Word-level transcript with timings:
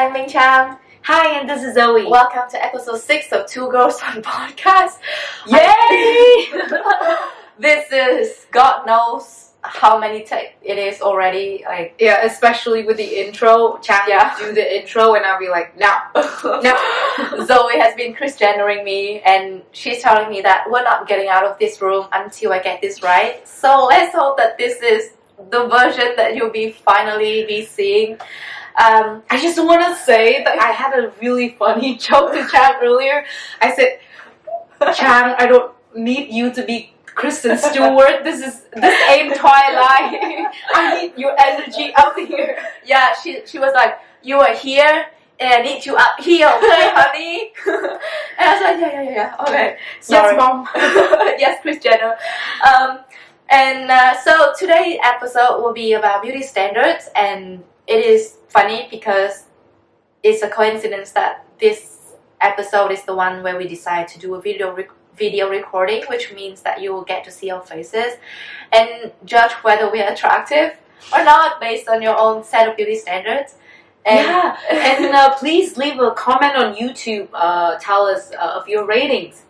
I'm 0.00 0.14
Minh 0.14 0.32
Trang. 0.32 0.78
Hi, 1.02 1.38
and 1.38 1.46
this 1.46 1.62
is 1.62 1.76
Zoey. 1.76 2.08
Welcome 2.08 2.48
to 2.52 2.64
episode 2.64 2.96
6 3.00 3.32
of 3.32 3.46
Two 3.46 3.70
Girls 3.70 4.00
on 4.00 4.22
Podcast. 4.22 4.96
Yay! 5.46 6.48
this 7.58 7.92
is 7.92 8.46
God 8.50 8.86
knows 8.86 9.50
how 9.60 9.98
many 9.98 10.24
take 10.24 10.56
it 10.62 10.78
is 10.78 11.02
already. 11.02 11.64
Like 11.68 11.96
yeah, 12.00 12.24
especially 12.24 12.82
with 12.82 12.96
the 12.96 13.26
intro. 13.26 13.76
Trang 13.82 14.08
Yeah. 14.08 14.34
do 14.38 14.54
the 14.54 14.80
intro, 14.80 15.16
and 15.16 15.26
I'll 15.26 15.38
be 15.38 15.50
like, 15.50 15.78
no, 15.78 15.92
no. 16.14 16.74
Zoey 17.44 17.76
has 17.78 17.94
been 17.94 18.14
Christianering 18.14 18.82
me 18.82 19.20
and 19.20 19.60
she's 19.72 20.00
telling 20.00 20.30
me 20.30 20.40
that 20.40 20.64
we're 20.70 20.82
not 20.82 21.08
getting 21.08 21.28
out 21.28 21.44
of 21.44 21.58
this 21.58 21.82
room 21.82 22.06
until 22.12 22.54
I 22.54 22.60
get 22.60 22.80
this 22.80 23.02
right. 23.02 23.46
So 23.46 23.84
let's 23.90 24.14
hope 24.14 24.38
that 24.38 24.56
this 24.56 24.80
is 24.80 25.10
the 25.50 25.68
version 25.68 26.14
that 26.16 26.36
you'll 26.36 26.48
be 26.48 26.72
finally 26.72 27.44
be 27.44 27.66
seeing. 27.66 28.18
Um, 28.76 29.22
I 29.30 29.40
just 29.40 29.62
want 29.62 29.84
to 29.84 29.94
say 29.94 30.42
that 30.44 30.58
I 30.58 30.72
had 30.72 30.98
a 30.98 31.12
really 31.20 31.50
funny 31.58 31.96
joke 32.06 32.32
to 32.32 32.42
Trang 32.42 32.82
earlier. 32.82 33.24
I 33.60 33.74
said, 33.74 34.00
Trang, 34.80 35.34
I 35.38 35.46
don't 35.46 35.72
need 35.94 36.32
you 36.32 36.52
to 36.52 36.64
be 36.64 36.94
Kristen 37.06 37.58
Stewart. 37.58 38.24
This 38.24 38.40
is 38.40 38.62
this 38.72 39.10
ain't 39.10 39.34
Twilight. 39.36 40.48
I 40.74 41.02
need 41.02 41.18
your 41.18 41.34
energy 41.38 41.92
up 41.96 42.16
here. 42.16 42.58
yeah, 42.84 43.14
she 43.22 43.42
she 43.46 43.58
was 43.58 43.72
like, 43.74 43.98
"You 44.22 44.38
are 44.38 44.54
here, 44.54 45.06
and 45.38 45.52
I 45.52 45.60
need 45.62 45.84
you 45.84 45.96
up 45.96 46.18
here, 46.20 46.48
okay, 46.48 46.90
honey?" 46.94 47.52
and 47.66 48.48
I 48.48 48.54
was 48.54 48.62
like, 48.62 48.80
"Yeah, 48.80 49.02
yeah, 49.02 49.10
yeah, 49.10 49.44
okay." 49.46 49.76
Sorry. 50.00 50.34
Yes, 50.34 50.40
mom. 50.40 50.68
yes, 50.74 51.60
Kris 51.62 51.78
Jenner. 51.82 52.16
Um, 52.66 53.00
and 53.50 53.90
uh, 53.90 54.16
so 54.20 54.54
today's 54.58 54.98
episode 55.02 55.60
will 55.60 55.74
be 55.74 55.92
about 55.94 56.22
beauty 56.22 56.42
standards, 56.42 57.10
and 57.14 57.64
it 57.90 58.00
is 58.14 58.36
funny 58.48 58.86
because 58.90 59.44
it's 60.22 60.42
a 60.42 60.48
coincidence 60.48 61.10
that 61.12 61.44
this 61.58 62.14
episode 62.40 62.90
is 62.92 63.02
the 63.04 63.14
one 63.14 63.42
where 63.42 63.56
we 63.58 63.66
decide 63.68 64.06
to 64.08 64.18
do 64.18 64.34
a 64.34 64.40
video 64.40 64.74
rec- 64.74 64.90
video 65.16 65.50
recording, 65.50 66.02
which 66.08 66.32
means 66.32 66.62
that 66.62 66.80
you 66.82 66.92
will 66.94 67.04
get 67.04 67.24
to 67.24 67.30
see 67.30 67.50
our 67.50 67.60
faces 67.62 68.14
and 68.72 69.12
judge 69.24 69.52
whether 69.66 69.90
we 69.90 70.00
are 70.00 70.10
attractive 70.12 70.70
or 71.12 71.22
not 71.24 71.60
based 71.60 71.88
on 71.88 72.00
your 72.00 72.16
own 72.18 72.42
set 72.44 72.68
of 72.68 72.76
beauty 72.76 72.96
standards. 72.96 73.56
And 74.06 74.26
yeah, 74.26 74.56
and 74.70 75.14
uh, 75.14 75.34
please 75.36 75.76
leave 75.76 75.98
a 76.00 76.12
comment 76.12 76.54
on 76.56 76.74
YouTube. 76.74 77.28
Uh, 77.34 77.76
tell 77.78 78.06
us 78.06 78.32
uh, 78.32 78.58
of 78.60 78.68
your 78.68 78.86
ratings. 78.86 79.42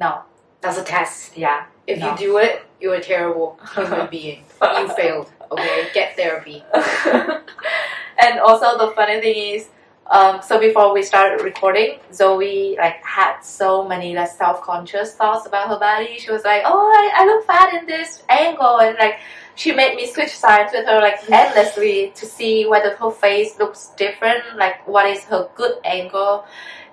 no, 0.00 0.22
That's 0.62 0.78
a 0.78 0.84
test. 0.84 1.36
Yeah. 1.36 1.66
If 1.86 1.98
No. 1.98 2.10
you 2.12 2.16
do 2.18 2.38
it, 2.38 2.62
you're 2.80 2.94
a 2.94 3.00
terrible 3.02 3.58
human 3.74 4.06
being. 4.16 4.44
You 4.62 4.88
failed. 4.94 5.30
Okay, 5.50 5.88
get 5.94 6.16
therapy. 6.16 6.64
and 6.74 8.40
also 8.40 8.78
the 8.78 8.92
funny 8.94 9.20
thing 9.20 9.54
is, 9.54 9.68
um, 10.10 10.40
so 10.42 10.58
before 10.58 10.94
we 10.94 11.02
started 11.02 11.44
recording, 11.44 11.98
Zoey 12.12 12.78
like 12.78 13.02
had 13.04 13.40
so 13.40 13.86
many 13.86 14.14
like 14.14 14.30
self-conscious 14.30 15.14
thoughts 15.14 15.46
about 15.46 15.68
her 15.68 15.78
body. 15.78 16.18
She 16.18 16.30
was 16.30 16.44
like, 16.44 16.62
"Oh, 16.64 16.78
I, 16.78 17.22
I 17.22 17.26
look 17.26 17.46
fat 17.46 17.74
in 17.74 17.86
this 17.86 18.22
angle," 18.30 18.80
and 18.80 18.96
like 18.98 19.20
she 19.54 19.72
made 19.72 19.96
me 19.96 20.06
switch 20.06 20.34
sides 20.34 20.72
with 20.72 20.86
her 20.86 21.00
like 21.00 21.30
endlessly 21.30 22.12
to 22.14 22.24
see 22.24 22.66
whether 22.66 22.96
her 22.96 23.10
face 23.10 23.58
looks 23.58 23.88
different, 23.98 24.56
like 24.56 24.86
what 24.88 25.06
is 25.06 25.24
her 25.24 25.50
good 25.54 25.76
angle, 25.84 26.46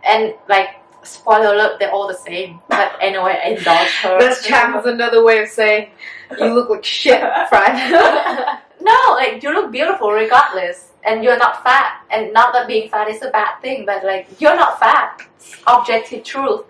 and 0.04 0.34
like 0.50 0.76
spoiler 1.06 1.54
alert, 1.54 1.80
they're 1.80 1.92
all 1.92 2.08
the 2.08 2.14
same. 2.18 2.60
But 2.68 2.94
anyway, 3.02 3.40
I 3.44 3.50
indulged 3.50 3.96
her. 4.04 4.20
That's 4.20 4.46
Chang's 4.46 4.86
another 4.86 5.24
way 5.24 5.44
of 5.44 5.50
saying 5.50 5.92
you 6.40 6.54
look 6.54 6.70
like 6.70 6.84
shit, 6.84 7.22
friend. 7.50 7.92
no, 8.82 8.98
like 9.12 9.42
you 9.42 9.54
look 9.54 9.72
beautiful 9.72 10.12
regardless, 10.12 10.92
and 11.04 11.24
you're 11.24 11.38
not 11.38 11.64
fat. 11.64 12.04
And 12.12 12.34
not 12.34 12.54
that 12.54 12.68
being 12.68 12.90
fat 12.90 13.10
is 13.10 13.22
a 13.22 13.30
bad 13.30 13.62
thing, 13.62 13.86
but 13.86 14.04
like 14.04 14.28
you're 14.40 14.56
not 14.56 14.80
fat. 14.80 15.22
It's 15.38 15.56
objective 15.68 16.24
truth. 16.24 16.66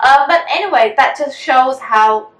Uh, 0.00 0.26
but 0.26 0.44
anyway, 0.50 0.94
that 0.96 1.16
just 1.16 1.38
shows 1.38 1.78
how 1.78 2.30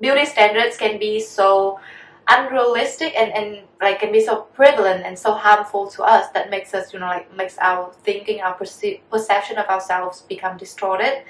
beauty 0.00 0.24
standards 0.24 0.76
can 0.76 0.98
be 0.98 1.20
so 1.20 1.80
unrealistic 2.28 3.14
and, 3.16 3.32
and 3.32 3.62
like 3.80 4.00
can 4.00 4.10
be 4.10 4.20
so 4.20 4.42
prevalent 4.54 5.04
and 5.04 5.16
so 5.16 5.32
harmful 5.32 5.86
to 5.86 6.02
us 6.02 6.28
that 6.34 6.50
makes 6.50 6.74
us 6.74 6.92
you 6.92 6.98
know 6.98 7.06
like 7.06 7.32
makes 7.36 7.56
our 7.58 7.92
thinking 8.02 8.40
our 8.40 8.54
perce- 8.54 8.98
perception 9.10 9.58
of 9.58 9.66
ourselves 9.66 10.22
become 10.22 10.56
distorted 10.56 11.22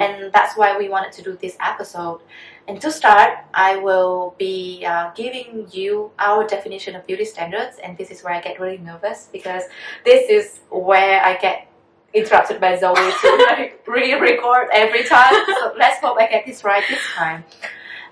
and 0.00 0.32
that's 0.32 0.56
why 0.56 0.76
we 0.76 0.88
wanted 0.88 1.12
to 1.12 1.22
do 1.22 1.38
this 1.40 1.56
episode. 1.60 2.20
And 2.68 2.80
to 2.80 2.92
start, 2.92 3.38
I 3.54 3.76
will 3.76 4.34
be 4.38 4.84
uh, 4.86 5.10
giving 5.14 5.66
you 5.72 6.12
our 6.18 6.46
definition 6.46 6.94
of 6.94 7.04
beauty 7.06 7.24
standards, 7.24 7.78
and 7.82 7.98
this 7.98 8.10
is 8.10 8.22
where 8.22 8.34
I 8.34 8.40
get 8.40 8.60
really 8.60 8.78
nervous 8.78 9.28
because 9.32 9.64
this 10.04 10.30
is 10.30 10.60
where 10.70 11.20
I 11.24 11.36
get 11.38 11.68
interrupted 12.14 12.60
by 12.60 12.76
Zoey 12.76 13.20
to 13.20 13.46
like 13.50 13.82
re-record 13.86 14.68
every 14.72 15.04
time. 15.04 15.34
So 15.58 15.74
let's 15.76 15.98
hope 16.00 16.18
I 16.18 16.28
get 16.28 16.46
this 16.46 16.62
right 16.62 16.84
this 16.88 17.00
time. 17.16 17.44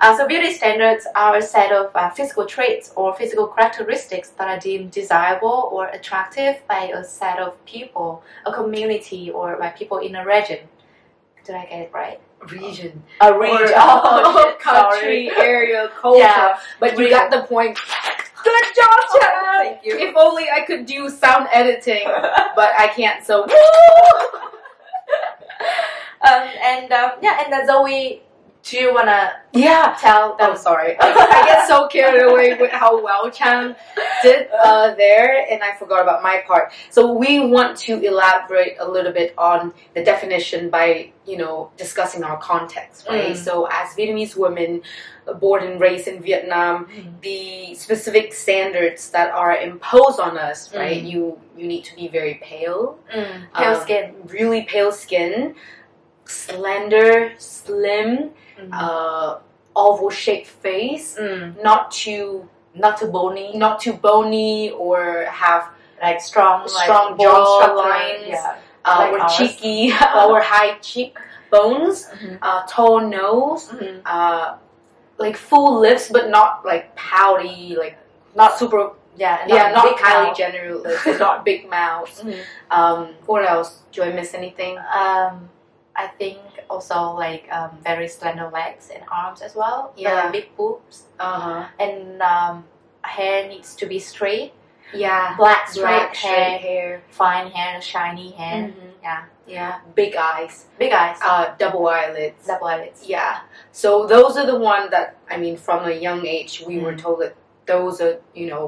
Uh, 0.00 0.16
so 0.16 0.26
beauty 0.26 0.52
standards 0.52 1.06
are 1.14 1.36
a 1.36 1.42
set 1.42 1.72
of 1.72 1.90
uh, 1.94 2.08
physical 2.10 2.46
traits 2.46 2.92
or 2.96 3.14
physical 3.14 3.46
characteristics 3.46 4.30
that 4.30 4.48
are 4.48 4.58
deemed 4.58 4.90
desirable 4.90 5.68
or 5.72 5.88
attractive 5.88 6.56
by 6.66 6.90
a 6.94 7.04
set 7.04 7.38
of 7.38 7.62
people, 7.66 8.22
a 8.46 8.52
community, 8.52 9.30
or 9.30 9.56
by 9.56 9.68
people 9.70 9.98
in 9.98 10.16
a 10.16 10.24
region. 10.24 10.60
Did 11.44 11.54
I 11.54 11.66
get 11.66 11.80
it 11.82 11.90
right? 11.92 12.20
region, 12.48 13.02
A 13.20 13.32
or 13.32 13.40
region. 13.40 13.66
Oh, 13.76 14.44
shit, 14.48 14.58
country, 14.60 15.30
area, 15.36 15.90
culture. 16.00 16.20
Yeah, 16.20 16.58
but 16.78 16.98
you 16.98 17.10
got 17.10 17.30
the 17.30 17.42
point. 17.42 17.78
Good 18.42 18.64
job, 18.74 19.00
Trang. 19.14 19.62
Thank 19.62 19.84
you. 19.84 19.98
If 19.98 20.16
only 20.16 20.48
I 20.48 20.60
could 20.62 20.86
do 20.86 21.10
sound 21.10 21.48
editing, 21.52 22.04
but 22.56 22.72
I 22.78 22.88
can't. 22.88 23.24
So 23.24 23.42
um, 26.22 26.48
and 26.62 26.90
um, 26.92 27.12
yeah, 27.20 27.42
and 27.44 27.52
then 27.52 27.68
Zoey, 27.68 28.20
do 28.62 28.76
you 28.76 28.92
wanna 28.94 29.32
yeah. 29.52 29.96
tell 30.00 30.36
them? 30.36 30.50
I'm 30.50 30.56
sorry. 30.56 30.96
I, 31.00 31.42
get 31.46 31.66
so 31.66 31.88
carried 31.88 32.22
away 32.22 32.56
with 32.60 32.70
how 32.70 33.02
well 33.02 33.30
Trang 33.30 33.74
did 34.22 34.48
uh, 34.62 34.94
there, 34.94 35.46
and 35.50 35.62
I 35.62 35.74
forgot 35.76 36.02
about 36.02 36.22
my 36.22 36.42
part. 36.46 36.72
So 36.90 37.12
we 37.12 37.40
want 37.40 37.76
to 37.78 38.00
elaborate 38.00 38.76
a 38.78 38.88
little 38.88 39.12
bit 39.12 39.34
on 39.38 39.72
the 39.94 40.04
definition 40.04 40.68
by 40.70 41.12
you 41.26 41.38
know 41.38 41.70
discussing 41.76 42.22
our 42.22 42.38
context, 42.38 43.06
right? 43.08 43.32
Mm. 43.32 43.36
So 43.36 43.66
as 43.70 43.94
Vietnamese 43.96 44.36
women 44.36 44.82
uh, 45.26 45.34
born 45.34 45.64
and 45.64 45.80
raised 45.80 46.06
in 46.08 46.22
Vietnam, 46.22 46.86
the 47.22 47.74
specific 47.74 48.34
standards 48.34 49.10
that 49.10 49.30
are 49.32 49.56
imposed 49.56 50.20
on 50.20 50.36
us, 50.36 50.74
right? 50.74 51.02
Mm. 51.02 51.10
You 51.10 51.38
you 51.56 51.66
need 51.66 51.84
to 51.84 51.96
be 51.96 52.08
very 52.08 52.34
pale, 52.42 52.98
Mm, 53.14 53.52
pale 53.54 53.74
um, 53.76 53.80
skin. 53.82 54.14
really 54.26 54.62
pale 54.62 54.92
skin, 54.92 55.54
slender, 56.24 57.32
slim, 57.38 58.30
Mm. 58.60 58.70
uh, 58.72 59.38
oval 59.76 60.10
shaped 60.10 60.48
face, 60.48 61.16
Mm, 61.18 61.62
not 61.62 61.90
too 61.90 62.48
not 62.74 62.98
too 62.98 63.06
bony, 63.08 63.56
not 63.56 63.80
too 63.80 63.92
bony 63.94 64.70
or 64.70 65.24
have 65.26 65.64
like 66.02 66.20
strong, 66.20 66.66
Strong 66.68 67.10
like, 67.12 67.20
jaw 67.20 67.74
lines. 67.74 68.24
Yeah. 68.28 68.54
uh, 68.84 68.96
Like 68.98 69.12
or 69.12 69.20
ours. 69.20 69.36
cheeky 69.36 69.90
or 70.28 70.40
high 70.40 70.78
cheek 70.80 71.18
bones, 71.50 72.06
Mhm. 72.08 72.38
uh, 72.42 72.62
tall 72.68 73.00
nose, 73.00 73.68
Mhm. 73.68 74.00
uh, 74.06 74.54
like 75.18 75.36
full 75.36 75.80
lips 75.80 76.08
but 76.08 76.30
not 76.30 76.64
like 76.64 76.94
pouty, 76.96 77.74
like 77.76 77.96
not 78.36 78.56
super. 78.58 78.92
Yeah. 79.16 79.42
yeah, 79.46 79.72
not 79.72 79.96
Kylie. 79.98 80.34
Jenner 80.36 80.74
lips, 80.76 81.18
not 81.18 81.44
big 81.44 81.68
mouth. 81.68 82.22
Mhm. 82.24 82.38
Um, 82.70 83.08
what 83.26 83.44
else? 83.44 83.80
Do 83.92 84.02
I 84.04 84.10
miss 84.10 84.32
anything? 84.32 84.78
Um, 84.78 85.50
I 86.00 86.06
think 86.20 86.38
also 86.72 86.98
like 87.26 87.44
um, 87.52 87.70
very 87.84 88.08
slender 88.08 88.48
legs 88.60 88.90
and 88.94 89.02
arms 89.12 89.40
as 89.42 89.52
well. 89.54 89.92
Yeah. 89.96 90.14
like, 90.24 90.32
big 90.38 90.48
boobs 90.56 90.96
Uh 91.18 91.40
huh. 91.46 91.62
and 91.84 92.22
um, 92.22 92.64
hair 93.02 93.48
needs 93.52 93.70
to 93.80 93.86
be 93.92 93.98
straight, 94.12 94.52
Yeah. 95.04 95.36
black 95.36 95.68
straight 95.68 95.82
Black 95.82 96.16
hair, 96.16 96.58
hair. 96.58 97.02
fine 97.10 97.48
hair, 97.56 97.80
shiny 97.92 98.30
hair. 98.40 98.60
Mhm. 98.68 98.90
Yeah, 99.02 99.22
Yeah. 99.56 99.74
Big 99.94 100.14
eyes. 100.16 100.54
big 100.78 100.92
eyes, 101.02 101.18
Uh, 101.30 101.46
double 101.58 101.84
eyelids. 101.88 102.46
double 102.46 102.68
eyelids. 102.72 103.00
Yeah. 103.16 103.34
So 103.72 104.06
those 104.14 104.32
are 104.40 104.46
the 104.52 104.58
one 104.72 104.84
that 104.94 105.08
I 105.30 105.36
mean, 105.44 105.56
from 105.66 105.80
a 105.92 105.94
young 106.06 106.22
age, 106.36 106.52
we 106.70 106.76
were 106.84 106.94
Mm. 106.94 107.02
told 107.04 107.18
that 107.24 107.34
those 107.72 107.96
are 108.06 108.16
you 108.40 108.48
know 108.52 108.64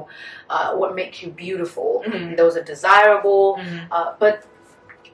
uh, 0.53 0.69
what 0.79 0.91
makes 1.01 1.17
you 1.23 1.29
beautiful. 1.45 1.89
Mhm. 2.05 2.37
Those 2.41 2.53
are 2.59 2.65
desirable. 2.75 3.45
Mhm. 3.57 3.87
Uh, 3.95 4.09
but 4.23 4.35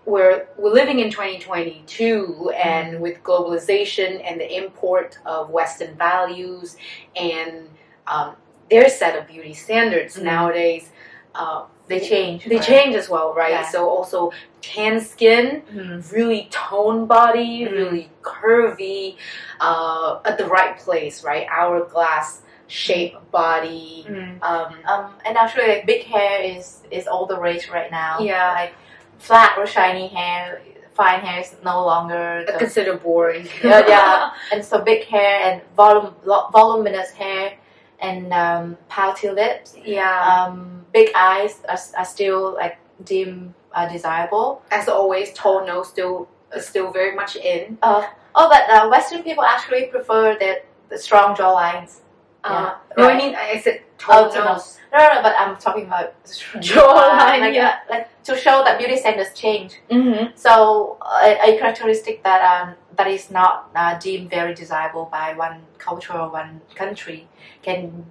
we're 0.10 0.48
we're 0.58 0.74
living 0.74 1.00
in 1.00 1.10
2022, 1.12 2.52
and 2.56 3.00
with 3.00 3.22
globalization 3.24 4.22
and 4.26 4.40
the 4.42 4.50
import 4.62 5.18
of 5.26 5.50
Western 5.50 5.96
values 5.96 6.78
and 7.16 7.70
um, 8.08 8.36
their 8.70 8.90
set 8.90 9.18
of 9.18 9.28
beauty 9.28 9.54
standards 9.54 10.18
Mhm. 10.18 10.24
nowadays. 10.24 10.92
Uh, 11.36 11.64
They 11.88 12.00
change. 12.00 12.46
they 12.46 12.58
right? 12.58 12.66
change 12.74 12.96
as 12.96 13.08
well, 13.10 13.34
right? 13.34 13.52
Yeah. 13.52 13.70
So 13.76 13.90
also 13.90 14.32
tan 14.62 15.00
skin, 15.00 15.64
Mhm. 15.74 16.12
really 16.12 16.48
toned 16.52 17.08
body, 17.08 17.62
Mhm. 17.66 17.72
really 17.72 18.06
curvy, 18.22 19.16
uh, 19.60 20.20
at 20.26 20.38
the 20.38 20.46
right 20.46 20.78
place, 20.78 21.24
right? 21.24 21.46
Hourglass 21.50 22.42
shape, 22.68 23.16
body. 23.32 24.06
Mm. 24.08 24.38
Um, 24.44 24.74
Um, 24.92 25.06
and 25.26 25.38
actually, 25.38 25.68
like 25.74 25.86
big 25.86 26.04
hair 26.14 26.42
is 26.42 26.66
is 26.92 27.08
all 27.08 27.26
the 27.26 27.40
rage 27.48 27.66
right 27.78 27.92
now. 27.92 28.14
Yeah. 28.20 28.54
like 28.62 28.74
flat 29.20 29.58
or 29.58 29.68
shiny 29.68 30.08
hair, 30.08 30.62
fine 30.94 31.22
hair 31.22 31.42
is 31.42 31.56
no 31.64 31.86
longer. 31.86 32.44
The, 32.46 32.54
considered 32.54 33.02
boring. 33.04 33.48
yeah, 33.64 33.88
yeah. 33.88 34.32
And 34.52 34.64
so 34.64 34.82
big 34.82 35.06
hair 35.06 35.40
and 35.46 35.62
volum, 35.78 36.14
voluminous 36.52 37.12
hair 37.12 37.58
and 38.00 38.34
um, 38.34 38.78
pouty 38.88 39.30
lips. 39.30 39.76
yeah. 39.84 40.48
Um, 40.48 40.86
big 40.94 41.10
eyes 41.16 41.62
are, 41.68 41.80
are 41.98 42.06
still 42.06 42.54
like 42.56 42.78
deemed 43.04 43.54
uh, 43.74 43.88
desirable. 43.92 44.62
As 44.72 44.88
always, 44.90 45.34
tall 45.34 45.66
nose 45.66 45.90
still 45.90 46.28
is 46.56 46.66
still 46.66 46.92
very 46.92 47.16
much 47.16 47.36
in. 47.36 47.78
Uh, 47.82 48.08
oh, 48.36 48.50
but 48.50 48.70
uh, 48.70 48.90
Western 48.90 49.24
people 49.24 49.44
actually 49.44 49.86
prefer 49.86 50.36
the, 50.38 50.62
the 50.90 50.98
strong 50.98 51.36
jawlines. 51.36 52.00
Uh, 52.44 52.50
Yeah. 52.50 52.76
No, 52.98 53.10
I 53.10 53.18
mean 53.18 53.36
I 53.36 53.60
said 53.60 53.82
tall 53.98 54.26
Oh. 54.26 54.64
No, 54.92 54.98
no, 54.98 55.14
no, 55.14 55.22
but 55.22 55.36
I'm 55.38 55.56
talking 55.58 55.86
about 55.86 56.16
Jawline, 56.24 57.42
like, 57.42 57.54
yeah. 57.54 57.80
uh, 57.88 57.92
like 57.94 58.24
to 58.24 58.36
show 58.36 58.64
that 58.64 58.80
beauty 58.80 58.98
standards 58.98 59.34
change. 59.38 59.80
Mm-hmm. 59.92 60.36
So 60.36 60.98
a, 61.24 61.38
a 61.48 61.60
characteristic 61.60 62.24
that 62.24 62.42
um, 62.52 62.76
that 62.98 63.08
is 63.08 63.30
not 63.30 63.70
uh, 63.76 64.00
deemed 64.00 64.30
very 64.30 64.54
desirable 64.56 65.06
by 65.12 65.34
one 65.34 65.62
culture 65.78 66.14
or 66.14 66.30
one 66.30 66.62
country 66.76 67.28
can 67.62 68.06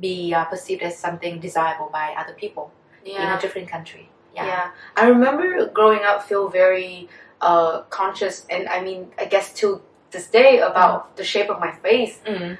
be 0.00 0.34
uh, 0.34 0.44
perceived 0.46 0.82
as 0.82 0.98
something 0.98 1.38
desirable 1.40 1.88
by 1.92 2.14
other 2.18 2.32
people 2.34 2.72
in 3.04 3.16
a 3.36 3.40
different 3.40 3.68
country. 3.68 4.10
yeah. 4.34 4.46
Yeah. 4.46 4.70
I 4.96 5.08
remember 5.08 5.68
growing 5.78 6.00
up 6.04 6.24
feel 6.28 6.48
very 6.48 7.08
uh, 7.40 7.82
conscious, 7.90 8.46
and 8.50 8.68
I 8.68 8.80
mean 8.82 9.12
I 9.18 9.26
guess 9.26 9.52
till 9.52 9.82
this 10.10 10.26
day 10.26 10.58
about 10.60 11.16
the 11.16 11.24
shape 11.24 11.50
of 11.50 11.60
my 11.60 11.72
face. 11.72 12.18
Mm. 12.26 12.58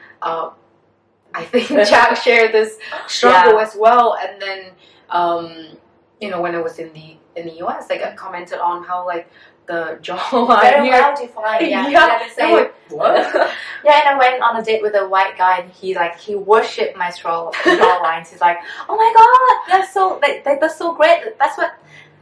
I 1.37 1.45
think 1.45 1.69
Jack 1.89 2.17
shared 2.17 2.53
this 2.53 2.79
struggle 3.07 3.59
as 3.61 3.77
well, 3.79 4.17
and 4.21 4.41
then 4.41 4.71
um, 5.11 5.77
you 6.21 6.31
know 6.31 6.41
when 6.41 6.55
I 6.55 6.61
was 6.61 6.79
in 6.79 6.93
the 6.93 7.17
in 7.37 7.47
the 7.47 7.65
US, 7.65 7.91
like 7.91 8.03
I 8.03 8.15
commented 8.15 8.59
on 8.59 8.83
how 8.85 9.07
like 9.07 9.29
the 9.67 9.99
jawline 10.03 10.63
Very 10.63 10.89
well 10.89 11.17
defined. 11.17 11.67
Yeah. 11.67 11.89
Yeah. 11.97 12.29
Say- 12.29 12.53
like, 12.53 12.75
what? 12.91 13.15
yeah, 13.85 14.01
and 14.01 14.09
I 14.09 14.19
went 14.19 14.43
on 14.43 14.57
a 14.57 14.63
date 14.65 14.81
with 14.81 14.95
a 14.95 15.07
white 15.09 15.37
guy, 15.37 15.59
and 15.59 15.71
he 15.71 15.95
like 15.95 16.19
he 16.19 16.35
worshipped 16.35 16.97
my 16.97 17.11
straw 17.11 17.51
jawlines. 17.53 18.29
He's 18.31 18.41
like, 18.41 18.59
"Oh 18.89 18.97
my 18.97 19.11
god, 19.17 19.73
that's 19.73 19.93
so 19.93 20.19
they, 20.23 20.41
they, 20.45 20.57
that's 20.61 20.79
so 20.79 20.95
great. 20.95 21.39
That's 21.39 21.59
what 21.59 21.79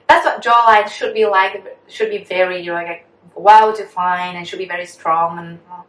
that's 0.09 0.25
what 0.27 0.43
jawlines 0.43 0.89
should 0.89 1.15
be 1.15 1.27
like. 1.27 1.79
Should 1.89 2.11
be 2.11 2.25
very 2.25 2.61
you 2.61 2.73
know 2.73 2.83
like 2.83 3.07
well 3.35 3.75
defined 3.75 4.37
and 4.39 4.49
should 4.49 4.59
be 4.59 4.67
very 4.67 4.87
strong." 4.87 5.39
And 5.39 5.59
well, 5.69 5.87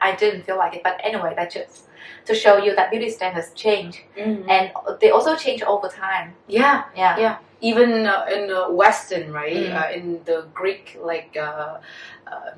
I 0.00 0.16
didn't 0.16 0.42
feel 0.42 0.56
like 0.56 0.74
it, 0.74 0.82
but 0.82 1.00
anyway, 1.04 1.34
that 1.36 1.50
just 1.52 1.87
to 2.26 2.34
show 2.34 2.56
you 2.58 2.74
that 2.76 2.90
beauty 2.90 3.10
standards 3.10 3.52
change, 3.54 4.04
Mhm. 4.16 4.44
and 4.48 4.70
they 5.00 5.10
also 5.10 5.34
change 5.36 5.62
over 5.62 5.88
time. 5.88 6.34
Yeah, 6.46 6.84
Yeah, 6.94 7.16
Yeah. 7.18 7.36
even 7.60 8.06
uh, 8.06 8.26
in 8.32 8.46
the 8.48 8.62
Western, 8.70 9.32
right? 9.32 9.56
Mm. 9.56 9.76
Uh, 9.76 9.90
in 9.98 10.20
the 10.24 10.46
Greek 10.54 10.98
like 11.00 11.36
uh, 11.36 11.78
uh, 12.26 12.50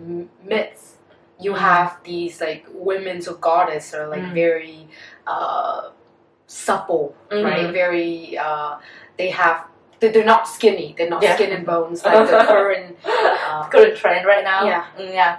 myths, 0.44 0.96
you 1.38 1.52
Mm. 1.52 1.58
have 1.58 1.90
these 2.04 2.40
like 2.40 2.66
women 2.72 3.20
or 3.28 3.34
goddess 3.34 3.94
are 3.94 4.06
like 4.08 4.22
Mm. 4.22 4.34
very 4.34 4.88
uh, 5.26 5.90
supple, 6.46 7.14
Mhm. 7.30 7.44
right? 7.44 7.70
Very 7.72 8.36
uh, 8.38 8.76
they 9.16 9.30
have 9.30 9.64
they- 10.00 10.08
they're 10.08 10.24
not 10.24 10.48
skinny. 10.48 10.94
They're 10.96 11.10
not 11.10 11.22
Yeah. 11.22 11.34
skin 11.36 11.52
and 11.52 11.64
bones 11.66 12.02
like 12.04 12.26
the 12.26 12.44
current. 12.54 12.96
Uh, 13.04 13.68
current 13.68 13.96
trend 13.98 14.24
right 14.26 14.42
now. 14.42 14.64
Yeah. 14.64 14.84
Mm, 14.98 15.12
yeah. 15.14 15.36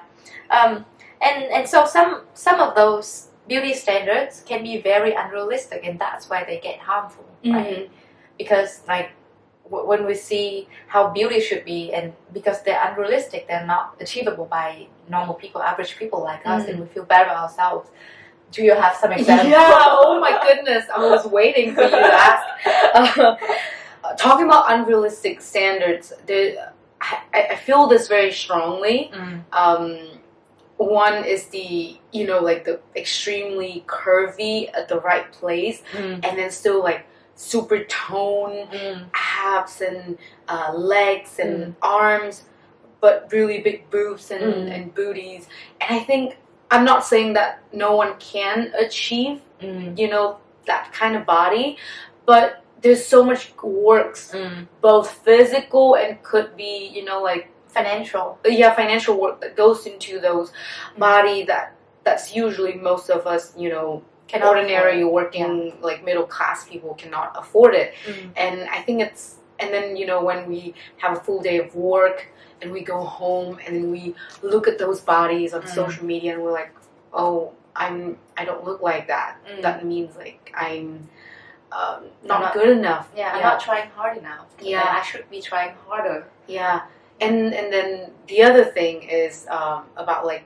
Um, 0.51 0.85
and 1.19 1.43
and 1.45 1.67
so 1.67 1.85
some 1.85 2.21
some 2.33 2.59
of 2.61 2.75
those 2.75 3.27
beauty 3.47 3.73
standards 3.73 4.43
can 4.47 4.63
be 4.63 4.77
very 4.81 5.13
unrealistic, 5.13 5.81
and 5.85 5.99
that's 5.99 6.29
why 6.29 6.43
they 6.43 6.59
get 6.59 6.79
harmful, 6.79 7.25
right? 7.45 7.89
Because 8.37 8.81
like 8.87 9.11
w- 9.65 9.85
when 9.87 10.05
we 10.05 10.13
see 10.15 10.67
how 10.87 11.09
beauty 11.09 11.39
should 11.39 11.65
be, 11.65 11.93
and 11.93 12.13
because 12.33 12.61
they're 12.63 12.81
unrealistic, 12.89 13.47
they're 13.47 13.65
not 13.65 13.95
achievable 13.99 14.45
by 14.45 14.87
normal 15.09 15.33
people, 15.35 15.61
average 15.61 15.97
people 15.97 16.21
like 16.23 16.45
us, 16.45 16.67
and 16.67 16.79
we 16.79 16.85
feel 16.87 17.03
bad 17.05 17.27
about 17.27 17.43
ourselves. 17.43 17.89
Do 18.51 18.63
you 18.63 18.73
have 18.75 18.95
some 18.95 19.11
examples? 19.11 19.47
Yeah. 19.57 19.77
Oh 20.03 20.19
my 20.19 20.39
goodness! 20.45 20.85
I 20.93 20.99
was 21.09 21.25
waiting 21.25 21.73
for 21.75 21.83
you 21.83 21.89
to 21.89 22.13
ask. 22.29 22.45
Uh, 24.03 24.13
talking 24.17 24.45
about 24.45 24.71
unrealistic 24.71 25.41
standards, 25.41 26.11
there, 26.25 26.73
I, 26.99 27.19
I 27.51 27.55
feel 27.55 27.87
this 27.87 28.07
very 28.07 28.31
strongly. 28.31 29.11
Mm, 29.13 29.43
Um, 29.53 30.20
one 30.83 31.23
is 31.25 31.45
the 31.47 31.97
you 32.11 32.25
know 32.25 32.39
like 32.39 32.65
the 32.65 32.79
extremely 32.95 33.83
curvy 33.87 34.69
at 34.73 34.87
the 34.87 34.99
right 34.99 35.31
place, 35.31 35.81
mm, 35.93 36.23
and 36.25 36.37
then 36.37 36.49
still 36.51 36.81
like 36.83 37.05
super 37.35 37.83
tone 37.85 38.67
mm, 38.67 39.05
abs 39.13 39.81
and 39.81 40.17
uh, 40.47 40.71
legs 40.73 41.39
and 41.39 41.51
Mm. 41.57 41.75
arms, 41.81 42.43
but 42.99 43.27
really 43.31 43.59
big 43.61 43.89
boobs 43.89 44.29
and, 44.31 44.43
Mm. 44.43 44.71
and 44.75 44.95
booties. 44.95 45.47
And 45.79 45.99
I 45.99 46.03
think 46.03 46.37
I'm 46.69 46.85
not 46.85 47.03
saying 47.05 47.33
that 47.33 47.59
no 47.73 47.95
one 47.95 48.13
can 48.19 48.71
achieve 48.77 49.41
mm, 49.61 49.97
you 49.97 50.09
know 50.09 50.37
that 50.67 50.91
kind 50.93 51.15
of 51.15 51.25
body, 51.25 51.77
but 52.25 52.63
there's 52.81 53.05
so 53.05 53.23
much 53.23 53.53
works, 53.61 54.31
mm. 54.33 54.67
both 54.81 55.09
physical 55.25 55.95
and 55.95 56.21
could 56.23 56.55
be 56.55 56.87
you 56.93 57.03
know 57.03 57.21
like 57.21 57.49
Financial. 57.71 58.37
yeah 58.45 58.73
financial 58.75 59.19
work 59.19 59.39
that 59.41 59.55
goes 59.55 59.85
into 59.85 60.19
those 60.19 60.51
body 60.97 61.43
that 61.43 61.73
that's 62.03 62.35
usually 62.35 62.73
most 62.75 63.09
of 63.09 63.25
us 63.27 63.53
you 63.57 63.69
know 63.69 64.03
Cannot 64.27 64.47
ordinary 64.55 65.03
working 65.03 65.73
like 65.81 66.05
middle 66.05 66.25
class 66.25 66.67
people 66.67 66.93
cannot 66.95 67.31
afford 67.41 67.73
it 67.75 67.93
Mm. 68.07 68.31
and 68.37 68.69
i 68.69 68.79
think 68.81 69.01
it's 69.01 69.23
and 69.59 69.73
then 69.73 69.95
you 69.99 70.05
know 70.05 70.23
when 70.23 70.47
we 70.47 70.73
have 70.97 71.17
a 71.17 71.19
full 71.19 71.41
day 71.41 71.57
of 71.59 71.75
work 71.75 72.27
and 72.61 72.71
we 72.71 72.81
go 72.81 72.99
home 73.03 73.57
and 73.65 73.75
then 73.75 73.91
we 73.91 74.15
look 74.41 74.67
at 74.71 74.77
those 74.77 74.99
bodies 75.01 75.53
on 75.53 75.61
Mm. 75.63 75.69
social 75.81 76.05
media 76.05 76.33
and 76.33 76.41
we're 76.43 76.51
like 76.61 76.71
oh 77.13 77.51
i'm 77.75 78.17
i 78.37 78.45
don't 78.45 78.63
look 78.63 78.81
like 78.81 79.05
that 79.07 79.31
Mm. 79.45 79.61
that 79.61 79.85
means 79.85 80.15
like 80.15 80.51
i'm 80.55 81.09
um, 81.73 82.03
not, 82.23 82.41
not- 82.41 82.53
good 82.53 82.69
enough 82.77 83.07
Yeah, 83.15 83.31
I'm 83.33 83.41
not 83.41 83.59
trying 83.61 83.89
hard 83.91 84.17
enough. 84.17 84.47
Yeah. 84.61 84.83
I 84.99 85.01
should 85.03 85.29
be 85.29 85.41
trying 85.41 85.73
harder. 85.87 86.25
Yeah, 86.47 86.81
and 87.21 87.53
and 87.53 87.71
then 87.71 88.11
the 88.27 88.43
other 88.43 88.65
thing 88.65 89.03
is 89.03 89.47
um, 89.49 89.85
about 89.95 90.25
like 90.25 90.43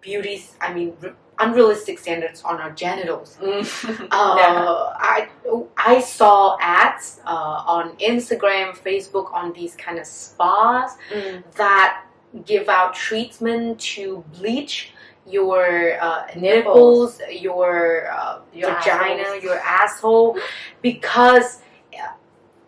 beauty's. 0.00 0.56
I 0.60 0.72
mean, 0.72 0.96
r- 1.02 1.14
unrealistic 1.38 1.98
standards 1.98 2.42
on 2.42 2.60
our 2.60 2.70
genitals. 2.70 3.38
Mm. 3.42 4.08
Uh, 4.10 4.92
I 4.96 5.28
I 5.76 6.00
saw 6.00 6.56
ads 6.60 7.20
uh, 7.26 7.64
on 7.66 7.96
Instagram, 7.98 8.76
Facebook 8.76 9.32
on 9.34 9.52
these 9.52 9.74
kind 9.76 9.98
of 9.98 10.06
spas 10.06 10.96
Mm. 11.12 11.42
that 11.56 12.04
give 12.46 12.68
out 12.68 12.94
treatment 12.94 13.78
to 13.94 14.24
bleach 14.38 14.92
your 15.26 15.98
uh, 16.00 16.26
Nipples. 16.34 17.18
nipples, 17.18 17.20
your, 17.40 18.10
uh, 18.10 18.38
Your 18.52 18.70
vagina, 18.74 19.22
assholes. 19.22 19.42
your 19.44 19.58
asshole, 19.58 20.38
because, 20.82 21.60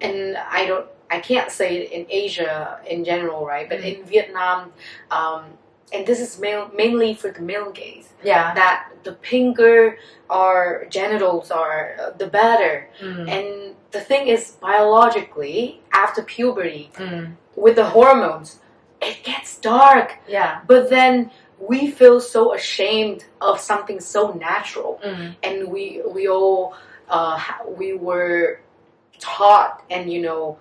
and 0.01 0.37
I 0.37 0.67
don't, 0.67 0.87
I 1.15 1.21
can't 1.31 1.51
say 1.59 1.69
it 1.81 1.87
in 1.97 2.03
Asia 2.25 2.79
in 2.95 3.01
general, 3.11 3.41
right? 3.53 3.67
But 3.71 3.79
Mm. 3.81 3.91
in 3.91 3.99
Vietnam, 4.13 4.59
um, 5.19 5.43
and 5.95 6.03
this 6.09 6.21
is 6.27 6.31
male, 6.47 6.65
mainly 6.83 7.11
for 7.21 7.31
the 7.37 7.43
male 7.53 7.71
gaze, 7.81 8.09
Yeah. 8.31 8.47
that 8.61 8.79
the 9.07 9.13
pinker 9.31 9.81
our 10.41 10.61
genitals 10.99 11.47
are, 11.63 11.83
uh, 12.03 12.11
the 12.23 12.27
better. 12.41 12.75
Mm. 13.01 13.25
And 13.37 13.47
the 13.97 14.01
thing 14.11 14.25
is, 14.35 14.43
biologically, 14.69 15.61
after 16.05 16.21
puberty, 16.37 16.85
Mm. 16.99 17.27
with 17.65 17.77
the 17.81 17.89
hormones, 17.97 18.49
it 19.09 19.17
gets 19.31 19.51
dark. 19.75 20.09
Yeah. 20.37 20.53
But 20.73 20.83
then 20.97 21.15
we 21.73 21.81
feel 21.99 22.19
so 22.35 22.41
ashamed 22.61 23.21
of 23.49 23.55
something 23.71 23.99
so 24.15 24.23
natural, 24.51 24.93
Mm. 25.05 25.37
and 25.47 25.57
we 25.75 25.85
we 26.17 26.23
all 26.37 26.61
uh, 27.17 27.39
we 27.81 27.89
were 28.09 28.43
taught 29.21 29.73
and 29.95 30.05
you 30.15 30.21
know 30.27 30.57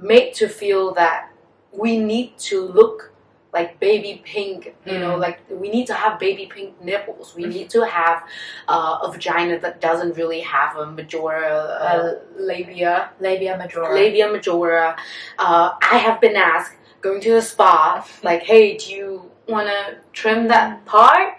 made 0.00 0.34
to 0.34 0.48
feel 0.48 0.92
that 0.94 1.30
we 1.72 1.98
need 1.98 2.36
to 2.38 2.60
look 2.66 3.10
like 3.52 3.78
baby 3.80 4.22
pink 4.24 4.74
you 4.86 4.98
know 4.98 5.16
Mm. 5.16 5.20
like 5.20 5.38
we 5.50 5.68
need 5.68 5.86
to 5.86 5.94
have 5.94 6.18
baby 6.18 6.46
pink 6.46 6.80
nipples 6.82 7.34
we 7.36 7.44
need 7.44 7.68
to 7.70 7.84
have 7.84 8.24
uh, 8.68 8.98
a 9.02 9.12
vagina 9.12 9.58
that 9.60 9.78
doesn't 9.80 10.16
really 10.16 10.40
have 10.40 10.74
a 10.76 10.86
majora 10.86 11.48
uh, 11.88 12.14
labia 12.38 13.10
Labia 13.20 13.56
majora. 13.58 13.94
labia 13.94 14.26
majora. 14.32 14.96
Uh, 15.38 15.70
I 15.92 15.98
have 15.98 16.18
been 16.20 16.36
asked 16.36 16.76
going 17.02 17.20
to 17.20 17.32
the 17.32 17.42
spa, 17.42 18.06
like, 18.22 18.42
hey, 18.44 18.76
do 18.76 18.92
you 18.92 19.30
want 19.48 19.66
to 19.68 19.96
trim 20.12 20.48
that 20.48 20.84
part? 20.86 21.34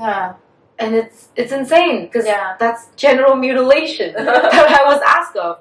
Yeah. 0.00 0.34
And 0.78 0.94
it's 0.94 1.28
it's 1.36 1.52
insane 1.52 2.04
because 2.06 2.24
Yeah. 2.24 2.56
that's 2.58 2.86
genital 2.96 3.34
mutilation 3.36 4.14
that 4.16 4.54
I 4.80 4.84
was 4.84 5.00
asked 5.04 5.36
of. 5.36 5.60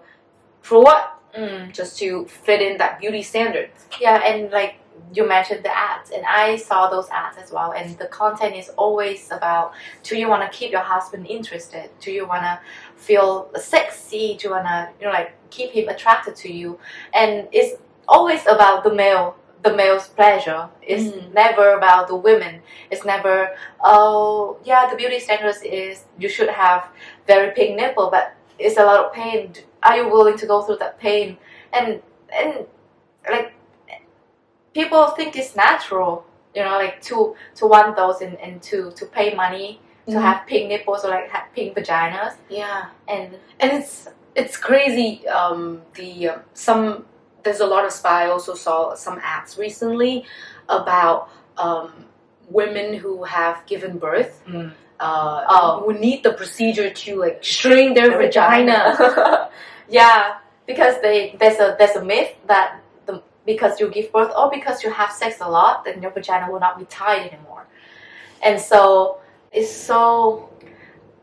For 0.62 0.82
what? 0.82 1.17
Mm. 1.38 1.72
Just 1.72 1.98
to 2.00 2.26
fit 2.26 2.62
in 2.62 2.78
that 2.80 3.00
beauty 3.00 3.22
standard. 3.22 3.70
Yeah, 4.02 4.18
and 4.26 4.50
like 4.52 4.76
you 5.14 5.28
mentioned 5.28 5.64
the 5.64 5.76
ads, 5.78 6.10
and 6.10 6.26
I 6.26 6.56
saw 6.58 6.90
those 6.90 7.10
ads 7.10 7.38
as 7.38 7.52
well. 7.52 7.72
And 7.72 7.98
the 8.00 8.08
content 8.08 8.56
is 8.56 8.70
always 8.70 9.30
about: 9.32 9.74
Do 10.04 10.18
you 10.18 10.28
want 10.28 10.42
to 10.52 10.58
keep 10.58 10.72
your 10.72 10.82
husband 10.82 11.28
interested? 11.28 11.90
Do 12.00 12.12
you 12.12 12.28
want 12.28 12.42
to 12.44 12.60
feel 12.96 13.52
sexy? 13.56 14.36
Do 14.38 14.48
you 14.48 14.54
want 14.56 14.66
to, 14.66 14.90
you 15.00 15.06
know, 15.06 15.14
like 15.14 15.34
keep 15.52 15.72
him 15.72 15.90
attracted 15.90 16.36
to 16.38 16.52
you? 16.52 16.80
And 17.14 17.48
it's 17.52 17.80
always 18.08 18.42
about 18.48 18.84
the 18.84 18.94
male, 18.94 19.36
the 19.64 19.76
male's 19.76 20.08
pleasure. 20.08 20.70
It's 20.82 21.04
Mm. 21.14 21.34
never 21.34 21.74
about 21.78 22.08
the 22.08 22.16
women. 22.16 22.62
It's 22.90 23.06
never, 23.06 23.56
oh, 23.84 24.58
yeah, 24.64 24.90
the 24.90 24.96
beauty 24.96 25.20
standards 25.20 25.62
is 25.62 26.06
you 26.18 26.30
should 26.30 26.50
have 26.50 26.88
very 27.28 27.52
big 27.54 27.76
nipple, 27.76 28.10
but 28.10 28.34
it's 28.58 28.78
a 28.78 28.86
lot 28.86 29.06
of 29.06 29.14
pain. 29.14 29.54
Are 29.84 29.98
you 29.98 30.10
willing 30.10 30.38
to 30.38 30.46
go 30.48 30.62
through 30.62 30.78
that 30.78 31.00
pain? 31.00 31.38
And 31.74 32.02
and 32.34 32.66
like 33.30 33.54
people 34.74 35.08
think 35.10 35.36
it's 35.36 35.56
natural, 35.56 36.26
you 36.56 36.64
know, 36.64 36.72
like 36.72 37.02
to 37.04 37.36
to 37.56 37.68
want 37.68 37.96
those 37.96 38.22
and, 38.22 38.38
and 38.40 38.62
to 38.64 38.92
to 38.92 39.06
pay 39.06 39.34
money 39.34 39.82
to 40.08 40.14
Mhm. 40.14 40.22
have 40.22 40.48
pink 40.48 40.70
nipples 40.70 41.04
or 41.04 41.10
like 41.10 41.30
have 41.30 41.48
pink 41.54 41.76
vaginas 41.76 42.36
Yeah. 42.50 42.86
and 43.10 43.38
and 43.60 43.72
it's 43.74 44.08
it's 44.36 44.56
crazy 44.56 45.28
um 45.28 45.82
the 45.96 46.30
um, 46.30 46.40
some 46.54 47.06
there's 47.44 47.60
a 47.60 47.66
lot 47.66 47.84
of 47.86 47.92
spy 47.92 48.24
I 48.26 48.30
also 48.30 48.54
saw 48.56 48.96
some 48.96 49.20
ads 49.22 49.58
recently 49.58 50.26
about 50.70 51.30
um 51.58 52.06
women 52.50 52.94
who 52.94 53.24
have 53.26 53.66
given 53.66 53.98
birth 53.98 54.42
uh 55.00 55.46
Oh. 55.48 55.82
who 55.86 55.94
need 55.94 56.24
the 56.24 56.34
procedure 56.34 56.90
to 56.90 57.16
like 57.20 57.44
shrink 57.44 57.96
their 57.96 58.10
Their 58.10 58.18
vagina, 58.24 59.50
yeah, 59.90 60.38
because 60.66 61.00
they 61.02 61.36
there's 61.40 61.60
a 61.60 61.76
there's 61.78 61.96
a 61.96 62.04
myth 62.04 62.34
that 62.48 62.82
the 63.06 63.22
because 63.46 63.80
you 63.80 63.90
give 63.90 64.12
birth 64.12 64.32
or 64.38 64.50
because 64.50 64.84
you 64.84 64.92
have 64.92 65.12
sex 65.12 65.38
a 65.42 65.50
lot, 65.50 65.86
then 65.86 66.02
your 66.02 66.12
vagina 66.12 66.52
will 66.52 66.60
not 66.60 66.78
be 66.80 66.86
tight 66.86 67.32
anymore, 67.32 67.66
and 68.44 68.60
so 68.60 69.20
it's 69.52 69.72
so 69.72 70.50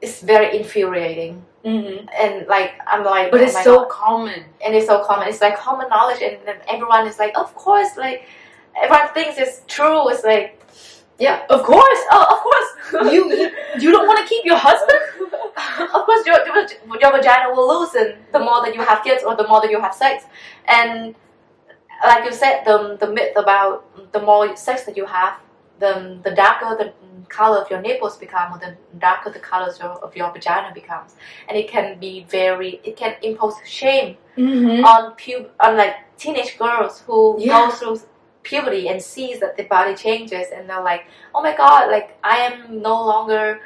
it's 0.01 0.21
very 0.21 0.57
infuriating. 0.59 1.45
hmm 1.65 2.05
And 2.13 2.47
like 2.47 2.73
I'm 2.87 3.05
like, 3.05 3.31
but 3.33 3.41
oh 3.41 3.45
it's 3.45 3.63
so 3.63 3.75
God. 3.81 3.89
common 3.89 4.41
and 4.65 4.75
it's 4.75 4.87
so 4.87 5.03
common. 5.05 5.29
It's 5.29 5.41
like 5.41 5.57
common 5.59 5.89
knowledge, 5.89 6.21
and 6.23 6.37
then 6.47 6.57
everyone 6.69 7.07
is 7.07 7.19
like, 7.19 7.33
of 7.39 7.55
course, 7.55 7.97
like 7.97 8.27
everyone 8.77 9.09
thinks 9.15 9.39
it's 9.39 9.63
true. 9.67 10.09
It's 10.11 10.25
like, 10.25 10.61
yeah 11.19 11.45
of 11.51 11.63
course 11.63 12.01
oh, 12.11 12.27
of 12.35 12.39
course, 12.47 13.13
you 13.15 13.23
you, 13.33 13.51
you 13.81 13.91
don't 13.93 14.07
want 14.07 14.19
to 14.19 14.27
keep 14.27 14.45
your 14.45 14.57
husband 14.57 14.99
of 15.95 16.05
course, 16.05 16.27
your, 16.27 16.45
your 16.47 16.67
your 17.01 17.13
vagina 17.13 17.55
will 17.55 17.69
loosen 17.69 18.17
the 18.33 18.39
more 18.39 18.61
that 18.65 18.75
you 18.75 18.81
have 18.81 19.03
kids 19.05 19.23
or 19.23 19.37
the 19.37 19.47
more 19.47 19.61
that 19.61 19.71
you 19.71 19.81
have 19.81 19.95
sex, 19.95 20.25
and 20.67 21.15
like 22.05 22.25
you 22.25 22.33
said, 22.33 22.65
the 22.65 22.97
the 23.01 23.11
myth 23.11 23.33
about 23.37 24.13
the 24.13 24.21
more 24.21 24.57
sex 24.57 24.85
that 24.85 24.97
you 24.97 25.07
have, 25.07 25.39
the 25.79 26.19
the 26.25 26.33
darker 26.33 26.77
the 26.77 26.93
color 27.29 27.59
of 27.59 27.71
your 27.71 27.81
nipples 27.81 28.17
become, 28.17 28.53
or 28.53 28.59
the 28.59 28.77
darker 28.99 29.31
the 29.31 29.39
colors 29.39 29.79
of, 29.79 30.03
of 30.03 30.17
your 30.17 30.33
vagina 30.33 30.73
becomes, 30.75 31.15
and 31.49 31.57
it 31.57 31.69
can 31.69 31.99
be 31.99 32.25
very, 32.29 32.81
it 32.85 32.97
can 32.97 33.15
impose 33.23 33.55
shame 33.65 34.17
mm-hmm. 34.37 34.85
on 34.85 35.13
pu- 35.13 35.49
on 35.61 35.77
like 35.77 35.97
teenage 36.17 36.59
girls 36.59 37.01
who 37.07 37.37
Yeah. 37.39 37.67
go 37.67 37.71
through 37.71 38.01
puberty 38.45 38.89
and 38.89 39.03
sees 39.03 39.41
that 39.41 39.57
the 39.57 39.65
body 39.65 39.95
changes 39.95 40.47
and 40.55 40.69
they're 40.69 40.83
like 40.83 41.05
oh 41.35 41.43
my 41.43 41.55
god 41.57 41.91
like 41.91 42.17
i 42.23 42.37
am 42.39 42.81
no 42.83 42.95
longer 43.13 43.61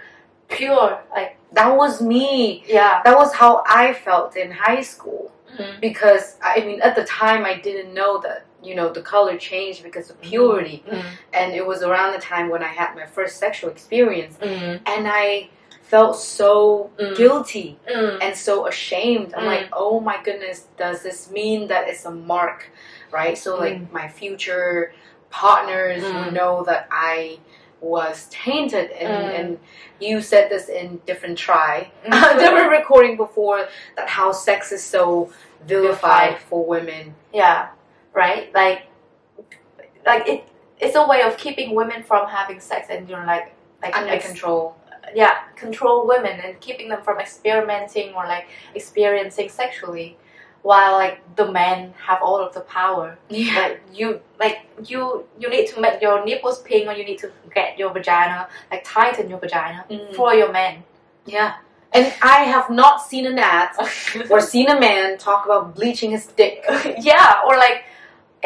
pure 0.48 0.98
like 1.10 1.36
that 1.52 1.68
was 1.76 2.00
me 2.00 2.64
yeah 2.66 3.00
that 3.04 3.16
was 3.16 3.32
how 3.34 3.62
I 3.66 3.92
felt 3.92 4.36
in 4.36 4.50
high 4.50 4.80
school 4.80 5.32
Mhm. 5.58 5.80
because 5.80 6.36
I 6.42 6.60
mean 6.60 6.80
at 6.82 6.94
the 6.94 7.04
time 7.04 7.44
I 7.44 7.54
didn't 7.66 7.92
know 7.94 8.12
that 8.26 8.44
you 8.62 8.74
know 8.74 8.88
the 8.98 9.02
color 9.02 9.36
changed 9.38 9.82
because 9.82 10.06
of 10.10 10.20
puberty 10.20 10.84
Mhm. 10.86 11.04
and 11.32 11.54
it 11.54 11.64
was 11.66 11.82
around 11.82 12.12
the 12.12 12.18
time 12.32 12.46
when 12.48 12.62
I 12.62 12.72
had 12.80 12.94
my 12.94 13.06
first 13.06 13.34
sexual 13.38 13.70
experience 13.70 14.36
Mhm. 14.40 14.80
and 14.86 15.02
I 15.08 15.48
felt 15.82 16.16
so 16.16 16.90
Mm. 16.98 17.16
guilty 17.16 17.78
Mm. 17.90 18.18
and 18.24 18.36
so 18.36 18.66
ashamed 18.66 19.28
I'm 19.34 19.44
Mm. 19.44 19.54
like 19.54 19.68
oh 19.72 20.00
my 20.00 20.18
goodness 20.26 20.58
does 20.76 21.02
this 21.02 21.30
mean 21.30 21.60
that 21.68 21.88
it's 21.90 22.04
a 22.04 22.10
mark 22.32 22.60
right 23.10 23.36
so 23.38 23.56
like 23.58 23.74
Mm. 23.76 23.92
my 23.92 24.08
future 24.08 24.92
partners 25.30 26.02
Mm. 26.02 26.14
will 26.24 26.32
know 26.32 26.64
that 26.64 26.88
I 26.90 27.38
was 27.80 28.26
tainted 28.30 28.90
and, 28.90 29.08
Mm. 29.12 29.38
and 29.40 29.58
you 30.00 30.20
said 30.20 30.50
this 30.50 30.68
in 30.68 31.00
different 31.06 31.38
try 31.38 31.90
Mm. 32.04 32.38
different 32.38 32.70
recording 32.70 33.16
before 33.16 33.68
that 33.96 34.08
how 34.08 34.32
sex 34.32 34.72
is 34.72 34.82
so 34.84 35.30
vilified 35.64 36.30
Vilified. 36.30 36.38
for 36.48 36.64
women. 36.64 37.14
yeah 37.32 37.68
right 38.12 38.52
like 38.54 38.82
like 40.06 40.26
it 40.28 40.44
it's 40.80 40.94
a 40.96 41.06
way 41.06 41.22
of 41.22 41.36
keeping 41.36 41.74
women 41.74 42.02
from 42.02 42.28
having 42.28 42.60
sex 42.60 42.88
and 42.90 43.08
you 43.08 43.16
know 43.16 43.24
like 43.24 43.52
like 43.82 43.96
Under 43.96 44.10
ex- 44.12 44.26
control. 44.26 44.76
yeah 45.14 45.42
control 45.56 46.06
women 46.06 46.40
and 46.40 46.60
keeping 46.60 46.88
them 46.88 47.02
from 47.02 47.18
experimenting 47.20 48.12
or 48.14 48.24
like 48.26 48.46
experiencing 48.74 49.48
sexually 49.48 50.16
while 50.68 50.92
like 51.02 51.16
the 51.40 51.46
men 51.58 51.94
have 52.06 52.20
all 52.28 52.40
of 52.46 52.50
the 52.56 52.60
power 52.78 53.06
Yeah. 53.28 53.54
like 53.60 53.76
you 53.98 54.08
like 54.42 54.58
you 54.90 55.00
you 55.40 55.48
need 55.54 55.66
to 55.72 55.80
make 55.84 55.96
your 56.06 56.16
nipples 56.28 56.58
pink 56.68 56.86
or 56.88 56.94
you 57.00 57.04
need 57.10 57.18
to 57.24 57.28
get 57.58 57.78
your 57.80 57.90
vagina 57.98 58.40
like 58.70 58.82
tighten 58.96 59.30
your 59.32 59.40
vagina 59.46 59.80
Mm. 59.90 60.14
for 60.18 60.30
your 60.40 60.50
men 60.60 60.74
Yeah. 61.36 61.52
And 61.96 62.06
I 62.36 62.38
have 62.54 62.68
not 62.82 62.96
seen 63.10 63.24
an 63.32 63.38
ad 63.38 63.68
or 64.32 64.40
seen 64.54 64.68
a 64.76 64.78
man 64.86 65.16
talk 65.26 65.40
about 65.48 65.74
bleaching 65.78 66.10
his 66.16 66.26
dick. 66.40 66.56
yeah 67.10 67.40
or 67.46 67.54
like 67.66 67.78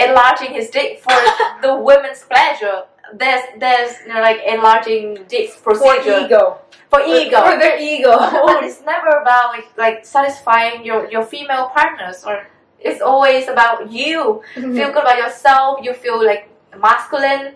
enlarging 0.06 0.52
his 0.58 0.70
dick 0.76 0.90
for 1.04 1.16
the 1.64 1.72
women's 1.88 2.22
pleasure 2.32 2.78
there's 3.12 3.42
there's 3.58 4.00
you 4.02 4.08
know 4.12 4.20
like 4.20 4.40
enlarging 4.46 5.16
For 5.26 5.74
procedure 5.74 6.20
ego. 6.26 6.58
for 6.90 7.00
ego 7.00 7.38
For 7.42 7.58
their 7.58 7.78
ego. 7.80 8.12
but 8.46 8.64
it's 8.64 8.80
never 8.82 9.08
about 9.22 9.50
like 9.54 9.68
like 9.76 10.04
satisfying 10.06 10.84
your 10.84 11.10
your 11.10 11.24
female 11.24 11.68
partners 11.68 12.24
or 12.26 12.46
it's 12.80 13.00
always 13.00 13.48
about 13.48 13.90
you 13.92 14.42
Mm-hmm. 14.54 14.74
feel 14.76 14.88
good 14.92 15.02
about 15.02 15.18
yourself 15.18 15.80
you 15.82 15.92
feel 15.94 16.24
like 16.24 16.48
masculine 16.78 17.54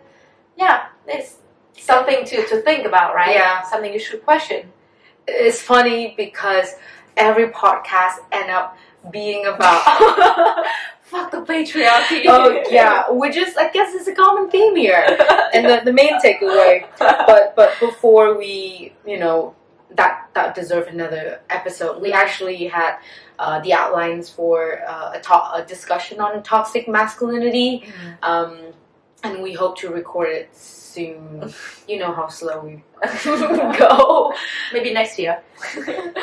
yeah 0.56 0.86
it's 1.06 1.36
something 1.78 2.24
to 2.24 2.46
to 2.46 2.60
think 2.62 2.86
about 2.86 3.14
right 3.14 3.34
Yeah. 3.34 3.62
something 3.62 3.92
you 3.92 3.98
should 3.98 4.22
question 4.24 4.72
it's 5.26 5.60
funny 5.60 6.14
because 6.16 6.74
every 7.16 7.48
podcast 7.48 8.16
end 8.32 8.50
up 8.50 8.76
being 9.10 9.46
about 9.46 9.82
fuck 11.10 11.30
the 11.30 11.38
patriarchy. 11.52 12.22
Oh 12.26 12.62
yeah, 12.70 13.10
which 13.10 13.36
is 13.36 13.56
I 13.56 13.70
guess 13.70 13.94
is 13.94 14.08
a 14.08 14.14
common 14.14 14.50
theme 14.50 14.76
here. 14.76 15.04
And 15.54 15.64
the, 15.66 15.76
the 15.84 15.92
main 15.92 16.14
takeaway. 16.20 16.86
But 16.98 17.54
but 17.56 17.70
before 17.80 18.36
we 18.36 18.92
you 19.06 19.18
know 19.18 19.54
that 19.90 20.28
that 20.34 20.54
deserve 20.54 20.88
another 20.88 21.40
episode 21.48 22.02
we 22.02 22.12
actually 22.12 22.66
had 22.66 22.98
uh, 23.38 23.60
the 23.60 23.72
outlines 23.72 24.28
for 24.28 24.82
uh, 24.86 25.12
a, 25.18 25.20
to- 25.20 25.52
a 25.54 25.64
discussion 25.66 26.20
on 26.20 26.42
toxic 26.42 26.88
masculinity. 26.88 27.72
Um, 28.22 28.58
and 29.22 29.42
we 29.42 29.52
hope 29.54 29.78
to 29.78 29.88
record 29.90 30.28
it 30.28 30.54
soon. 30.56 31.52
You 31.88 31.98
know 32.00 32.12
how 32.12 32.26
slow 32.28 32.58
we 32.64 32.82
go. 33.78 34.32
Maybe 34.72 34.92
next 34.92 35.18
year. 35.18 35.42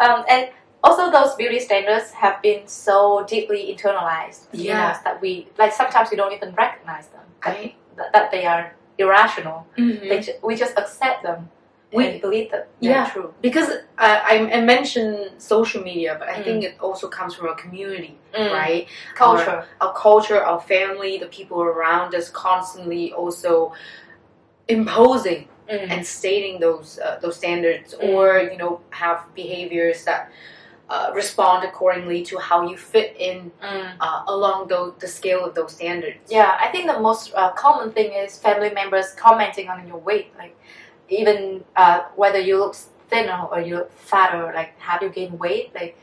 Um, 0.00 0.24
and 0.30 0.48
also 0.82 1.10
those 1.10 1.34
beauty 1.34 1.58
standards 1.60 2.10
have 2.12 2.40
been 2.42 2.66
so 2.66 3.24
deeply 3.28 3.74
internalized 3.74 4.42
in 4.52 4.60
Yeah. 4.60 4.88
us 4.90 4.98
that 5.04 5.20
we 5.20 5.48
like 5.58 5.72
sometimes 5.72 6.10
we 6.10 6.16
don't 6.16 6.32
even 6.32 6.54
recognize 6.54 7.06
them 7.08 7.22
that, 7.44 7.56
Right. 7.56 7.74
that, 7.96 8.12
that 8.14 8.30
they 8.30 8.44
are 8.46 8.74
irrational 8.98 9.66
Mhm. 9.76 10.08
they 10.08 10.20
ju- 10.20 10.38
we 10.42 10.54
just 10.56 10.76
accept 10.78 11.22
them 11.22 11.50
We- 11.92 12.06
and 12.06 12.20
believe 12.20 12.50
that 12.52 12.68
they're 12.80 12.92
Yeah. 12.92 13.10
true 13.12 13.34
because 13.40 13.68
I, 13.98 14.10
I 14.32 14.34
I 14.56 14.60
mentioned 14.74 15.16
social 15.54 15.82
media 15.82 16.16
but 16.20 16.28
I 16.28 16.36
Mm. 16.38 16.44
think 16.44 16.64
it 16.68 16.74
also 16.86 17.06
comes 17.08 17.32
from 17.34 17.46
a 17.48 17.56
community 17.64 18.14
Mm. 18.34 18.52
right 18.60 18.86
culture 19.24 19.58
our 19.82 19.92
culture, 20.06 20.40
our 20.50 20.60
family, 20.74 21.12
the 21.18 21.30
people 21.38 21.58
around 21.62 22.14
us 22.14 22.26
constantly 22.30 23.04
also 23.12 23.72
imposing 24.68 25.48
Mm. 25.68 25.90
and 25.92 26.06
stating 26.06 26.58
those 26.60 26.98
uh, 26.98 27.18
those 27.22 27.36
standards, 27.36 27.94
Mm. 27.94 28.08
or 28.08 28.24
you 28.50 28.56
know 28.62 28.80
have 28.90 29.18
behaviors 29.34 30.04
that 30.04 30.28
uh, 30.90 31.10
respond 31.14 31.64
accordingly 31.64 32.20
to 32.30 32.36
how 32.38 32.58
you 32.68 32.76
fit 32.76 33.14
in 33.18 33.50
Mm. 33.62 33.92
uh, 34.00 34.22
along 34.26 34.68
those, 34.68 34.92
the 34.98 35.06
scale 35.18 35.44
of 35.44 35.54
those 35.54 35.72
standards. 35.78 36.18
Yeah, 36.38 36.58
I 36.60 36.68
think 36.72 36.84
the 36.92 36.98
most 36.98 37.32
uh, 37.34 37.52
common 37.52 37.92
thing 37.92 38.12
is 38.12 38.36
family 38.38 38.70
members 38.80 39.06
commenting 39.14 39.68
on 39.68 39.86
your 39.86 39.98
weight, 39.98 40.28
like 40.42 40.54
even 41.08 41.64
uh, 41.76 42.00
whether 42.16 42.38
you 42.48 42.58
look 42.58 42.74
thinner 43.08 43.40
or 43.50 43.60
you 43.60 43.76
look 43.76 43.92
fatter, 43.92 44.52
like 44.54 44.76
have 44.78 45.00
you 45.02 45.08
gained 45.10 45.38
weight, 45.38 45.72
like 45.74 45.96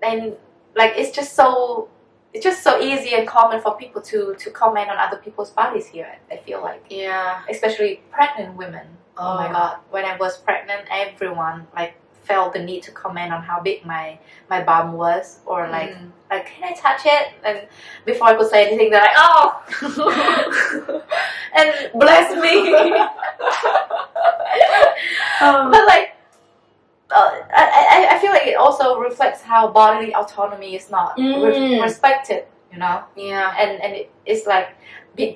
then 0.00 0.34
like 0.76 0.92
it's 0.96 1.10
just 1.10 1.34
so 1.34 1.88
it's 2.32 2.42
just 2.44 2.62
so 2.64 2.80
easy 2.80 3.14
and 3.14 3.26
common 3.28 3.60
for 3.60 3.76
people 3.76 4.02
to 4.02 4.34
to 4.38 4.50
comment 4.50 4.88
on 4.90 4.96
other 4.98 5.18
people's 5.18 5.50
bodies 5.50 5.86
here. 5.86 6.10
I 6.30 6.36
feel 6.38 6.60
like, 6.62 6.82
Yeah. 6.88 7.42
especially 7.48 8.02
pregnant 8.10 8.56
women. 8.56 8.86
Oh, 9.16 9.34
my 9.36 9.48
Oh. 9.48 9.52
god, 9.52 9.76
when 9.90 10.04
I 10.04 10.16
was 10.16 10.36
pregnant, 10.38 10.82
everyone 10.90 11.66
like 11.76 11.94
felt 12.24 12.52
the 12.54 12.58
need 12.62 12.82
to 12.82 12.90
comment 12.90 13.32
on 13.32 13.42
how 13.42 13.60
big 13.60 13.84
my 13.84 14.18
my 14.50 14.62
bum 14.62 14.92
was 14.92 15.40
or 15.46 15.68
like 15.68 15.90
Mm. 15.90 16.10
like 16.30 16.46
can 16.46 16.64
I 16.64 16.72
touch 16.74 17.02
it? 17.04 17.28
And 17.44 17.66
before 18.04 18.28
I 18.28 18.34
could 18.34 18.50
say 18.50 18.66
anything 18.66 18.90
they're 18.90 19.02
like 19.02 19.16
oh! 19.16 21.02
And 21.58 21.90
bless 21.94 22.34
me. 22.42 22.54
Um, 25.40 25.70
but 25.70 25.84
like 25.86 26.10
uh, 27.10 27.30
I, 27.54 28.08
I, 28.10 28.16
I 28.16 28.18
feel 28.18 28.30
like 28.30 28.46
it 28.46 28.56
also 28.56 28.98
reflects 28.98 29.40
how 29.42 29.68
bodily 29.68 30.14
autonomy 30.14 30.74
is 30.76 30.90
not 30.90 31.16
Mm. 31.18 31.82
respected 31.82 32.44
you 32.72 32.78
know? 32.78 33.04
Yeah, 33.16 33.54
and 33.58 33.80
and 33.82 33.92
it, 33.94 34.10
it's 34.26 34.46
like 34.46 34.68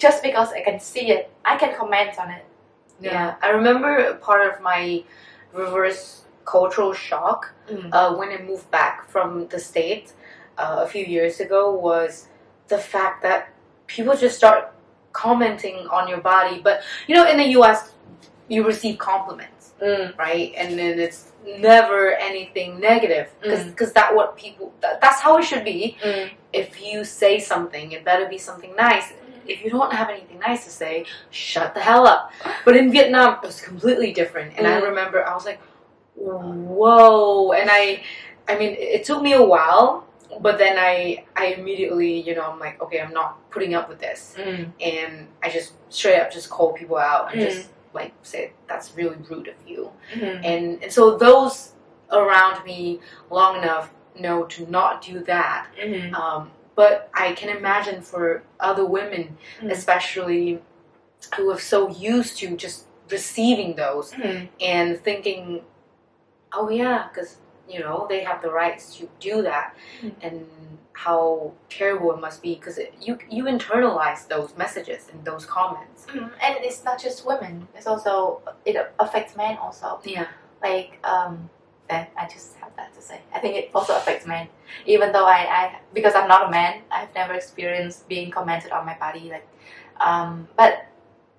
just 0.01 0.23
because 0.23 0.53
I 0.53 0.61
can 0.63 0.81
see 0.81 1.11
it 1.11 1.31
I 1.45 1.57
can 1.57 1.75
comment 1.77 2.19
on 2.19 2.31
it. 2.31 2.45
Yeah. 3.01 3.37
I 3.43 3.51
remember 3.51 4.15
part 4.15 4.43
of 4.53 4.61
my 4.61 5.05
reverse 5.53 6.23
cultural 6.55 6.93
shock 7.09 7.41
Mm. 7.71 7.91
uh, 7.97 8.11
when 8.19 8.29
I 8.37 8.39
moved 8.51 8.69
back 8.79 8.95
from 9.13 9.29
the 9.53 9.59
States 9.71 10.09
uh, 10.63 10.79
a 10.87 10.89
few 10.93 11.05
years 11.17 11.35
ago 11.47 11.61
was 11.89 12.13
the 12.73 12.79
fact 12.93 13.17
that 13.27 13.41
people 13.95 14.15
just 14.25 14.37
start 14.43 14.63
commenting 15.13 15.79
on 15.97 16.09
your 16.13 16.23
body. 16.33 16.57
But 16.69 16.77
you 17.07 17.15
know, 17.17 17.27
in 17.33 17.37
the 17.43 17.49
US, 17.59 17.79
you 18.53 18.61
receive 18.73 18.97
compliments, 19.11 19.65
Mm. 19.87 20.07
right? 20.27 20.49
And 20.61 20.69
then 20.81 20.95
it's 21.07 21.21
never 21.71 22.01
anything 22.31 22.71
negative 22.91 23.27
because 23.43 23.63
Mm. 23.67 23.95
that 23.99 24.09
what 24.17 24.29
people 24.45 24.67
that, 24.83 24.95
that's 25.03 25.21
how 25.27 25.33
it 25.41 25.45
should 25.51 25.65
be. 25.75 25.81
Mm. 26.09 26.27
If 26.63 26.69
you 26.87 26.97
say 27.21 27.35
something, 27.53 27.87
it 27.97 28.01
better 28.11 28.27
be 28.37 28.39
something 28.49 28.73
nice. 28.89 29.07
If 29.53 29.57
you 29.63 29.71
don't 29.77 29.93
have 30.01 30.09
anything 30.17 30.39
nice 30.49 30.63
to 30.69 30.73
say, 30.83 30.95
shut 31.31 31.69
the 31.77 31.83
hell 31.91 32.05
up. 32.15 32.23
But 32.67 32.75
in 32.81 32.87
Vietnam, 32.97 33.29
it 33.43 33.47
was 33.53 33.59
completely 33.71 34.11
different. 34.21 34.49
And 34.57 34.65
I 34.73 34.75
Mm. 34.81 34.85
remember 34.91 35.19
I 35.31 35.35
was 35.39 35.47
like, 35.51 35.61
whoa. 36.19 37.53
And 37.53 37.69
I, 37.71 38.03
I 38.49 38.59
mean, 38.59 38.75
it 38.79 39.05
took 39.05 39.23
me 39.23 39.33
a 39.35 39.43
while, 39.43 40.07
but 40.41 40.59
then 40.59 40.77
I, 40.79 41.25
I 41.37 41.47
immediately, 41.59 42.21
you 42.21 42.35
know, 42.35 42.51
I'm 42.51 42.59
like, 42.59 42.81
okay, 42.83 43.01
I'm 43.01 43.13
not 43.13 43.51
putting 43.51 43.75
up 43.75 43.89
with 43.89 43.99
this. 43.99 44.35
Mm. 44.39 44.73
And 44.81 45.29
I 45.43 45.51
just 45.51 45.73
straight 45.91 46.21
up 46.21 46.31
just 46.33 46.51
call 46.51 46.73
people 46.73 46.97
out 46.99 47.33
and 47.33 47.41
Mm. 47.41 47.45
just 47.45 47.69
like 47.95 48.13
say, 48.23 48.53
that's 48.69 48.95
really 48.97 49.17
rude 49.31 49.49
of 49.49 49.55
you. 49.67 49.91
Mm. 50.15 50.45
And, 50.45 50.83
and 50.83 50.93
so 50.93 51.17
those 51.17 51.73
around 52.13 52.65
me 52.65 53.01
long 53.31 53.57
enough 53.63 53.91
know 54.19 54.45
to 54.45 54.71
not 54.71 55.03
do 55.03 55.21
that. 55.25 55.69
Mm. 55.83 56.13
Um, 56.15 56.51
but 56.75 57.11
I 57.15 57.33
can 57.33 57.49
imagine 57.57 58.03
for 58.03 58.43
other 58.61 58.85
women, 58.85 59.37
Mm. 59.61 59.71
especially 59.71 60.61
who 61.37 61.51
are 61.51 61.59
so 61.59 61.89
used 61.91 62.39
to 62.39 62.57
just 62.57 62.85
receiving 63.11 63.75
those 63.77 64.13
Mm. 64.13 64.49
and 64.61 65.01
thinking, 65.01 65.63
oh 66.53 66.69
yeah, 66.69 67.09
because 67.13 67.39
you 67.69 67.81
know 67.81 68.07
they 68.09 68.23
have 68.25 68.41
the 68.43 68.51
rights 68.51 68.97
to 68.97 69.09
do 69.21 69.43
that, 69.43 69.75
Mm. 70.03 70.13
and 70.23 70.47
how 70.93 71.53
terrible 71.71 72.13
it 72.13 72.21
must 72.21 72.43
be 72.43 72.55
because 72.57 72.79
you 73.01 73.19
you 73.31 73.45
internalize 73.45 74.27
those 74.29 74.57
messages 74.57 75.09
and 75.13 75.25
those 75.25 75.45
comments. 75.47 76.07
Mm. 76.07 76.31
And 76.43 76.57
it's 76.61 76.83
not 76.85 77.01
just 77.01 77.27
women. 77.27 77.69
It's 77.77 77.87
also 77.87 78.41
it 78.65 78.77
affects 78.99 79.37
men 79.37 79.57
also. 79.59 80.01
Yeah, 80.05 80.27
Like 80.63 80.99
um, 81.05 81.49
then 81.89 82.07
I 82.17 82.27
just 82.27 82.57
have 82.57 82.75
that 82.77 82.93
to 82.95 83.01
say. 83.01 83.21
I 83.35 83.39
think 83.39 83.55
it 83.57 83.71
also 83.75 83.97
affects 83.97 84.27
men. 84.27 84.49
Even 84.87 85.13
though 85.13 85.25
I, 85.27 85.39
I 85.59 85.79
because 85.95 86.15
I'm 86.15 86.29
not 86.29 86.49
a 86.49 86.51
man, 86.51 86.83
I've 86.91 87.15
never 87.15 87.35
experienced 87.35 88.09
being 88.09 88.31
commented 88.31 88.73
on 88.73 88.85
my 88.85 88.97
body. 88.99 89.31
Like, 89.31 89.47
um, 90.01 90.49
but 90.57 90.87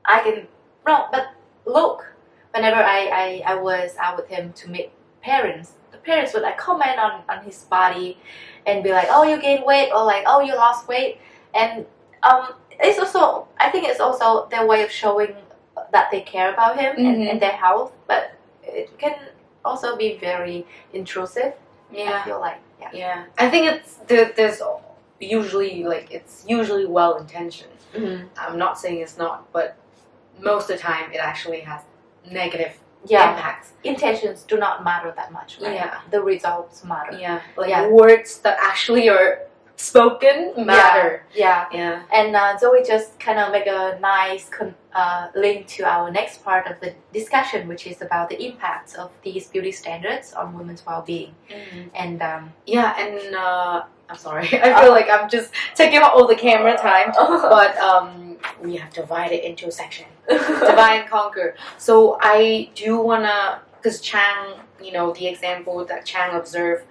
I 0.06 0.22
can 0.24 0.48
no. 0.88 1.08
But 1.12 1.28
look, 1.66 2.06
whenever 2.54 2.82
I, 2.82 3.42
I 3.46 3.54
I 3.54 3.56
was 3.56 3.96
out 3.98 4.16
with 4.18 4.28
him 4.30 4.54
to 4.54 4.70
meet 4.70 4.92
parents, 5.22 5.74
the 5.92 5.98
parents 5.98 6.34
would 6.34 6.44
like 6.44 6.58
comment 6.58 6.98
on 7.00 7.22
on 7.30 7.44
his 7.44 7.64
body, 7.64 8.18
and 8.66 8.84
be 8.84 8.92
like, 8.92 9.08
oh 9.10 9.24
you 9.24 9.40
gained 9.42 9.64
weight 9.66 9.92
or 9.92 10.04
like 10.06 10.24
oh 10.28 10.42
you 10.42 10.56
lost 10.56 10.88
weight, 10.88 11.20
and 11.54 11.86
um, 12.24 12.54
it's 12.80 13.00
also 13.00 13.48
I 13.60 13.70
think 13.70 13.88
it's 13.88 14.00
also 14.00 14.48
their 14.50 14.66
way 14.66 14.84
of 14.84 14.92
showing 14.92 15.36
that 15.92 16.12
they 16.12 16.22
care 16.22 16.52
about 16.54 16.80
him 16.80 16.96
and, 16.98 17.18
Mhm. 17.18 17.32
and 17.32 17.42
their 17.42 17.52
health, 17.66 17.92
but 18.08 18.34
it 18.64 18.98
can 19.00 19.16
also 19.66 19.96
be 19.96 20.18
very 20.18 20.66
intrusive. 20.94 21.54
Yeah. 21.92 22.20
I 22.22 22.26
feel 22.26 22.40
like 22.40 22.60
yeah. 22.82 22.90
yeah. 22.94 23.24
I 23.38 23.50
think 23.50 23.66
it's 23.72 23.96
there, 24.08 24.32
there's 24.36 24.62
usually 25.20 25.84
like 25.84 26.12
it's 26.12 26.46
usually 26.48 26.86
well 26.86 27.18
intentioned. 27.18 27.72
Mhm. 27.94 28.28
I'm 28.38 28.58
not 28.58 28.78
saying 28.80 29.00
it's 29.00 29.18
not, 29.18 29.52
but 29.52 29.76
most 30.40 30.70
of 30.70 30.78
the 30.78 30.82
time 30.82 31.12
it 31.12 31.18
actually 31.18 31.62
has 31.62 31.82
negative 32.30 32.78
Yeah, 33.06 33.32
impacts. 33.36 33.72
intentions 33.84 34.44
do 34.44 34.58
not 34.58 34.84
matter 34.84 35.14
that 35.16 35.32
much, 35.32 35.60
right? 35.62 35.74
Yeah. 35.74 36.02
The 36.12 36.22
results 36.22 36.84
matter. 36.84 37.18
Yeah, 37.18 37.42
like 37.58 37.70
Yeah. 37.70 37.88
words 37.88 38.40
that 38.40 38.58
actually 38.60 39.08
are 39.10 39.40
spoken 39.78 40.54
matter. 40.66 41.24
Yeah. 41.34 41.68
Yeah. 41.72 42.04
And 42.12 42.36
uh, 42.36 42.58
Zoey 42.58 42.86
just 42.86 43.18
kind 43.20 43.40
of 43.40 43.52
make 43.52 43.66
a 43.68 43.98
nice 44.02 44.50
con- 44.50 44.76
uh, 44.94 45.30
link 45.36 45.68
to 45.68 45.84
our 45.86 46.12
next 46.12 46.44
part 46.44 46.68
of 46.68 46.80
the 46.82 46.94
discussion, 47.14 47.68
which 47.68 47.88
is 47.88 48.02
about 48.02 48.28
the 48.30 48.44
impacts 48.44 48.96
of 48.96 49.10
these 49.24 49.48
beauty 49.48 49.72
standards 49.72 50.34
on 50.34 50.58
women's 50.58 50.86
well-being. 50.86 51.34
And 51.96 52.22
um, 52.22 52.52
Yeah, 52.66 52.94
and 53.00 53.34
uh, 53.36 53.84
I'm 54.10 54.18
sorry. 54.18 54.48
I 54.62 54.82
feel 54.82 54.92
like 54.92 55.10
I'm 55.10 55.30
just 55.30 55.52
taking 55.76 56.00
up 56.00 56.14
all 56.14 56.28
the 56.28 56.36
camera 56.36 56.76
time, 56.76 57.12
but 57.18 57.78
um, 57.78 58.29
we 58.62 58.76
have 58.78 58.92
divided 58.94 59.46
into 59.48 59.68
a 59.68 59.72
section. 59.72 60.06
Divide 60.30 61.02
and 61.02 61.10
conquer. 61.10 61.56
So 61.78 62.18
I 62.22 62.70
do 62.76 63.00
wanna, 63.00 63.62
because 63.78 64.02
Trang, 64.02 64.60
you 64.82 64.92
know, 64.92 65.14
the 65.14 65.28
example 65.28 65.84
that 65.86 66.06
Trang 66.06 66.36
observed 66.36 66.86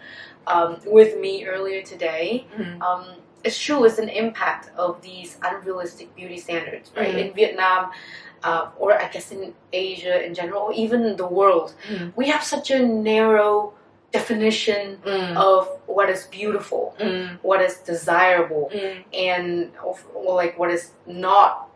um, 0.47 0.79
with 0.87 1.19
me 1.19 1.45
earlier 1.47 1.83
today, 1.83 2.47
Mhm. 2.59 2.81
um, 2.83 3.05
it's 3.45 3.59
true. 3.59 3.85
It's 3.85 3.99
an 3.99 4.09
impact 4.09 4.71
of 4.77 5.01
these 5.03 5.39
unrealistic 5.43 6.15
beauty 6.17 6.39
standards, 6.39 6.91
right? 6.97 7.15
Mhm. 7.15 7.19
In 7.29 7.33
Vietnam, 7.35 7.91
uh, 8.43 8.69
or 8.79 8.95
I 9.01 9.09
guess 9.09 9.31
in 9.31 9.55
Asia 9.73 10.25
in 10.25 10.33
general, 10.35 10.63
or 10.63 10.73
even 10.73 11.17
the 11.17 11.27
world, 11.27 11.75
Mhm. 11.91 12.13
we 12.17 12.29
have 12.29 12.43
such 12.43 12.71
a 12.71 12.79
narrow 12.81 13.75
definition 14.12 14.99
Mm. 15.05 15.37
of 15.37 15.68
what 15.87 16.09
is 16.09 16.27
beautiful, 16.27 16.94
Mm. 16.99 17.38
what 17.42 17.61
is 17.61 17.77
desirable, 17.79 18.71
Mm. 18.75 19.05
and 19.12 19.73
or 19.83 20.35
like 20.35 20.59
what 20.59 20.71
is 20.71 20.92
not 21.07 21.68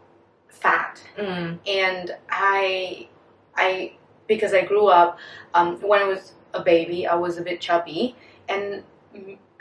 fat. 0.49 1.01
Mm. 1.18 1.59
And 1.66 2.16
I, 2.31 3.09
I 3.57 3.92
because 4.29 4.55
I 4.55 4.62
grew 4.62 4.87
up 4.87 5.18
um, 5.53 5.77
when 5.83 6.01
I 6.01 6.05
was 6.05 6.33
a 6.55 6.62
baby, 6.62 7.07
I 7.07 7.14
was 7.16 7.37
a 7.38 7.42
bit 7.42 7.61
chubby, 7.61 8.16
and 8.49 8.83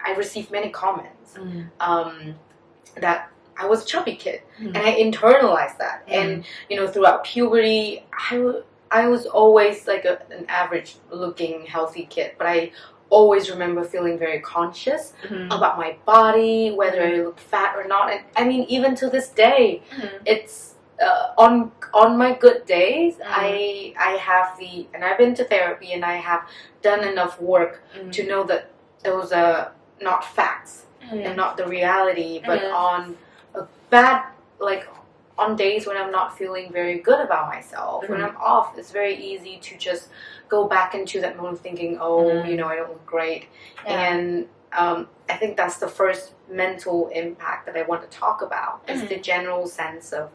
I 0.06 0.14
received 0.16 0.50
many 0.52 0.70
comments 0.70 1.34
Mm. 1.38 1.70
um, 1.80 2.36
that 2.98 3.30
I 3.58 3.66
was 3.68 3.84
a 3.84 3.86
chubby 3.86 4.16
kid, 4.16 4.42
Mm. 4.60 4.68
and 4.76 4.78
I 4.78 4.94
internalized 4.96 5.78
that. 5.80 6.04
And 6.08 6.46
you 6.70 6.78
know, 6.78 6.88
throughout 6.88 7.24
puberty, 7.26 8.06
I 8.14 8.62
I 8.92 9.08
was 9.08 9.26
always 9.26 9.88
like 9.88 10.06
a, 10.06 10.20
an 10.32 10.46
average 10.50 10.96
looking, 11.10 11.66
healthy 11.66 12.06
kid, 12.10 12.34
but 12.38 12.48
I 12.48 12.72
always 13.10 13.50
remember 13.50 13.84
feeling 13.84 14.18
very 14.20 14.40
conscious 14.40 15.14
Mhm. 15.24 15.48
about 15.58 15.78
my 15.78 15.96
body, 16.06 16.72
whether 16.72 17.02
I 17.04 17.16
look 17.28 17.40
fat 17.40 17.76
or 17.76 17.86
not. 17.88 18.12
And 18.12 18.22
I 18.38 18.44
mean, 18.44 18.64
even 18.70 18.96
to 18.96 19.10
this 19.10 19.30
day, 19.30 19.82
Mhm. 19.92 20.10
it's 20.26 20.76
uh, 21.02 21.34
on 21.46 21.72
on 21.96 22.16
my 22.18 22.32
good 22.34 22.66
days. 22.68 23.16
Mm. 23.18 23.26
I 23.28 23.94
I 23.98 24.12
have 24.30 24.48
the 24.60 24.88
and 24.94 25.04
I've 25.04 25.18
been 25.18 25.34
to 25.36 25.44
therapy 25.44 25.94
and 25.94 26.06
I 26.06 26.18
have 26.30 26.42
done 26.84 27.04
enough 27.04 27.42
work 27.42 27.74
Mm. 27.98 28.12
to 28.18 28.22
know 28.30 28.44
that 28.44 28.64
those 29.04 29.32
are 29.32 29.72
not 30.00 30.24
facts 30.24 30.86
Mm. 31.12 31.26
and 31.26 31.36
not 31.36 31.58
the 31.58 31.66
reality, 31.68 32.42
but 32.46 32.64
on 32.66 33.18
a 33.56 33.62
bad 33.90 34.18
like 34.60 34.86
on 35.42 35.56
days 35.56 35.88
when 35.88 35.98
I'm 35.98 36.12
not 36.12 36.38
feeling 36.38 36.72
very 36.72 37.00
good 37.00 37.20
about 37.20 37.48
myself, 37.48 38.08
when 38.08 38.20
Mhm. 38.20 38.30
I'm 38.30 38.38
off, 38.38 38.78
it's 38.78 38.92
very 38.92 39.16
easy 39.16 39.58
to 39.58 39.78
just 39.78 40.10
go 40.48 40.68
back 40.68 40.94
into 40.94 41.20
that 41.22 41.36
mode 41.38 41.54
of 41.54 41.60
thinking, 41.62 41.98
oh, 42.00 42.24
Mhm. 42.26 42.48
you 42.50 42.56
know, 42.58 42.68
I 42.68 42.76
don't 42.76 42.90
look 42.90 43.06
great. 43.06 43.48
Yeah. 43.86 43.92
And 44.10 44.48
um, 44.74 45.10
I 45.30 45.36
think 45.36 45.58
that's 45.58 45.80
the 45.80 45.88
first 45.90 46.32
mental 46.50 47.10
impact 47.10 47.66
that 47.66 47.76
I 47.76 47.82
want 47.82 48.10
to 48.10 48.18
talk 48.18 48.42
about 48.42 48.80
is 48.88 49.02
Mhm. 49.02 49.10
the 49.10 49.18
general 49.18 49.68
sense 49.68 50.14
of 50.14 50.30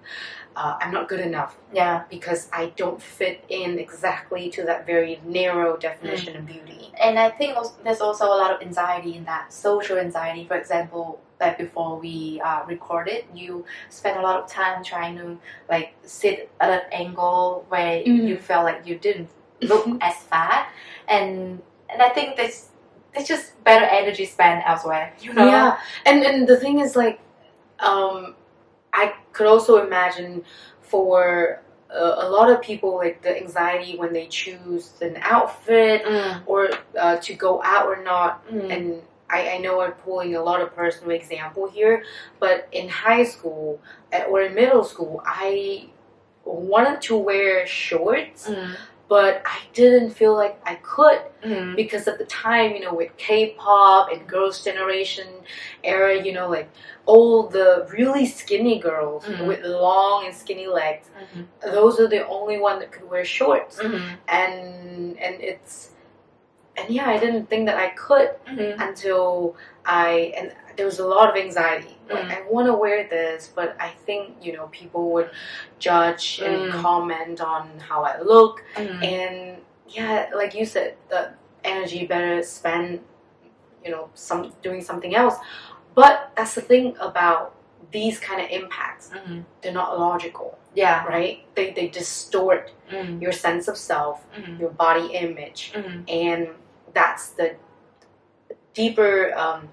uh, 0.54 0.76
I'm 0.80 0.90
not 0.90 1.06
good 1.08 1.20
enough 1.20 1.56
yeah. 1.72 2.04
because 2.08 2.48
I 2.50 2.72
don't 2.76 3.00
fit 3.02 3.44
in 3.50 3.78
exactly 3.78 4.48
to 4.50 4.62
that 4.64 4.86
very 4.86 5.20
narrow 5.24 5.76
definition 5.76 6.34
of 6.36 6.46
beauty. 6.46 6.92
And 6.98 7.18
I 7.18 7.28
think 7.30 7.56
als- 7.58 7.76
there's 7.84 8.00
also 8.00 8.26
a 8.26 8.36
lot 8.42 8.50
of 8.54 8.62
anxiety 8.62 9.16
in 9.16 9.24
that 9.24 9.52
social 9.52 9.98
anxiety. 9.98 10.46
For 10.46 10.56
example, 10.56 11.20
like 11.40 11.58
before 11.58 11.98
we 11.98 12.40
uh, 12.44 12.64
recorded, 12.66 13.24
you 13.34 13.64
spent 13.90 14.18
a 14.18 14.22
lot 14.22 14.36
of 14.42 14.48
time 14.50 14.82
trying 14.82 15.16
to 15.18 15.38
like 15.68 15.94
sit 16.04 16.50
at 16.60 16.70
an 16.70 16.82
angle 16.92 17.64
where 17.68 18.00
Mhm. 18.02 18.28
you 18.28 18.36
felt 18.38 18.64
like 18.64 18.86
you 18.86 18.96
didn't 18.98 19.28
look 19.60 19.86
as 20.00 20.16
fat, 20.16 20.68
and 21.08 21.60
and 21.90 22.02
I 22.02 22.08
think 22.10 22.36
there's 22.36 22.68
there's 23.12 23.28
just 23.28 23.62
better 23.64 23.84
energy 23.86 24.24
spent 24.26 24.62
elsewhere. 24.66 25.12
You 25.20 25.32
know? 25.34 25.46
Yeah, 25.46 25.78
and 26.04 26.22
and 26.22 26.46
the 26.48 26.56
thing 26.56 26.80
is 26.80 26.96
like, 26.96 27.20
um, 27.80 28.34
I 28.92 29.14
could 29.32 29.46
also 29.46 29.84
imagine 29.86 30.42
for 30.80 31.62
a 31.88 32.28
lot 32.28 32.50
of 32.50 32.60
people 32.60 32.96
like 32.96 33.22
the 33.22 33.34
anxiety 33.36 33.96
when 33.96 34.12
they 34.12 34.26
choose 34.26 34.90
an 35.00 35.16
outfit 35.22 36.04
Mm. 36.04 36.42
or 36.44 36.68
uh, 36.98 37.16
to 37.18 37.32
go 37.34 37.62
out 37.62 37.86
or 37.86 38.02
not 38.02 38.44
Mm. 38.48 38.72
and 38.74 39.02
I, 39.30 39.50
I 39.54 39.58
know 39.58 39.80
I'm 39.80 39.92
pulling 39.92 40.34
a 40.36 40.42
lot 40.42 40.60
of 40.60 40.74
personal 40.74 41.10
example 41.10 41.68
here, 41.68 42.04
but 42.38 42.68
in 42.72 42.88
high 42.88 43.24
school 43.24 43.80
or 44.28 44.42
in 44.42 44.54
middle 44.54 44.84
school, 44.84 45.22
I 45.26 45.88
wanted 46.44 47.00
to 47.02 47.16
wear 47.16 47.66
shorts, 47.66 48.48
Mm. 48.48 48.76
but 49.08 49.42
I 49.44 49.58
didn't 49.72 50.10
feel 50.10 50.34
like 50.34 50.60
I 50.64 50.76
could 50.76 51.20
Mm. 51.42 51.74
because 51.76 52.06
at 52.08 52.18
the 52.18 52.24
time, 52.26 52.72
you 52.74 52.80
know, 52.80 52.94
with 52.94 53.16
K-pop 53.16 54.10
and 54.12 54.26
Girls' 54.28 54.62
Generation 54.64 55.26
era, 55.84 56.14
you 56.20 56.32
know, 56.32 56.48
like 56.48 56.68
all 57.04 57.44
the 57.44 57.86
really 57.92 58.26
skinny 58.26 58.78
girls 58.78 59.24
Mhm. 59.26 59.46
with 59.46 59.64
long 59.64 60.26
and 60.26 60.34
skinny 60.34 60.66
legs, 60.66 61.08
Mhm. 61.34 61.46
those 61.72 61.98
are 62.00 62.08
the 62.08 62.26
only 62.28 62.58
one 62.58 62.78
that 62.80 62.90
could 62.92 63.08
wear 63.10 63.24
shorts, 63.24 63.78
Mhm. 63.78 64.00
and 64.28 65.18
and 65.18 65.40
it's 65.40 65.90
and 66.76 66.88
yeah, 66.90 67.08
I 67.08 67.18
didn't 67.18 67.46
think 67.50 67.66
that 67.66 67.78
I 67.78 67.88
could 67.90 68.30
Mhm. 68.46 68.80
until 68.88 69.56
I 69.84 70.32
and 70.36 70.52
there 70.76 70.86
was 70.86 70.98
a 70.98 71.06
lot 71.06 71.30
of 71.30 71.36
anxiety. 71.36 71.96
Like 72.10 72.24
Mm. 72.24 72.36
I 72.36 72.40
want 72.50 72.66
to 72.66 72.74
wear 72.74 73.04
this, 73.08 73.50
but 73.54 73.76
I 73.80 73.90
think 74.06 74.22
you 74.44 74.52
know 74.56 74.66
people 74.80 75.10
would 75.14 75.30
judge 75.78 76.40
and 76.44 76.70
Mm. 76.72 76.82
comment 76.82 77.40
on 77.40 77.62
how 77.88 78.02
I 78.04 78.20
look, 78.20 78.62
Mm. 78.76 79.04
and 79.04 79.36
yeah, 79.88 80.28
like 80.34 80.52
you 80.54 80.64
said, 80.66 80.96
the 81.08 81.30
energy 81.64 82.06
better 82.06 82.42
spend, 82.42 83.00
you 83.84 83.90
know, 83.90 84.10
some 84.14 84.52
doing 84.62 84.82
something 84.82 85.14
else. 85.14 85.36
But 85.94 86.30
that's 86.36 86.54
the 86.54 86.60
thing 86.60 86.96
about 87.00 87.54
these 87.90 88.18
kind 88.20 88.40
of 88.44 88.48
impacts; 88.50 89.10
Mhm. 89.14 89.44
they're 89.60 89.72
not 89.82 89.98
logical, 89.98 90.58
Yeah. 90.74 91.06
right? 91.06 91.36
They 91.54 91.70
they 91.70 91.88
distort 91.88 92.72
Mm. 92.92 93.22
your 93.22 93.32
sense 93.32 93.66
of 93.68 93.76
self, 93.78 94.16
Mhm. 94.38 94.60
your 94.60 94.70
body 94.70 95.06
image, 95.24 95.72
Mhm. 95.74 96.04
and 96.08 96.48
that's 96.98 97.24
the 97.38 97.48
deeper 98.74 99.34
um, 99.36 99.68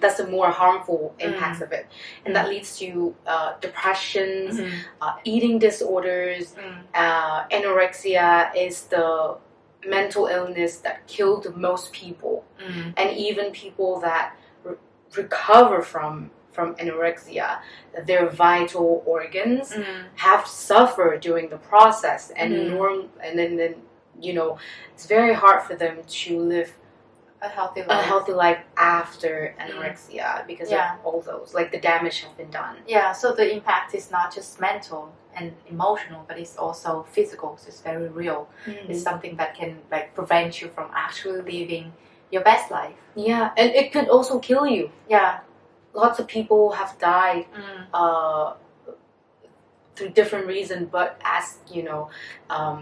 that's 0.00 0.16
the 0.22 0.26
more 0.36 0.50
harmful 0.50 1.14
impacts 1.18 1.60
of 1.60 1.70
it 1.72 1.86
and 2.24 2.34
that 2.36 2.48
leads 2.48 2.70
to 2.78 3.14
uh, 3.26 3.50
depressions 3.66 4.60
Mhm. 4.60 4.72
uh, 5.02 5.14
eating 5.32 5.54
disorders 5.68 6.44
Mm. 6.54 6.78
uh, 7.02 7.38
anorexia 7.56 8.26
is 8.66 8.74
the 8.94 9.08
mental 9.96 10.24
illness 10.36 10.72
that 10.86 10.96
killed 11.14 11.44
most 11.68 11.86
people 12.02 12.36
Mm. 12.60 12.94
and 13.00 13.08
even 13.26 13.46
people 13.64 13.92
that 14.06 14.26
re- 14.64 14.76
recover 15.22 15.78
from 15.92 16.12
from 16.56 16.68
anorexia 16.82 17.48
their 18.10 18.26
vital 18.46 18.90
organs 19.16 19.66
Mm. 19.72 19.84
have 20.26 20.42
suffered 20.70 21.18
during 21.28 21.46
the 21.54 21.60
process 21.72 22.22
and 22.40 22.48
norm 22.74 22.98
and 23.24 23.32
then, 23.38 23.52
then 23.60 23.74
you 24.20 24.32
know 24.32 24.58
it's 24.94 25.06
very 25.06 25.34
hard 25.34 25.62
for 25.62 25.74
them 25.74 25.96
to 26.08 26.38
live 26.38 26.72
A 27.42 27.48
healthy 27.48 27.80
a 27.80 27.86
life. 27.86 28.04
healthy 28.12 28.32
life 28.32 28.60
after 28.76 29.32
anorexia 29.58 30.46
because 30.46 30.70
Yeah. 30.70 30.94
of 30.94 31.00
all 31.06 31.20
those 31.20 31.54
like 31.58 31.68
the 31.72 31.80
damage 31.80 32.20
has 32.24 32.32
been 32.40 32.50
done 32.50 32.76
Yeah, 32.86 33.10
so 33.12 33.32
the 33.40 33.46
impact 33.56 33.94
is 33.94 34.10
not 34.10 34.26
just 34.34 34.60
mental 34.60 35.02
and 35.34 35.48
emotional, 35.74 36.22
but 36.28 36.36
it's 36.38 36.56
also 36.64 36.90
physical. 37.16 37.56
So 37.56 37.68
it's 37.68 37.80
very 37.80 38.08
real. 38.22 38.42
It's 38.88 39.02
something 39.02 39.34
that 39.40 39.50
can 39.58 39.72
like 39.90 40.14
prevent 40.14 40.60
you 40.60 40.68
from 40.76 40.88
actually 40.94 41.40
living 41.54 41.86
your 42.34 42.42
best 42.50 42.66
life. 42.70 42.98
yeah 43.30 43.50
and 43.60 43.68
it 43.80 43.86
could 43.92 44.08
also 44.14 44.34
kill 44.48 44.66
you 44.76 44.84
Yeah. 45.08 45.40
lots 46.02 46.18
of 46.20 46.26
people 46.36 46.62
have 46.80 46.90
died 46.98 47.44
Mm. 47.54 47.86
uh, 48.00 48.48
through 49.94 50.10
different 50.20 50.46
reasons 50.46 50.88
but 50.90 51.10
as 51.24 51.58
you 51.74 51.82
know 51.82 52.02
um, 52.50 52.80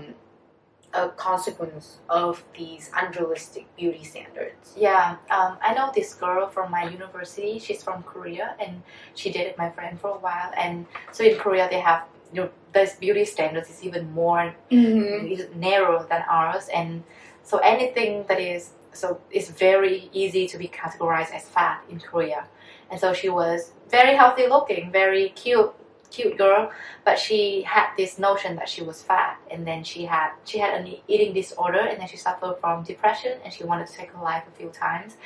a 0.93 1.09
consequence 1.11 1.99
of 2.09 2.43
these 2.59 2.91
unrealistic 2.97 3.65
beauty 3.77 4.03
standards 4.03 4.75
Yeah, 4.77 5.17
um, 5.31 5.57
I 5.63 5.75
know 5.75 5.93
this 5.95 6.15
girl 6.15 6.49
from 6.49 6.71
my 6.71 6.89
university. 6.89 7.59
She's 7.59 7.83
from 7.83 8.03
Korea, 8.03 8.55
and 8.59 8.83
she 9.15 9.31
dated 9.31 9.57
my 9.57 9.71
friend 9.71 10.01
for 10.01 10.11
a 10.11 10.19
while. 10.19 10.53
And 10.57 10.87
so 11.13 11.25
in 11.25 11.39
Korea, 11.39 11.69
they 11.71 11.81
have 11.81 12.05
you 12.33 12.43
know, 12.43 12.51
this 12.73 12.95
beauty 12.95 13.25
standards 13.25 13.69
is 13.71 13.83
even 13.83 14.11
more 14.13 14.55
is 14.71 15.47
narrow 15.57 16.07
than 16.09 16.23
ours, 16.29 16.69
and 16.73 17.03
so 17.43 17.59
anything 17.59 18.25
that 18.29 18.41
is 18.41 18.71
so 18.93 19.21
it's 19.31 19.51
very 19.51 20.09
easy 20.13 20.47
to 20.49 20.59
be 20.59 20.69
categorized 20.69 21.33
as 21.33 21.45
fat 21.49 21.83
in 21.89 21.99
Korea. 22.01 22.47
And 22.91 22.99
so 22.99 23.13
she 23.13 23.29
was 23.29 23.73
very 23.89 24.17
healthy 24.17 24.47
looking, 24.49 24.91
very 24.91 25.29
cute, 25.31 25.73
cute 26.11 26.37
girl, 26.37 26.71
but 27.05 27.19
she 27.19 27.63
had 27.63 27.89
this 27.97 28.19
notion 28.19 28.57
that 28.57 28.69
she 28.69 28.83
was 28.83 29.03
fat, 29.03 29.39
and 29.51 29.67
then 29.67 29.85
she 29.85 30.05
had 30.05 30.31
she 30.45 30.59
had 30.59 30.75
an 30.81 30.95
eating 31.09 31.33
disorder, 31.33 31.81
and 31.81 32.01
then 32.01 32.09
she 32.09 32.17
suffered 32.17 32.57
from 32.61 32.85
depression, 32.85 33.39
and 33.45 33.53
she 33.53 33.65
wanted 33.65 33.87
to 33.87 33.93
take 33.95 34.11
her 34.13 34.23
life 34.23 34.45
a 34.49 34.57
few 34.57 34.69
times, 34.71 35.17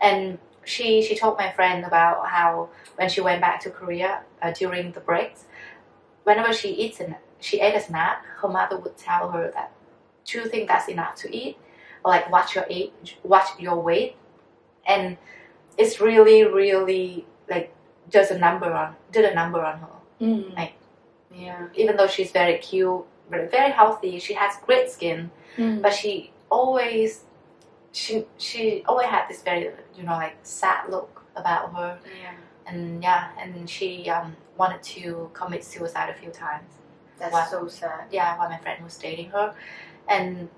and. 0.00 0.38
She, 0.66 1.02
she 1.02 1.14
told 1.14 1.36
my 1.36 1.52
friend 1.52 1.84
about 1.84 2.26
how 2.26 2.70
when 2.96 3.10
she 3.10 3.20
went 3.20 3.42
back 3.42 3.60
to 3.60 3.70
Korea 3.70 4.22
uh, 4.40 4.50
during 4.52 4.92
the 4.92 5.00
breaks, 5.00 5.44
whenever 6.24 6.54
she 6.54 6.70
eats 6.70 7.00
an, 7.00 7.16
she 7.38 7.60
ate 7.60 7.74
a 7.74 7.80
snack, 7.80 8.24
her 8.40 8.48
mother 8.48 8.78
would 8.78 8.96
tell 8.96 9.30
her 9.30 9.50
that, 9.52 9.72
"Do 10.24 10.38
you 10.38 10.46
think 10.48 10.68
that's 10.68 10.88
enough 10.88 11.16
to 11.16 11.34
eat?" 11.36 11.58
Like, 12.04 12.30
watch 12.30 12.54
your 12.54 12.64
age, 12.70 13.18
watch 13.22 13.48
your 13.58 13.76
weight, 13.76 14.16
and 14.86 15.18
it's 15.76 16.00
really, 16.00 16.44
really 16.44 17.26
like 17.48 17.74
does 18.10 18.30
a 18.30 18.38
number 18.38 18.72
on 18.72 18.96
did 19.12 19.24
a 19.24 19.34
number 19.34 19.64
on 19.64 19.78
her. 19.78 19.88
Mm. 20.24 20.56
Like- 20.56 20.76
yeah 21.44 21.66
Even 21.74 21.96
though 21.98 22.06
she's 22.14 22.30
very 22.40 22.56
cute, 22.58 23.04
very, 23.30 23.48
very 23.48 23.70
healthy, 23.80 24.18
she 24.26 24.34
has 24.42 24.52
great 24.66 24.88
skin, 24.96 25.30
but 25.82 25.92
she 26.00 26.12
always 26.50 27.10
she 28.00 28.24
she 28.38 28.82
always 28.88 29.08
had 29.14 29.24
this 29.28 29.42
very 29.42 29.64
you 29.96 30.02
know 30.08 30.16
like 30.24 30.36
sad 30.42 30.80
look 30.94 31.12
about 31.36 31.64
her, 31.76 31.98
yeah 32.22 32.34
and 32.68 33.02
yeah, 33.02 33.22
and 33.40 33.68
she 33.68 33.88
um 34.16 34.28
wanted 34.60 34.82
to 34.94 35.30
commit 35.38 35.62
suicide 35.64 36.08
a 36.10 36.14
few 36.22 36.30
times. 36.30 36.70
that's 37.18 37.32
Wow. 37.34 37.46
so 37.54 37.58
sad 37.68 38.02
yeah, 38.18 38.36
while 38.38 38.48
my 38.54 38.58
friend 38.64 38.78
was 38.88 38.96
dating 39.06 39.30
her, 39.36 39.46
and 40.14 40.48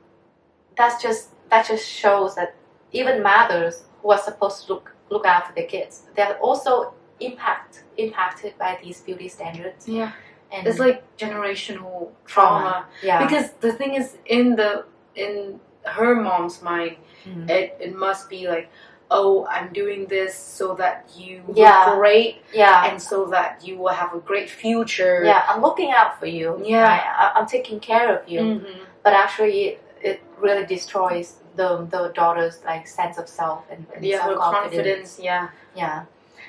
that's 0.76 1.02
just 1.02 1.30
that 1.50 1.66
just 1.72 1.86
shows 2.02 2.34
that 2.38 2.54
even 2.92 3.22
mothers 3.22 3.84
who 4.02 4.10
are 4.14 4.18
supposed 4.28 4.58
to 4.66 4.72
look 4.74 4.86
look 5.10 5.26
after 5.26 5.52
their 5.54 5.68
kids, 5.74 5.94
they're 6.14 6.38
also 6.38 6.72
impact 7.20 7.84
impacted 7.96 8.52
by 8.58 8.78
these 8.82 9.00
beauty 9.00 9.28
standards. 9.28 9.88
yeah 9.88 10.12
And 10.52 10.66
it's 10.66 10.78
like 10.78 11.02
generational 11.16 12.10
trauma. 12.24 12.60
trauma 12.60 12.86
yeah, 13.02 13.18
because 13.24 13.46
the 13.60 13.72
thing 13.72 13.94
is 13.94 14.16
in 14.26 14.56
the 14.56 14.84
in 15.14 15.60
her 15.84 16.14
mom's 16.14 16.62
mind 16.62 16.96
Mhm. 17.26 17.50
it, 17.50 17.66
it 17.80 17.92
must 18.06 18.28
be 18.30 18.40
like 18.54 18.68
oh 19.10 19.46
i'm 19.54 19.68
doing 19.72 20.06
this 20.06 20.32
so 20.58 20.74
that 20.82 20.96
you 21.16 21.42
Yeah. 21.54 21.86
look 21.86 21.98
great 21.98 22.32
yeah, 22.62 22.86
and 22.86 22.96
so 23.10 23.16
that 23.34 23.50
you 23.66 23.74
will 23.80 23.94
have 24.02 24.12
a 24.14 24.20
great 24.30 24.50
future 24.50 25.16
yeah. 25.24 25.42
I'm 25.48 25.60
looking 25.62 25.90
out 25.98 26.12
for 26.20 26.26
you. 26.38 26.48
Yeah. 26.74 26.90
I, 27.22 27.38
I'm 27.38 27.46
taking 27.56 27.78
care 27.90 28.08
of 28.16 28.22
you. 28.32 28.40
Mhm. 28.40 28.74
But 29.04 29.12
actually, 29.24 29.58
it, 29.68 29.76
it 30.10 30.18
really 30.44 30.66
destroys 30.76 31.28
the 31.58 31.68
the 31.94 32.02
daughter's 32.20 32.56
like 32.70 32.84
sense 33.00 33.16
of 33.22 33.26
self 33.40 33.60
and, 33.72 33.80
and 33.94 34.04
yeah 34.04 34.18
her 34.26 34.34
self-confidence. 34.34 34.74
confidence 34.74 35.10
yeah 35.30 35.44
Yeah, 35.82 35.98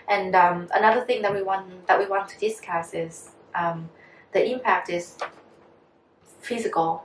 and 0.08 0.36
um, 0.36 0.68
another 0.74 1.02
thing 1.02 1.22
that 1.22 1.34
we 1.34 1.42
want 1.44 1.88
that 1.88 2.00
we 2.00 2.06
want 2.06 2.30
to 2.30 2.40
discuss 2.40 2.94
is 2.94 3.32
um, 3.56 3.90
the 4.32 4.52
impact 4.52 4.90
is 4.90 5.18
physical, 6.42 7.04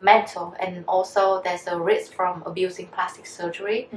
mental, 0.00 0.54
and 0.60 0.84
also 0.86 1.40
there's 1.42 1.66
a 1.66 1.78
risk 1.78 2.12
from 2.12 2.42
abusing 2.44 2.86
plastic 2.88 3.26
surgery. 3.26 3.88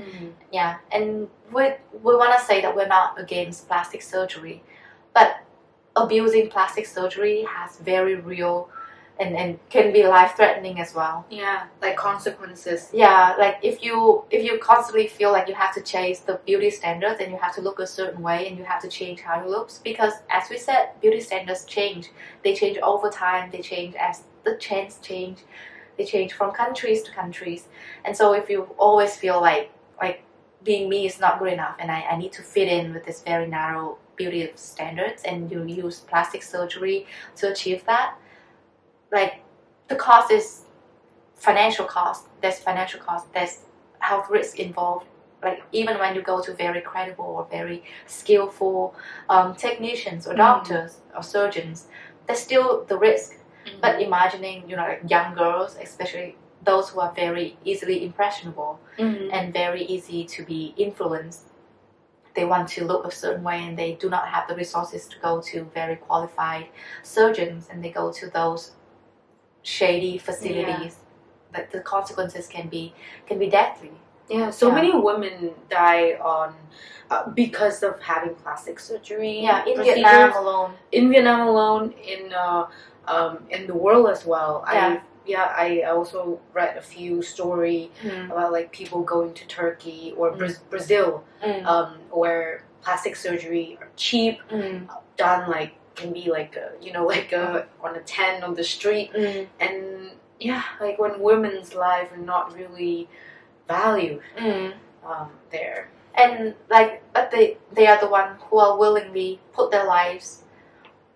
Yeah, 0.51 0.77
and 0.91 1.27
we 1.51 1.63
we 2.03 2.15
want 2.15 2.37
to 2.39 2.45
say 2.45 2.61
that 2.61 2.75
we're 2.75 2.87
not 2.87 3.19
against 3.19 3.67
plastic 3.67 4.01
surgery, 4.01 4.63
but 5.13 5.41
abusing 5.95 6.49
plastic 6.49 6.85
surgery 6.85 7.45
has 7.49 7.77
very 7.77 8.15
real 8.15 8.69
and, 9.19 9.35
and 9.37 9.59
can 9.69 9.93
be 9.93 10.05
life 10.05 10.33
threatening 10.35 10.79
as 10.79 10.93
well. 10.93 11.25
yeah 11.29 11.67
like 11.81 11.95
consequences 11.95 12.89
Yeah, 12.93 13.35
like 13.37 13.57
if 13.63 13.83
you 13.83 14.25
if 14.29 14.43
you 14.43 14.59
constantly 14.59 15.07
feel 15.07 15.31
like 15.31 15.47
you 15.47 15.55
have 15.55 15.73
to 15.75 15.81
chase 15.81 16.19
the 16.19 16.39
beauty 16.45 16.69
standards 16.69 17.21
and 17.21 17.31
you 17.31 17.37
have 17.37 17.55
to 17.55 17.61
look 17.61 17.79
a 17.79 17.87
certain 17.87 18.21
way 18.21 18.47
and 18.47 18.57
you 18.57 18.65
have 18.65 18.81
to 18.81 18.89
change 18.89 19.21
how 19.21 19.41
you 19.43 19.49
look 19.49 19.69
because 19.83 20.13
as 20.29 20.49
we 20.49 20.57
said, 20.57 20.89
beauty 21.01 21.21
standards 21.21 21.63
change. 21.65 22.09
They 22.43 22.53
change 22.55 22.77
over 22.79 23.09
time. 23.09 23.51
They 23.51 23.61
change 23.61 23.95
as 23.95 24.23
the 24.43 24.55
trends 24.57 24.99
change. 25.01 25.39
They 25.97 26.05
change 26.05 26.33
from 26.33 26.51
countries 26.51 27.01
to 27.03 27.11
countries. 27.11 27.67
And 28.03 28.15
so 28.15 28.33
if 28.33 28.49
you 28.49 28.63
always 28.77 29.15
feel 29.15 29.39
like 29.39 29.71
like 30.01 30.23
being 30.63 30.89
me 30.89 31.05
is 31.05 31.19
not 31.19 31.39
good 31.39 31.53
enough 31.53 31.75
and 31.79 31.89
I, 31.91 32.01
I 32.01 32.17
need 32.17 32.33
to 32.33 32.41
fit 32.41 32.67
in 32.67 32.93
with 32.93 33.05
this 33.05 33.21
very 33.21 33.47
narrow 33.47 33.97
beauty 34.17 34.51
standards 34.55 35.23
and 35.23 35.49
you 35.51 35.63
use 35.65 35.99
plastic 36.01 36.41
surgery 36.43 37.05
to 37.37 37.51
achieve 37.51 37.85
that, 37.85 38.15
like 39.11 39.41
the 39.87 39.95
cost 39.95 40.31
is 40.31 40.61
financial 41.35 41.85
cost. 41.85 42.27
There's 42.41 42.59
financial 42.59 42.99
cost. 42.99 43.31
There's 43.33 43.59
health 43.99 44.29
risk 44.29 44.59
involved. 44.59 45.05
Like 45.43 45.63
even 45.71 45.99
when 45.99 46.15
you 46.15 46.21
go 46.21 46.41
to 46.41 46.53
very 46.53 46.81
credible 46.81 47.25
or 47.25 47.47
very 47.51 47.83
skillful 48.07 48.95
um, 49.29 49.55
technicians 49.55 50.27
or 50.27 50.33
Mhm. 50.33 50.37
doctors 50.37 50.97
or 51.15 51.23
surgeons, 51.23 51.87
there's 52.25 52.39
still 52.39 52.83
the 52.85 52.97
risk. 52.97 53.33
but 53.81 53.99
imagining 53.99 54.69
you 54.69 54.75
know 54.75 54.83
like 54.83 55.01
young 55.09 55.33
girls 55.33 55.75
especially 55.81 56.35
those 56.63 56.89
who 56.91 56.99
are 56.99 57.11
very 57.13 57.57
easily 57.63 58.05
impressionable 58.05 58.79
Mhm. 58.99 59.29
and 59.33 59.51
very 59.53 59.81
easy 59.95 60.23
to 60.23 60.43
be 60.45 60.73
influenced 60.77 61.47
they 62.35 62.45
want 62.45 62.67
to 62.69 62.85
look 62.85 63.03
a 63.05 63.11
certain 63.11 63.43
way 63.43 63.59
and 63.67 63.75
they 63.77 63.93
do 63.93 64.07
not 64.09 64.27
have 64.27 64.47
the 64.47 64.55
resources 64.55 65.07
to 65.07 65.17
go 65.19 65.41
to 65.41 65.63
very 65.73 65.95
qualified 65.95 66.67
surgeons 67.01 67.67
and 67.71 67.83
they 67.83 67.89
go 67.89 68.11
to 68.11 68.29
those 68.29 68.71
shady 69.65 70.17
facilities 70.17 70.95
that 71.53 71.71
the 71.71 71.81
consequences 71.81 72.45
can 72.55 72.65
be 72.75 72.83
can 73.27 73.37
be 73.43 73.49
deadly 73.57 73.91
Yeah, 74.29 74.49
so 74.59 74.65
Yeah. 74.67 74.75
many 74.79 74.91
women 75.09 75.35
die 75.69 76.05
on 76.35 76.49
uh, 77.11 77.23
because 77.41 77.77
of 77.89 77.93
having 78.11 78.33
plastic 78.43 78.77
surgery. 78.89 79.35
yeah 79.47 79.59
in 79.69 79.75
procedures. 79.75 80.01
vietnam 80.01 80.31
alone 80.43 80.71
in 80.97 81.03
Vietnam 81.13 81.41
alone, 81.51 81.85
in 82.13 82.21
uh, 82.33 82.63
um, 83.13 83.33
in 83.55 83.61
the 83.69 83.77
world 83.85 84.05
as 84.15 84.21
well. 84.31 84.53
Yeah. 84.65 84.87
I 84.87 85.01
yeah, 85.33 85.47
I 85.65 85.69
also 85.95 86.19
read 86.59 86.73
a 86.77 86.85
few 86.93 87.13
story 87.33 87.81
about 88.31 88.49
like 88.57 88.67
people 88.79 88.99
going 89.13 89.31
to 89.39 89.43
Turkey 89.59 90.01
or 90.17 90.25
Mm. 90.31 90.37
Bra- 90.39 90.61
Brazil, 90.73 91.09
Mm, 91.45 91.61
um, 91.73 91.89
where 92.21 92.47
plastic 92.85 93.15
surgery 93.25 93.67
are 93.81 93.89
cheap, 94.05 94.35
mm, 94.51 94.77
done 95.17 95.41
like 95.57 95.73
can 95.95 96.13
be 96.13 96.29
like 96.29 96.55
a, 96.55 96.71
you 96.83 96.91
know 96.91 97.05
like 97.15 97.31
a, 97.31 97.67
on 97.81 97.95
a 97.95 98.01
tent 98.01 98.43
on 98.43 98.55
the 98.55 98.63
street, 98.63 99.11
mm, 99.13 99.47
and 99.59 100.11
yeah, 100.39 100.63
like 100.79 100.99
when 100.99 101.19
women's 101.19 101.73
life 101.73 102.11
are 102.11 102.17
not 102.17 102.53
really 102.53 103.07
valued 103.67 104.21
mm. 104.37 104.73
um, 105.05 105.29
there. 105.51 105.89
and 106.15 106.55
like 106.69 107.03
but 107.13 107.31
they 107.31 107.57
they 107.73 107.87
are 107.87 107.99
the 107.99 108.07
one 108.07 108.37
who 108.49 108.57
are 108.57 108.77
willingly 108.77 109.39
put 109.53 109.71
their 109.71 109.85
lives 109.85 110.43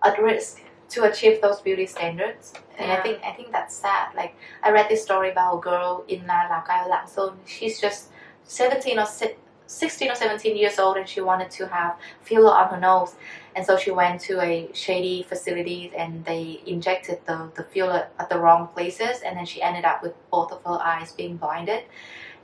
at 0.03 0.21
risk 0.21 0.61
to 0.89 1.03
achieve 1.03 1.41
those 1.41 1.61
beauty 1.61 1.85
standards. 1.85 2.53
And 2.77 2.91
i 2.91 3.01
think 3.01 3.19
i 3.23 3.31
think 3.31 3.51
that's 3.51 3.75
sad. 3.75 4.13
Like 4.15 4.35
i 4.63 4.71
read 4.71 4.89
this 4.89 5.03
story 5.03 5.31
about 5.31 5.57
a 5.57 5.61
girl 5.61 6.03
in 6.07 6.29
uh, 6.29 6.47
Lào 6.49 6.65
Cai 6.65 6.87
Lạng 6.87 7.07
Sơn 7.07 7.33
she's 7.45 7.79
just 7.79 8.09
17 8.43 8.99
or 8.99 9.05
si- 9.05 9.35
16 9.67 10.11
or 10.11 10.15
17 10.15 10.57
years 10.57 10.79
old 10.79 10.97
and 10.97 11.07
she 11.07 11.21
wanted 11.21 11.51
to 11.51 11.67
have 11.67 11.95
filler 12.21 12.51
on 12.51 12.69
her 12.69 12.79
nose 12.79 13.15
and 13.55 13.65
so 13.65 13.77
she 13.77 13.91
went 13.91 14.21
to 14.21 14.39
a 14.41 14.69
shady 14.73 15.23
facility 15.23 15.91
and 15.97 16.23
they 16.25 16.61
injected 16.65 17.19
the, 17.25 17.49
the 17.55 17.63
filler 17.63 18.07
at 18.19 18.29
the 18.29 18.37
wrong 18.37 18.67
places 18.67 19.21
and 19.25 19.35
then 19.37 19.45
she 19.45 19.61
ended 19.61 19.85
up 19.85 20.01
with 20.03 20.13
both 20.31 20.51
of 20.51 20.63
her 20.63 20.79
eyes 20.83 21.11
being 21.13 21.37
blinded 21.37 21.83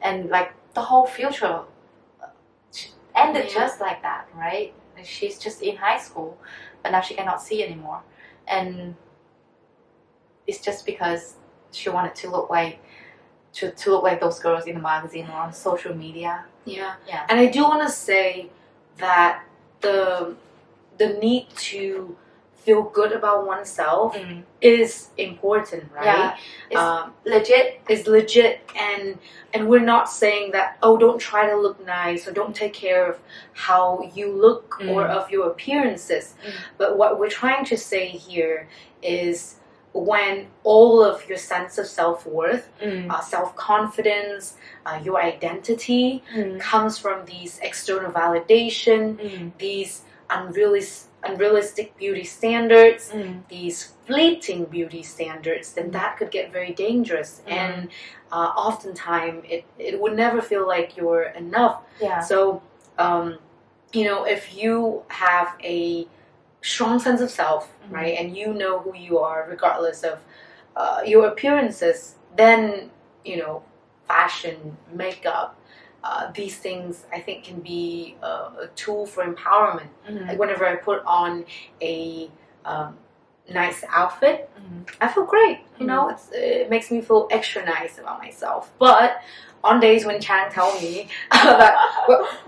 and 0.01 0.29
like 0.29 0.53
the 0.73 0.81
whole 0.81 1.05
future 1.05 1.61
uh, 2.21 2.27
ended 3.15 3.45
Yeah. 3.45 3.53
just 3.53 3.79
like 3.79 4.01
that, 4.01 4.27
right? 4.35 4.73
She's 5.03 5.37
just 5.39 5.61
in 5.61 5.75
high 5.77 5.99
school, 5.99 6.37
but 6.83 6.91
now 6.91 7.01
she 7.01 7.13
cannot 7.15 7.41
see 7.41 7.63
anymore. 7.63 8.01
And 8.47 8.95
it's 10.47 10.59
just 10.59 10.85
because 10.85 11.35
she 11.71 11.89
wanted 11.89 12.15
to 12.15 12.29
look 12.29 12.49
like 12.49 12.79
to, 13.53 13.71
to 13.71 13.91
look 13.91 14.03
like 14.03 14.19
those 14.19 14.39
girls 14.39 14.65
in 14.65 14.75
the 14.75 14.81
magazine 14.81 15.27
or 15.27 15.33
on 15.33 15.53
social 15.53 15.95
media. 15.95 16.45
Yeah. 16.65 16.95
Yeah. 17.07 17.25
And 17.29 17.39
I 17.39 17.47
do 17.47 17.63
want 17.63 17.81
to 17.87 17.89
say 17.89 18.49
that 18.97 19.43
the 19.81 20.35
the 20.97 21.09
need 21.25 21.47
to 21.71 22.15
feel 22.65 22.81
good 22.81 23.11
about 23.11 23.45
oneself 23.45 24.17
is 24.59 25.09
important, 25.17 25.83
right? 25.93 26.05
Yeah. 26.05 26.35
It's 26.71 26.79
Um, 26.79 27.13
legit. 27.23 27.79
is 27.89 28.07
legit 28.07 28.61
and 28.75 29.19
and 29.53 29.69
we're 29.69 29.87
not 29.95 30.09
saying 30.09 30.51
that 30.51 30.77
oh 30.81 30.97
don't 30.97 31.19
try 31.19 31.43
to 31.49 31.55
look 31.55 31.77
nice 31.85 32.27
or 32.27 32.31
don't 32.31 32.55
take 32.55 32.73
care 32.73 33.03
of 33.11 33.15
how 33.53 34.09
you 34.17 34.27
look 34.45 34.77
Mm. 34.81 34.89
or 34.91 35.01
of 35.17 35.29
your 35.31 35.45
appearances 35.53 36.33
Mm. 36.43 36.51
but 36.79 36.89
what 36.97 37.11
we're 37.19 37.35
trying 37.43 37.63
to 37.65 37.77
say 37.77 38.07
here 38.07 38.67
is 39.03 39.37
when 39.93 40.47
all 40.63 41.01
of 41.09 41.15
your 41.29 41.37
sense 41.37 41.77
of 41.81 41.85
self-worth 41.87 42.65
Mm. 42.81 43.09
uh, 43.11 43.21
self-confidence 43.21 44.55
uh, 44.87 44.99
your 45.03 45.21
identity 45.21 46.23
Mm. 46.35 46.59
comes 46.59 46.97
from 46.97 47.25
these 47.25 47.59
external 47.61 48.11
validation 48.11 49.01
Mm. 49.17 49.51
these 49.57 50.01
unrealistic 50.29 51.11
unrealistic 51.23 51.97
beauty 51.97 52.23
standards 52.23 53.09
Mm. 53.11 53.47
these 53.49 53.93
fleeting 54.05 54.65
beauty 54.65 55.01
standards, 55.01 55.73
then 55.73 55.89
that 55.91 56.17
could 56.17 56.29
get 56.29 56.51
very 56.51 56.71
dangerous. 56.71 57.41
Mhm. 57.47 57.51
And 57.51 57.89
uh, 58.31 58.51
oftentimes, 58.55 59.43
it, 59.49 59.65
it 59.79 59.99
would 59.99 60.15
never 60.15 60.39
feel 60.41 60.67
like 60.67 60.95
you're 60.95 61.23
enough. 61.23 61.81
Yeah. 61.99 62.19
So, 62.19 62.61
um, 62.99 63.39
you 63.91 64.03
know, 64.05 64.23
if 64.25 64.55
you 64.55 65.03
have 65.07 65.55
a 65.63 66.07
strong 66.61 66.99
sense 66.99 67.21
of 67.21 67.31
self, 67.31 67.71
Mhm. 67.87 67.93
right, 67.95 68.15
and 68.19 68.37
you 68.37 68.53
know 68.53 68.79
who 68.79 68.95
you 68.95 69.17
are, 69.19 69.47
regardless 69.49 70.03
of 70.03 70.19
uh, 70.75 71.01
your 71.05 71.25
appearances, 71.27 72.15
then, 72.35 72.91
you 73.23 73.37
know, 73.37 73.63
fashion, 74.07 74.77
makeup, 74.91 75.55
uh, 76.07 76.31
these 76.39 76.55
things 76.65 76.91
I 77.11 77.19
think 77.25 77.37
can 77.49 77.59
be 77.73 78.15
uh, 78.29 78.49
a 78.65 78.67
tool 78.81 79.05
for 79.13 79.21
empowerment 79.31 79.89
Mm. 80.09 80.27
like 80.27 80.37
whenever 80.39 80.65
I 80.73 80.75
put 80.89 80.99
on 81.21 81.45
a 81.81 82.29
um, 82.71 82.91
nice 83.61 83.83
outfit, 84.01 84.37
Mm. 84.59 84.81
I 85.01 85.07
feel 85.13 85.25
great. 85.35 85.59
You 85.79 85.87
know, 85.91 86.01
it's, 86.13 86.25
it 86.31 86.69
makes 86.69 86.87
me 86.93 87.01
feel 87.01 87.27
extra 87.37 87.61
nice 87.65 87.97
about 88.01 88.17
myself. 88.27 88.63
But 88.85 89.09
on 89.65 89.79
days 89.79 90.05
when 90.05 90.19
Trang 90.19 90.53
tell 90.53 90.79
me 90.79 91.09
that 91.31 91.75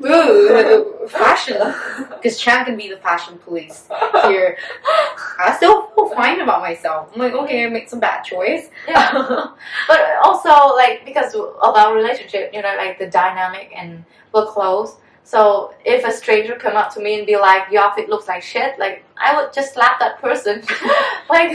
ooh, 0.06 1.08
fashion, 1.08 1.58
because 2.10 2.40
Trang 2.40 2.66
can 2.66 2.78
be 2.78 2.90
the 2.90 2.98
fashion 2.98 3.38
police 3.40 3.88
here, 4.24 4.58
I 5.40 5.54
still 5.58 5.88
feel 5.88 6.10
fine 6.10 6.40
about 6.42 6.62
myself. 6.62 7.10
I'm 7.14 7.20
like, 7.20 7.34
okay, 7.34 7.66
I 7.66 7.70
made 7.70 7.90
some 7.90 8.00
bad 8.00 8.24
choice. 8.24 8.70
Yeah. 8.88 9.48
But 9.88 10.02
also, 10.24 10.76
like, 10.76 11.06
because 11.06 11.34
of 11.34 11.76
our 11.76 11.96
relationship, 11.96 12.52
you 12.54 12.62
know, 12.62 12.76
like 12.78 13.00
the 13.00 13.08
dynamic 13.08 13.72
and 13.76 14.04
we're 14.34 14.46
close. 14.46 14.98
So 15.24 15.74
if 15.84 16.06
a 16.06 16.12
stranger 16.12 16.56
come 16.56 16.78
up 16.78 16.94
to 16.94 17.02
me 17.02 17.18
and 17.18 17.28
be 17.28 17.36
like, 17.36 17.70
"Your 17.70 17.84
outfit 17.84 18.08
looks 18.08 18.30
like 18.30 18.42
shit," 18.42 18.80
like 18.80 19.04
I 19.18 19.36
would 19.36 19.52
just 19.52 19.74
slap 19.74 20.00
that 20.00 20.22
person, 20.22 20.62
like 21.30 21.52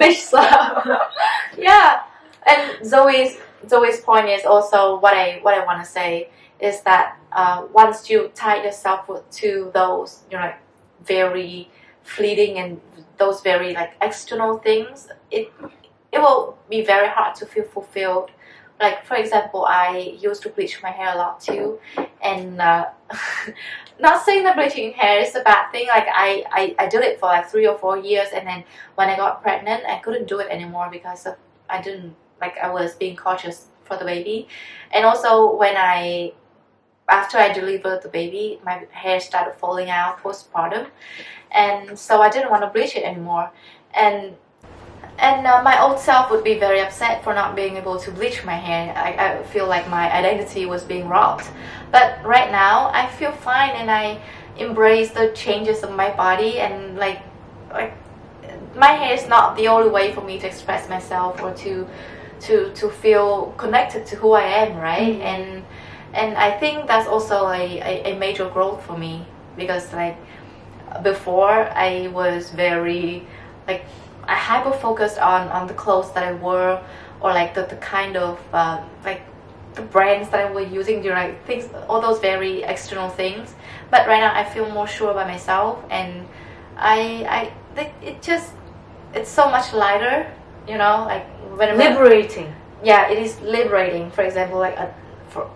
Bitch 0.00 0.20
slap. 0.20 0.86
yeah. 1.56 2.02
And 2.46 2.62
Zoey's 2.82 3.38
Zoey's 3.68 4.00
point 4.00 4.28
is 4.28 4.44
also 4.44 4.98
what 4.98 5.14
I 5.14 5.38
what 5.42 5.54
I 5.54 5.64
want 5.64 5.84
to 5.84 5.90
say 5.90 6.30
is 6.60 6.82
that 6.82 7.18
uh, 7.32 7.66
once 7.72 8.08
you 8.08 8.30
tie 8.34 8.62
yourself 8.62 9.10
to 9.30 9.70
those 9.74 10.22
you 10.30 10.36
know 10.36 10.44
like 10.44 10.58
very 11.04 11.70
fleeting 12.02 12.58
and 12.58 12.80
those 13.18 13.40
very 13.40 13.74
like 13.74 13.92
external 14.00 14.58
things, 14.58 15.08
it 15.30 15.52
it 16.12 16.18
will 16.18 16.58
be 16.70 16.84
very 16.84 17.08
hard 17.08 17.34
to 17.36 17.46
feel 17.46 17.64
fulfilled. 17.64 18.30
Like 18.80 19.04
for 19.04 19.16
example, 19.16 19.64
I 19.66 20.16
used 20.20 20.42
to 20.42 20.48
bleach 20.48 20.82
my 20.82 20.90
hair 20.90 21.14
a 21.14 21.16
lot 21.16 21.40
too, 21.40 21.78
and 22.22 22.60
uh, 22.60 22.86
not 24.00 24.24
saying 24.24 24.42
that 24.44 24.56
bleaching 24.56 24.92
hair 24.92 25.20
is 25.20 25.34
a 25.34 25.42
bad 25.42 25.70
thing. 25.70 25.86
Like 25.88 26.06
I, 26.12 26.44
I 26.50 26.74
I 26.78 26.88
did 26.88 27.02
it 27.02 27.20
for 27.20 27.26
like 27.26 27.48
three 27.48 27.66
or 27.66 27.78
four 27.78 27.98
years, 27.98 28.28
and 28.34 28.46
then 28.46 28.64
when 28.96 29.08
I 29.08 29.16
got 29.16 29.42
pregnant, 29.42 29.84
I 29.86 29.98
couldn't 29.98 30.26
do 30.26 30.40
it 30.40 30.48
anymore 30.50 30.88
because 30.90 31.26
of 31.26 31.36
I 31.68 31.80
didn't 31.80 32.14
like 32.40 32.58
I 32.58 32.70
was 32.70 32.94
being 32.94 33.16
cautious 33.16 33.66
for 33.84 33.96
the 33.96 34.04
baby, 34.04 34.48
and 34.92 35.04
also 35.04 35.54
when 35.56 35.76
I 35.76 36.32
after 37.08 37.36
I 37.36 37.52
delivered 37.52 38.02
the 38.02 38.08
baby, 38.08 38.60
my 38.64 38.86
hair 38.90 39.20
started 39.20 39.54
falling 39.54 39.90
out 39.90 40.22
postpartum, 40.22 40.88
and 41.50 41.98
so 41.98 42.22
I 42.22 42.30
didn't 42.30 42.50
want 42.50 42.62
to 42.62 42.68
bleach 42.68 42.96
it 42.96 43.04
anymore, 43.04 43.50
and 43.94 44.36
and 45.18 45.46
uh, 45.46 45.62
my 45.62 45.80
old 45.80 45.98
self 45.98 46.30
would 46.30 46.42
be 46.42 46.58
very 46.58 46.80
upset 46.80 47.22
for 47.22 47.34
not 47.34 47.54
being 47.54 47.76
able 47.76 47.98
to 48.00 48.10
bleach 48.10 48.44
my 48.44 48.56
hair. 48.56 48.92
I, 48.96 49.38
I 49.38 49.42
feel 49.44 49.68
like 49.68 49.88
my 49.88 50.12
identity 50.12 50.66
was 50.66 50.82
being 50.82 51.08
robbed. 51.08 51.46
But 51.92 52.24
right 52.24 52.50
now, 52.50 52.90
I 52.92 53.06
feel 53.06 53.30
fine 53.30 53.70
and 53.70 53.90
I 53.90 54.20
embrace 54.58 55.10
the 55.12 55.30
changes 55.34 55.82
of 55.82 55.94
my 55.94 56.10
body 56.16 56.58
and 56.58 56.96
like 56.96 57.22
like 57.72 57.92
my 58.76 58.88
hair 58.88 59.14
is 59.14 59.28
not 59.28 59.56
the 59.56 59.68
only 59.68 59.88
way 59.88 60.12
for 60.12 60.20
me 60.20 60.38
to 60.38 60.46
express 60.46 60.88
myself 60.88 61.40
or 61.42 61.52
to 61.54 61.86
to 62.46 62.72
to 62.74 62.88
feel 62.90 63.52
connected 63.56 64.06
to 64.06 64.16
who 64.16 64.32
I 64.32 64.42
am, 64.62 64.76
right? 64.76 65.14
Mhm. 65.18 65.20
And 65.32 65.64
and 66.14 66.36
I 66.38 66.50
think 66.58 66.86
that's 66.86 67.08
also 67.08 67.46
a, 67.48 67.80
a, 67.80 68.12
a 68.12 68.18
major 68.18 68.48
growth 68.48 68.82
for 68.86 68.96
me 68.96 69.26
because 69.56 69.92
like 69.92 70.16
before 71.02 71.68
I 71.74 72.08
was 72.08 72.50
very 72.50 73.26
like 73.66 73.84
I 74.24 74.34
hyper 74.34 74.72
focused 74.72 75.18
on 75.18 75.48
on 75.48 75.66
the 75.66 75.74
clothes 75.74 76.12
that 76.14 76.24
I 76.24 76.32
wore 76.32 76.80
or 77.20 77.32
like 77.32 77.54
the, 77.54 77.62
the 77.62 77.76
kind 77.76 78.16
of 78.16 78.38
uh, 78.52 78.82
like 79.04 79.22
the 79.74 79.82
brands 79.82 80.28
that 80.30 80.40
I 80.40 80.50
was 80.50 80.68
using 80.70 81.02
during 81.02 81.18
like 81.18 81.46
things 81.46 81.68
all 81.88 82.00
those 82.00 82.20
very 82.20 82.62
external 82.62 83.08
things 83.08 83.54
but 83.90 84.06
right 84.06 84.20
now 84.20 84.32
I 84.34 84.44
feel 84.44 84.70
more 84.70 84.86
sure 84.86 85.10
about 85.10 85.26
myself 85.26 85.82
and 85.90 86.28
I 86.76 87.50
I 87.76 87.84
it 88.02 88.22
just 88.22 88.52
it's 89.14 89.30
so 89.30 89.50
much 89.50 89.72
lighter 89.72 90.30
you 90.68 90.78
know 90.78 91.04
like 91.06 91.26
whenever 91.58 91.78
Liberating. 91.78 92.52
yeah 92.82 93.08
it 93.10 93.18
is 93.18 93.40
liberating 93.40 94.10
for 94.10 94.22
example 94.22 94.58
like 94.58 94.76
a, 94.76 94.94
for 95.28 95.50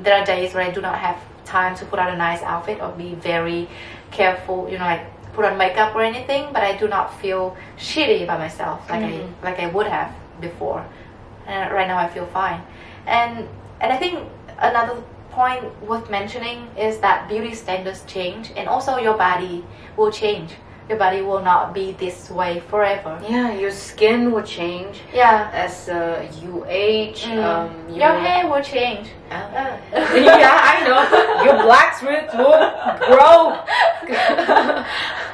there 0.00 0.14
are 0.20 0.24
days 0.24 0.54
where 0.54 0.64
i 0.64 0.70
do 0.70 0.80
not 0.80 0.98
have 0.98 1.18
time 1.44 1.74
to 1.76 1.84
put 1.86 1.98
on 1.98 2.08
a 2.12 2.16
nice 2.16 2.42
outfit 2.42 2.80
or 2.80 2.90
be 2.92 3.14
very 3.16 3.68
careful 4.10 4.68
you 4.68 4.78
know 4.78 4.84
like 4.84 5.04
put 5.34 5.44
on 5.44 5.58
makeup 5.58 5.94
or 5.96 6.02
anything, 6.02 6.48
but 6.52 6.62
I 6.62 6.76
do 6.76 6.86
not 6.86 7.20
feel 7.20 7.56
shitty 7.76 8.22
about 8.22 8.38
myself 8.38 8.88
like 8.88 9.02
Mhm. 9.02 9.26
I 9.42 9.44
like 9.44 9.58
I 9.60 9.66
would 9.66 9.86
have 9.88 10.12
before. 10.40 10.84
And 11.46 11.72
right 11.72 11.88
now 11.88 11.98
I 11.98 12.08
feel 12.08 12.26
fine. 12.26 12.62
And 13.06 13.48
and 13.80 13.92
I 13.92 13.96
think 13.96 14.20
another 14.58 15.02
point 15.32 15.64
worth 15.82 16.08
mentioning 16.08 16.68
is 16.78 16.98
that 16.98 17.28
beauty 17.28 17.52
standards 17.54 18.04
change 18.06 18.52
and 18.56 18.68
also 18.68 18.96
your 18.98 19.14
body 19.18 19.64
will 19.96 20.12
change. 20.12 20.54
Your 20.88 20.98
body 20.98 21.22
will 21.22 21.40
not 21.42 21.72
be 21.72 21.92
this 21.92 22.28
way 22.30 22.60
forever. 22.68 23.18
Yeah, 23.26 23.52
your 23.54 23.70
skin 23.70 24.32
will 24.32 24.42
change 24.42 25.00
Yeah. 25.14 25.50
as 25.54 25.88
uh, 25.88 26.28
you 26.42 26.66
age. 26.68 27.22
Mm. 27.24 27.42
Um, 27.42 27.88
your 27.88 28.12
hair 28.12 28.46
will 28.46 28.62
change. 28.62 29.08
Uh, 29.30 29.78
yeah, 29.92 30.60
I 30.72 30.84
know. 30.84 31.44
Your 31.44 31.62
black 31.64 32.00
roots 32.02 32.34
will 32.34 32.60
grow. 33.08 33.58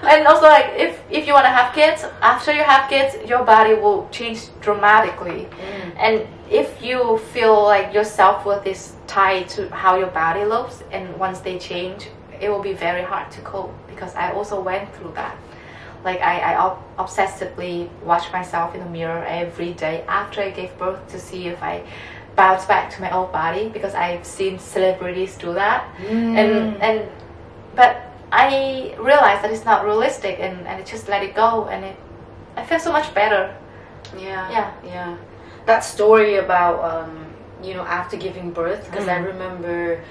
and 0.08 0.26
also 0.26 0.46
like 0.46 0.72
if 0.76 1.00
if 1.10 1.26
you 1.26 1.32
want 1.34 1.44
to 1.44 1.50
have 1.50 1.74
kids 1.74 2.04
after 2.22 2.52
you 2.52 2.62
have 2.62 2.88
kids 2.88 3.16
your 3.28 3.44
body 3.44 3.74
will 3.74 4.08
change 4.10 4.48
dramatically 4.60 5.46
Mm. 5.50 5.92
and 5.98 6.26
if 6.50 6.82
you 6.82 7.18
feel 7.32 7.62
like 7.64 7.92
your 7.92 8.04
self-worth 8.04 8.66
is 8.66 8.94
tied 9.06 9.48
to 9.50 9.68
how 9.70 9.96
your 9.98 10.08
body 10.08 10.44
looks 10.44 10.82
and 10.92 11.04
once 11.18 11.40
they 11.40 11.58
change 11.58 12.08
it 12.40 12.48
will 12.50 12.62
be 12.62 12.72
very 12.72 13.02
hard 13.02 13.30
to 13.32 13.40
cope 13.42 13.72
because 13.88 14.14
i 14.14 14.32
also 14.32 14.60
went 14.60 14.92
through 14.94 15.12
that 15.14 15.36
like 16.04 16.20
i, 16.20 16.38
I 16.38 16.58
ob- 16.58 16.82
obsessively 16.98 17.88
watch 18.02 18.32
myself 18.32 18.74
in 18.74 18.80
the 18.80 18.90
mirror 18.90 19.24
every 19.26 19.72
day 19.74 20.04
after 20.08 20.40
i 20.40 20.50
gave 20.50 20.76
birth 20.78 21.06
to 21.12 21.18
see 21.18 21.46
if 21.48 21.62
i 21.62 21.82
bounce 22.36 22.64
back 22.64 22.90
to 22.94 23.00
my 23.00 23.10
old 23.14 23.32
body 23.32 23.68
because 23.68 23.94
i've 23.94 24.24
seen 24.24 24.58
celebrities 24.58 25.36
do 25.36 25.52
that 25.54 25.84
Mm. 25.98 26.36
and 26.40 26.82
and 26.82 27.08
but 27.74 28.06
I 28.32 28.94
realized 28.98 29.42
that 29.42 29.50
it's 29.50 29.64
not 29.64 29.84
realistic 29.84 30.38
and, 30.38 30.58
and 30.58 30.68
I 30.68 30.82
just 30.82 31.08
let 31.08 31.22
it 31.24 31.34
go 31.34 31.66
and 31.66 31.84
it 31.84 31.96
I 32.56 32.64
feel 32.64 32.78
so 32.78 32.92
much 32.92 33.12
better. 33.12 33.52
Yeah. 34.16 34.48
Yeah. 34.50 34.70
Yeah. 34.84 35.16
That 35.66 35.80
story 35.80 36.36
about 36.36 36.78
um, 36.84 37.26
you 37.60 37.74
know 37.74 37.82
after 37.82 38.16
giving 38.16 38.52
birth 38.52 38.84
because 38.88 39.08
I 39.08 39.18
Mm. 39.18 39.26
remember 39.32 40.04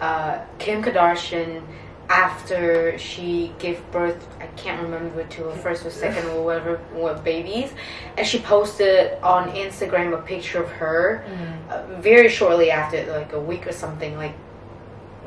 uh, 0.00 0.40
Kim 0.58 0.82
Kardashian 0.82 1.62
after 2.10 2.98
she 2.98 3.52
gave 3.58 3.80
birth 3.90 4.28
I 4.38 4.46
can't 4.58 4.82
remember 4.82 5.24
to 5.24 5.42
her 5.44 5.56
first 5.56 5.86
or 5.86 5.90
second 5.90 6.26
or 6.28 6.44
whatever 6.44 6.76
what 6.92 7.24
babies 7.24 7.70
and 8.18 8.26
she 8.26 8.38
posted 8.40 9.14
on 9.22 9.50
Instagram 9.52 10.12
a 10.12 10.20
picture 10.20 10.62
of 10.62 10.70
her 10.72 11.24
uh, 11.70 11.82
very 12.00 12.28
shortly 12.28 12.70
after 12.70 13.10
like 13.10 13.32
a 13.32 13.40
week 13.40 13.66
or 13.66 13.72
something 13.72 14.16
like 14.18 14.34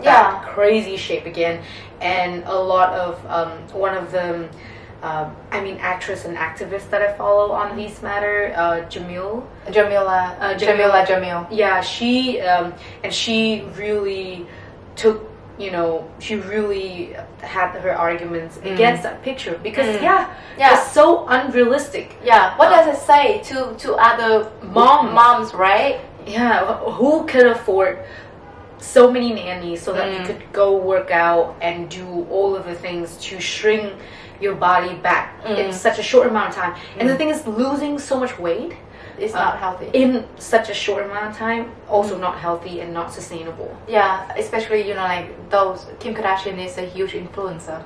Yeah. 0.01 0.39
crazy 0.45 0.97
shape 0.97 1.25
again 1.25 1.63
and 1.99 2.43
a 2.45 2.53
lot 2.53 2.93
of 2.93 3.25
um, 3.25 3.49
one 3.73 3.97
of 3.97 4.12
them 4.12 4.47
um, 5.01 5.36
I 5.51 5.62
mean 5.62 5.77
actress 5.80 6.25
and 6.25 6.38
activist 6.38 6.89
that 6.91 7.01
I 7.01 7.13
follow 7.13 7.51
on 7.51 7.75
these 7.75 8.01
matter 8.03 8.53
uh, 8.56 8.86
Jamil 8.88 9.43
Jamila 9.71 10.38
Uh, 10.39 10.53
Jamila 10.56 11.03
Jamila. 11.08 11.47
Jamil. 11.49 11.58
yeah 11.58 11.82
she 11.82 12.39
um, 12.41 12.73
and 13.03 13.12
she 13.13 13.63
really 13.75 14.45
took 14.97 15.17
you 15.57 15.71
know 15.71 16.07
she 16.19 16.36
really 16.36 17.15
had 17.41 17.69
her 17.86 17.93
arguments 18.07 18.57
Mm. 18.57 18.73
against 18.73 19.01
that 19.03 19.17
picture 19.23 19.55
because 19.63 19.88
Mm. 19.95 20.01
yeah, 20.03 20.21
Yeah. 20.57 20.73
it's 20.73 20.91
so 20.91 21.25
unrealistic 21.27 22.07
Yeah. 22.23 22.43
What 22.60 22.67
Uh, 22.67 22.75
does 22.77 22.88
it 22.95 22.99
say 23.12 23.23
to 23.49 23.57
to 23.83 23.89
other 24.10 24.33
Moms. 24.62 25.12
moms, 25.19 25.49
right? 25.67 25.95
yeah 26.27 26.57
who 26.99 27.12
can 27.33 27.45
afford 27.55 27.93
so 28.79 29.01
many 29.15 29.29
nannies 29.33 29.81
so 29.81 29.91
that 29.93 30.07
you 30.13 30.19
Mm. 30.19 30.25
could 30.27 30.43
go 30.62 30.67
work 30.93 31.10
out 31.27 31.55
and 31.67 31.77
do 31.89 32.27
all 32.36 32.51
of 32.60 32.63
the 32.69 32.75
things 32.86 33.07
to 33.27 33.39
shrink 33.39 33.93
your 34.43 34.55
body 34.69 34.93
back 35.10 35.25
in 35.45 35.55
Mm. 35.69 35.73
such 35.73 35.97
a 35.97 36.03
short 36.12 36.27
amount 36.27 36.49
of 36.51 36.55
time 36.62 36.73
and 36.99 37.10
the 37.10 37.13
Mm. 37.13 37.17
thing 37.19 37.29
is 37.36 37.41
losing 37.47 37.97
so 38.10 38.15
much 38.23 38.33
weight 38.38 38.73
It's 39.19 39.34
Uh, 39.34 39.43
not 39.45 39.58
healthy. 39.60 39.89
in 39.93 40.25
such 40.38 40.69
a 40.69 40.73
short 40.73 41.03
amount 41.06 41.25
of 41.32 41.38
time 41.38 41.71
also 41.89 42.15
Mm. 42.15 42.21
not 42.21 42.36
healthy 42.38 42.82
and 42.82 42.93
not 42.93 43.12
sustainable 43.13 43.71
yeah, 43.88 44.32
especially 44.38 44.82
you 44.88 44.93
know 44.93 45.08
like 45.15 45.27
those 45.49 45.86
Kim 45.99 46.13
Kardashian 46.15 46.58
is 46.67 46.77
a 46.77 46.86
huge 46.95 47.13
influencer. 47.13 47.80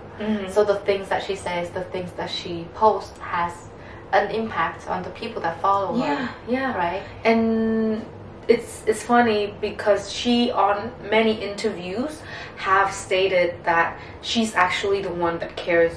So 0.50 0.64
the 0.64 0.76
things 0.90 1.08
that 1.10 1.24
she 1.24 1.36
says, 1.36 1.70
the 1.72 1.86
things 1.94 2.12
that 2.20 2.30
she 2.30 2.68
posts 2.76 3.18
has 3.20 3.54
an 4.14 4.30
impact 4.32 4.88
on 4.90 5.04
the 5.04 5.10
people 5.22 5.42
that 5.42 5.56
follow 5.62 5.96
yeah 5.98 6.16
her. 6.16 6.30
yeah 6.48 6.78
Right? 6.78 7.02
and 7.24 8.06
it's 8.48 8.84
it's 8.88 9.04
funny 9.04 9.54
because 9.62 10.12
she 10.12 10.52
on 10.52 10.92
many 11.10 11.34
interviews 11.50 12.22
have 12.58 12.92
stated 12.92 13.50
that 13.64 13.88
she's 14.22 14.52
actually 14.56 15.02
the 15.02 15.14
one 15.28 15.38
that 15.40 15.56
cares 15.56 15.94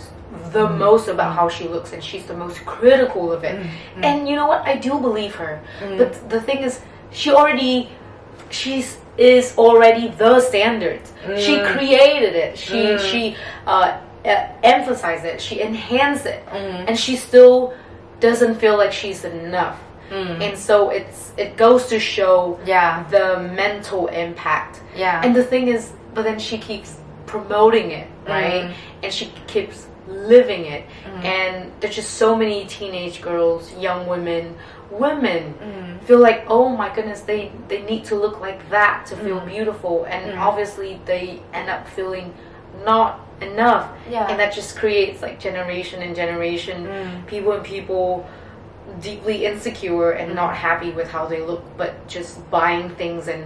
the 0.53 0.66
Mm. 0.66 0.79
most 0.79 1.09
about 1.09 1.33
how 1.35 1.49
she 1.49 1.64
looks 1.68 1.92
and 1.92 2.03
she's 2.03 2.25
the 2.27 2.35
most 2.44 2.64
critical 2.66 3.33
of 3.33 3.44
it 3.44 3.57
Mm. 3.57 4.05
and 4.07 4.29
you 4.29 4.35
know 4.37 4.47
what 4.47 4.62
i 4.66 4.75
do 4.77 4.99
believe 4.99 5.35
her 5.35 5.61
Mm. 5.83 5.99
but 5.99 6.11
the 6.31 6.40
thing 6.40 6.59
is 6.68 6.81
she 7.11 7.31
already 7.31 7.88
she's 8.51 8.99
is 9.16 9.57
already 9.59 10.09
the 10.18 10.40
standard 10.40 11.01
she 11.44 11.55
Mm. 11.57 11.66
created 11.77 12.35
it 12.35 12.59
she 12.59 12.81
Mm. 12.87 12.99
she 13.11 13.37
uh, 13.66 13.92
uh, 14.25 14.47
emphasized 14.62 15.25
it 15.25 15.40
she 15.40 15.61
enhanced 15.61 16.27
it 16.27 16.42
Mm. 16.53 16.88
and 16.88 16.99
she 16.99 17.14
still 17.16 17.73
doesn't 18.20 18.57
feel 18.57 18.77
like 18.77 18.92
she's 18.92 19.25
enough 19.25 19.77
Mm. 20.11 20.40
and 20.44 20.59
so 20.59 20.90
it's 20.90 21.33
it 21.37 21.57
goes 21.57 21.87
to 21.88 21.99
show 21.99 22.59
yeah, 22.66 23.05
the 23.11 23.27
mental 23.62 24.07
impact 24.09 24.81
yeah. 24.97 25.23
and 25.25 25.35
the 25.35 25.44
thing 25.44 25.68
is 25.68 25.92
but 26.14 26.23
then 26.25 26.38
she 26.38 26.57
keeps 26.59 26.90
promoting 27.27 27.90
it 27.90 28.07
right 28.29 28.66
and 29.03 29.12
she 29.12 29.27
keeps 29.47 29.87
living 30.07 30.67
it 30.67 30.85
Mm. 31.05 31.25
and 31.25 31.73
there's 31.81 31.97
just 31.97 32.14
so 32.14 32.37
many 32.37 32.64
teenage 32.67 33.23
girls 33.23 33.73
young 33.79 34.07
women 34.07 34.55
women 34.90 35.55
Mm. 35.62 36.01
feel 36.07 36.19
like 36.19 36.45
oh 36.49 36.69
my 36.69 36.95
goodness 36.95 37.21
they 37.23 37.51
they 37.69 37.83
need 37.83 38.05
to 38.07 38.14
look 38.14 38.40
like 38.40 38.69
that 38.71 39.07
to 39.07 39.17
feel 39.17 39.40
Mm. 39.40 39.49
beautiful 39.49 40.05
and 40.09 40.33
Mm. 40.33 40.38
obviously 40.40 41.01
they 41.07 41.40
end 41.55 41.71
up 41.71 41.88
feeling 41.88 42.35
not 42.85 43.21
enough 43.40 43.88
Yeah. 44.11 44.27
and 44.29 44.38
that 44.38 44.53
just 44.53 44.77
creates 44.77 45.23
like 45.23 45.38
generation 45.40 46.03
and 46.03 46.14
generation 46.14 46.87
Mm. 46.87 47.27
people 47.27 47.53
and 47.53 47.64
people 47.64 48.27
deeply 49.01 49.47
insecure 49.47 50.11
and 50.11 50.33
Mm. 50.33 50.35
not 50.37 50.55
happy 50.55 50.90
with 50.90 51.11
how 51.11 51.25
they 51.27 51.40
look 51.40 51.62
but 51.79 52.07
just 52.07 52.49
buying 52.51 52.90
things 52.90 53.27
and 53.29 53.43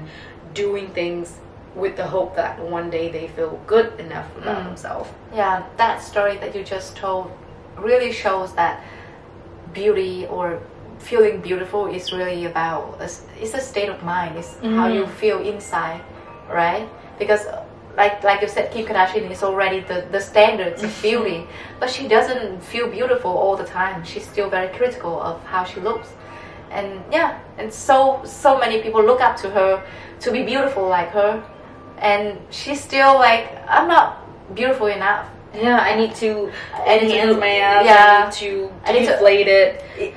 doing 0.54 0.88
things 0.88 1.38
with 1.78 1.96
the 1.96 2.06
hope 2.06 2.34
that 2.36 2.58
one 2.58 2.90
day 2.90 3.06
they 3.16 3.28
feel 3.36 3.58
good 3.66 3.88
enough 4.00 4.26
about 4.36 4.58
Mm. 4.62 4.64
themselves 4.68 5.08
Yeah, 5.34 5.62
that 5.76 6.02
story 6.02 6.36
that 6.42 6.54
you 6.56 6.62
just 6.64 6.96
told 6.96 7.30
really 7.88 8.12
shows 8.12 8.52
that 8.54 8.74
beauty 9.72 10.26
or 10.30 10.58
feeling 10.98 11.40
beautiful 11.40 11.86
is 11.86 12.12
really 12.12 12.44
about 12.46 12.82
it's 13.40 13.54
a 13.54 13.60
state 13.60 13.88
of 13.88 14.02
mind. 14.02 14.36
It's 14.36 14.56
how 14.76 14.88
Mm. 14.88 14.94
you 14.96 15.06
feel 15.06 15.38
inside, 15.52 16.00
right? 16.50 16.88
Because 17.18 17.46
like 17.96 18.22
like 18.24 18.40
you 18.42 18.48
said, 18.48 18.70
Kim 18.72 18.84
Kardashian 18.86 19.30
is 19.30 19.42
already 19.42 19.80
the, 19.80 19.98
the 20.10 20.20
standards 20.20 20.82
of 20.86 20.92
beauty, 21.02 21.46
but 21.80 21.88
she 21.90 22.08
doesn't 22.08 22.62
feel 22.62 22.86
beautiful 22.88 23.30
all 23.30 23.56
the 23.56 23.64
time. 23.78 24.04
She's 24.04 24.26
still 24.32 24.48
very 24.50 24.68
critical 24.78 25.20
of 25.20 25.36
how 25.44 25.64
she 25.64 25.80
looks. 25.80 26.08
And 26.70 26.86
yeah, 27.12 27.38
and 27.58 27.72
so 27.72 28.20
so 28.24 28.58
many 28.58 28.76
people 28.82 29.02
look 29.10 29.20
up 29.20 29.36
to 29.42 29.48
her 29.50 29.82
to 30.20 30.30
be 30.32 30.42
beautiful 30.42 30.84
like 30.88 31.10
her, 31.10 31.42
and 32.00 32.38
she's 32.50 32.80
still 32.80 33.14
like, 33.14 33.48
I'm 33.68 33.88
not 33.88 34.54
beautiful 34.54 34.86
enough. 34.88 35.26
yeah 35.54 35.80
i 35.80 35.96
need 35.96 36.14
to 36.14 36.30
need 36.86 37.20
to 37.24 37.34
my 37.40 37.54
ass 37.56 37.84
yeah. 37.84 37.96
i 37.96 38.24
need 38.24 38.32
to 38.44 38.50
I 38.86 38.92
need 38.92 39.06
to- 39.06 39.12
deflate 39.12 39.48
it 39.48 39.70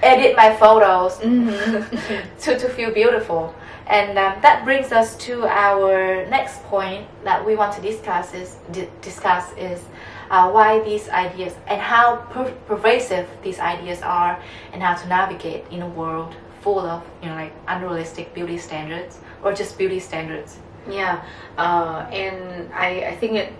edit 0.03 0.35
my 0.35 0.49
photos 0.61 1.13
Mhm. 1.23 1.51
to, 2.43 2.49
to 2.59 2.67
feel 2.69 2.91
beautiful. 2.91 3.53
And 3.87 4.17
um, 4.17 4.33
that 4.45 4.63
brings 4.63 4.91
us 4.91 5.15
to 5.27 5.33
our 5.47 6.25
next 6.29 6.63
point 6.73 7.03
that 7.27 7.39
we 7.47 7.55
want 7.61 7.71
to 7.77 7.81
discuss 7.81 8.33
is 8.33 8.49
di- 8.71 8.87
discuss 9.01 9.45
is 9.57 9.79
uh, 10.29 10.47
why 10.55 10.79
these 10.89 11.09
ideas 11.09 11.53
and 11.67 11.79
how 11.81 12.05
per- 12.33 12.53
pervasive 12.71 13.27
these 13.43 13.59
ideas 13.59 13.99
are, 14.01 14.33
and 14.71 14.79
how 14.83 14.93
to 15.01 15.05
navigate 15.07 15.63
in 15.71 15.81
a 15.81 15.87
world 15.99 16.31
full 16.63 16.79
of 16.79 17.01
you 17.21 17.27
know 17.29 17.35
like 17.43 17.53
unrealistic 17.67 18.33
beauty 18.33 18.57
standards 18.57 19.19
or 19.43 19.51
just 19.61 19.77
beauty 19.77 19.99
standards. 19.99 20.59
Yeah, 20.89 21.23
uh, 21.57 22.05
and 22.11 22.71
I, 22.73 23.05
I 23.11 23.15
think 23.15 23.33
it. 23.33 23.53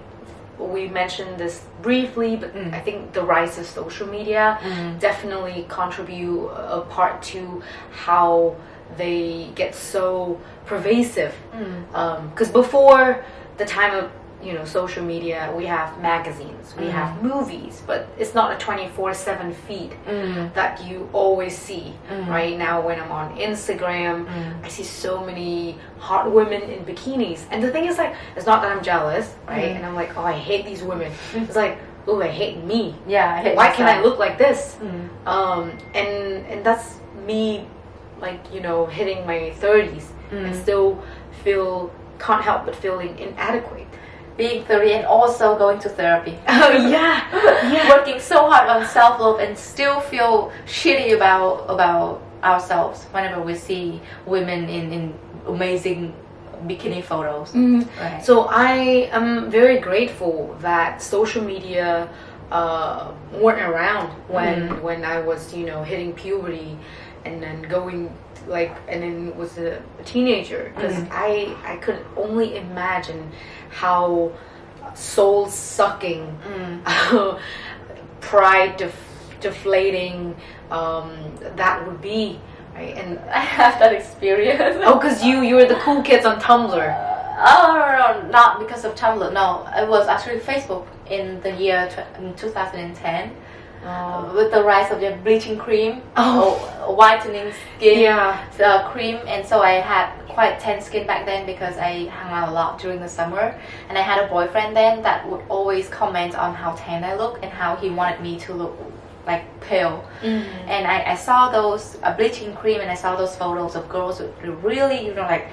We 0.59 0.87
mentioned 0.89 1.39
this 1.39 1.63
briefly, 1.81 2.35
but 2.35 2.53
Mm. 2.53 2.71
I 2.71 2.79
think 2.79 3.13
the 3.13 3.23
rise 3.23 3.57
of 3.57 3.65
social 3.65 4.05
media 4.07 4.59
Mm. 4.61 4.99
definitely 4.99 5.65
contribute 5.69 6.49
a 6.49 6.81
part 6.81 7.23
to 7.33 7.63
how 8.05 8.55
they 8.97 9.49
get 9.55 9.73
so 9.73 10.37
pervasive. 10.67 11.33
Mm. 11.55 12.29
Because 12.29 12.51
before 12.51 13.23
the 13.57 13.65
time 13.65 13.93
of 13.95 14.09
you 14.43 14.53
know 14.53 14.65
social 14.65 15.03
media, 15.03 15.53
we 15.55 15.65
have 15.65 15.99
magazines, 16.01 16.73
we 16.77 16.85
Mm. 16.85 16.91
have 16.91 17.21
movies, 17.23 17.81
but 17.85 18.07
it's 18.17 18.33
not 18.33 18.51
a 18.51 18.57
twenty 18.57 18.87
four 18.95 19.13
seven 19.13 19.53
feed 19.53 19.91
Mm. 20.07 20.53
that 20.53 20.81
you 20.87 21.07
always 21.13 21.55
see. 21.57 21.93
Mm. 22.09 22.27
Right 22.27 22.57
now, 22.57 22.81
when 22.81 22.99
I'm 22.99 23.11
on 23.11 23.37
Instagram. 23.37 24.25
I 24.63 24.67
see 24.67 24.83
so 24.83 25.23
many 25.23 25.77
hot 25.99 26.31
women 26.31 26.61
in 26.63 26.83
bikinis. 26.85 27.41
And 27.51 27.61
the 27.63 27.71
thing 27.71 27.85
is, 27.85 27.97
like, 27.97 28.13
it's 28.35 28.45
not 28.45 28.61
that 28.61 28.71
I'm 28.71 28.83
jealous, 28.83 29.35
right? 29.47 29.71
And 29.75 29.85
I'm 29.85 29.95
like, 29.95 30.17
oh, 30.17 30.23
I 30.23 30.33
hate 30.33 30.65
these 30.65 30.81
women. 30.83 31.11
It's 31.35 31.55
like, 31.55 31.77
oh, 32.07 32.21
I 32.21 32.27
hate 32.27 32.57
me. 32.63 32.95
Yeah, 33.07 33.35
I 33.35 33.41
hate 33.43 33.55
Why 33.55 33.69
can 33.71 33.87
I 33.87 34.01
look 34.01 34.17
like 34.19 34.37
this? 34.37 34.77
Um, 35.25 35.71
and 35.93 36.45
and 36.51 36.63
that's 36.65 36.95
me, 37.27 37.65
like 38.19 38.41
you 38.53 38.61
know, 38.61 38.85
hitting 38.87 39.25
my 39.25 39.51
thirties 39.63 40.05
and 40.31 40.55
still 40.55 41.03
feel 41.43 41.91
can't 42.19 42.43
help 42.43 42.65
but 42.65 42.75
feeling 42.75 43.17
inadequate. 43.19 43.90
Being 44.41 44.65
30 44.65 44.91
and 44.93 45.05
also 45.05 45.55
going 45.55 45.77
to 45.85 45.89
therapy. 45.89 46.33
Oh 46.49 46.71
yeah, 46.89 47.21
yeah. 47.73 47.89
Working 47.93 48.19
so 48.19 48.49
hard 48.49 48.67
on 48.69 48.81
self 48.89 49.19
love 49.21 49.39
and 49.39 49.53
still 49.55 49.99
feel 50.01 50.51
shitty 50.65 51.13
about 51.13 51.69
about 51.69 52.21
ourselves 52.43 53.05
whenever 53.13 53.39
we 53.39 53.53
see 53.53 54.01
women 54.25 54.65
in, 54.67 54.91
in 54.91 55.13
amazing 55.45 56.13
bikini 56.65 57.03
photos. 57.03 57.51
Mm. 57.53 57.85
Right. 58.01 58.25
So 58.25 58.47
I 58.49 59.09
am 59.13 59.51
very 59.51 59.77
grateful 59.79 60.57
that 60.61 61.03
social 61.03 61.43
media 61.43 62.09
uh, 62.51 63.13
weren't 63.41 63.61
around 63.61 64.09
when 64.27 64.69
Mhm. 64.69 64.81
when 64.81 65.05
I 65.05 65.21
was 65.21 65.53
you 65.53 65.65
know 65.69 65.83
hitting 65.83 66.13
puberty 66.13 66.77
and 67.25 67.43
then 67.43 67.61
going 67.69 68.09
like 68.47 68.75
and 68.87 69.01
then 69.03 69.37
was 69.37 69.57
a, 69.57 69.81
a 69.99 70.03
teenager 70.03 70.71
because 70.75 70.93
Mhm. 70.95 71.07
I 71.11 71.55
I 71.65 71.75
could 71.77 72.03
only 72.17 72.57
imagine 72.57 73.31
how 73.69 74.31
soul 74.95 75.47
sucking 75.47 76.37
Mm. 76.47 77.39
pride 78.21 78.77
def- 78.77 79.35
deflating 79.39 80.35
um, 80.69 81.11
that 81.55 81.85
would 81.85 82.01
be 82.01 82.39
right 82.75 82.95
and 82.97 83.19
I 83.29 83.39
have 83.39 83.79
that 83.79 83.93
experience. 83.93 84.77
oh 84.81 84.95
because 84.95 85.23
you 85.23 85.41
you 85.41 85.55
were 85.55 85.65
the 85.65 85.75
cool 85.75 86.01
kids 86.01 86.25
on 86.25 86.39
Tumblr 86.39 87.07
Oh, 87.43 87.73
no, 87.73 88.21
no, 88.21 88.29
not 88.29 88.59
because 88.59 88.85
of 88.85 88.93
Tumblr. 88.93 89.33
No, 89.33 89.65
it 89.75 89.87
was 89.89 90.07
actually 90.07 90.37
Facebook 90.37 90.85
in 91.09 91.41
the 91.41 91.51
year 91.55 91.89
tw- 91.89 92.19
in 92.19 92.35
2010 92.35 93.31
oh, 93.85 94.31
with 94.35 94.51
the 94.51 94.63
rise 94.63 94.91
of 94.91 94.99
the 94.99 95.11
bleaching 95.23 95.57
cream, 95.57 96.01
Oh. 96.17 96.57
or 96.87 96.95
whitening 96.95 97.51
skin 97.77 97.99
yeah 98.01 98.43
uh, 98.63 98.89
cream, 98.91 99.19
and 99.27 99.45
so 99.45 99.61
I 99.61 99.73
had 99.73 100.11
quite 100.29 100.59
tan 100.59 100.81
skin 100.81 101.05
back 101.05 101.25
then 101.25 101.45
because 101.45 101.77
I 101.77 102.05
hung 102.07 102.31
out 102.31 102.49
a 102.49 102.51
lot 102.51 102.79
during 102.79 102.99
the 102.99 103.09
summer, 103.09 103.55
and 103.89 103.97
I 103.97 104.01
had 104.01 104.23
a 104.23 104.27
boyfriend 104.27 104.75
then 104.75 105.01
that 105.03 105.27
would 105.29 105.41
always 105.49 105.87
comment 105.89 106.35
on 106.37 106.53
how 106.55 106.71
tan 106.73 107.03
I 107.03 107.15
look 107.15 107.39
and 107.43 107.51
how 107.51 107.75
he 107.75 107.89
wanted 107.89 108.21
me 108.21 108.39
to 108.39 108.53
look 108.53 108.77
like 109.27 109.43
pale. 109.61 110.03
Mhm. 110.23 110.45
And 110.67 110.87
I, 110.87 111.11
I 111.11 111.15
saw 111.15 111.51
those 111.51 111.97
uh, 112.01 112.15
bleaching 112.17 112.55
cream 112.55 112.81
and 112.81 112.89
I 112.89 112.95
saw 112.95 113.15
those 113.15 113.35
photos 113.35 113.75
of 113.75 113.87
girls 113.87 114.19
with 114.19 114.33
really, 114.63 115.05
you 115.05 115.13
know, 115.13 115.21
like 115.23 115.47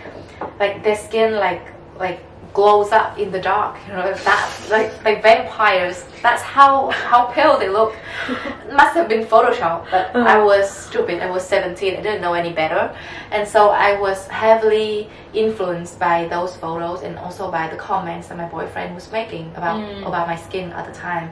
like 0.59 0.83
their 0.83 0.97
skin 0.97 1.35
like 1.37 1.63
like 1.99 2.21
glows 2.59 2.91
up 3.01 3.17
in 3.23 3.31
the 3.37 3.41
dark, 3.53 3.77
you 3.87 3.93
know, 3.93 4.13
that 4.29 4.47
like 4.75 4.91
like 5.07 5.19
vampires. 5.23 5.99
That's 6.27 6.43
how 6.43 6.91
how 7.11 7.21
pale 7.37 7.55
they 7.63 7.69
look. 7.79 7.93
Must 8.81 8.95
have 8.99 9.09
been 9.09 9.25
Photoshop, 9.35 9.79
but 9.93 10.05
I 10.35 10.37
was 10.51 10.65
stupid. 10.87 11.17
I 11.27 11.31
was 11.37 11.43
17. 11.47 11.97
I 11.99 12.01
didn't 12.07 12.21
know 12.27 12.35
any 12.43 12.53
better, 12.63 12.83
and 13.31 13.47
so 13.55 13.61
I 13.87 13.91
was 14.05 14.19
heavily 14.45 15.09
influenced 15.45 15.95
by 16.07 16.17
those 16.35 16.53
photos 16.63 16.99
and 17.07 17.15
also 17.25 17.45
by 17.59 17.65
the 17.73 17.77
comments 17.91 18.27
that 18.29 18.37
my 18.43 18.49
boyfriend 18.57 18.91
was 18.99 19.07
making 19.19 19.47
about 19.61 19.79
Mm. 19.79 20.07
about 20.11 20.25
my 20.33 20.39
skin 20.47 20.67
at 20.79 20.85
the 20.91 20.95
time. 21.09 21.27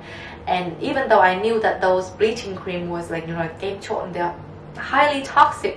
And 0.55 0.67
even 0.91 1.09
though 1.11 1.23
I 1.31 1.33
knew 1.45 1.57
that 1.67 1.77
those 1.87 2.07
bleaching 2.21 2.55
cream 2.63 2.85
was 2.97 3.05
like 3.15 3.25
you 3.29 3.35
know 3.39 3.49
game 3.65 3.79
and 4.03 4.11
they're 4.15 4.35
highly 4.93 5.21
toxic, 5.37 5.77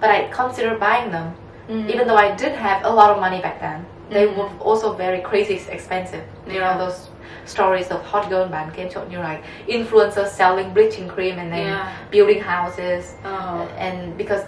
but 0.00 0.08
I 0.16 0.18
considered 0.40 0.78
buying 0.86 1.10
them 1.16 1.28
Mhm. 1.68 1.90
even 1.92 2.04
though 2.08 2.20
I 2.26 2.30
did 2.42 2.52
have 2.66 2.80
a 2.90 2.92
lot 3.00 3.10
of 3.14 3.18
money 3.26 3.40
back 3.46 3.58
then. 3.66 3.80
They 4.10 4.26
were 4.26 4.48
also 4.60 4.92
very 4.94 5.20
crazy 5.20 5.54
expensive. 5.70 6.24
You 6.46 6.60
know 6.60 6.78
those 6.78 7.08
stories 7.46 7.88
of 7.90 8.02
hot 8.02 8.28
girl 8.30 8.46
band 8.48 8.72
game 8.74 8.88
you 9.10 9.18
know 9.18 9.22
like 9.22 9.42
influencers 9.68 10.28
selling 10.28 10.72
bleaching 10.72 11.08
cream 11.08 11.38
and 11.38 11.52
then 11.52 11.66
Yeah. 11.66 11.92
building 12.10 12.40
houses 12.40 13.14
Oh. 13.24 13.68
and 13.76 14.16
because 14.16 14.42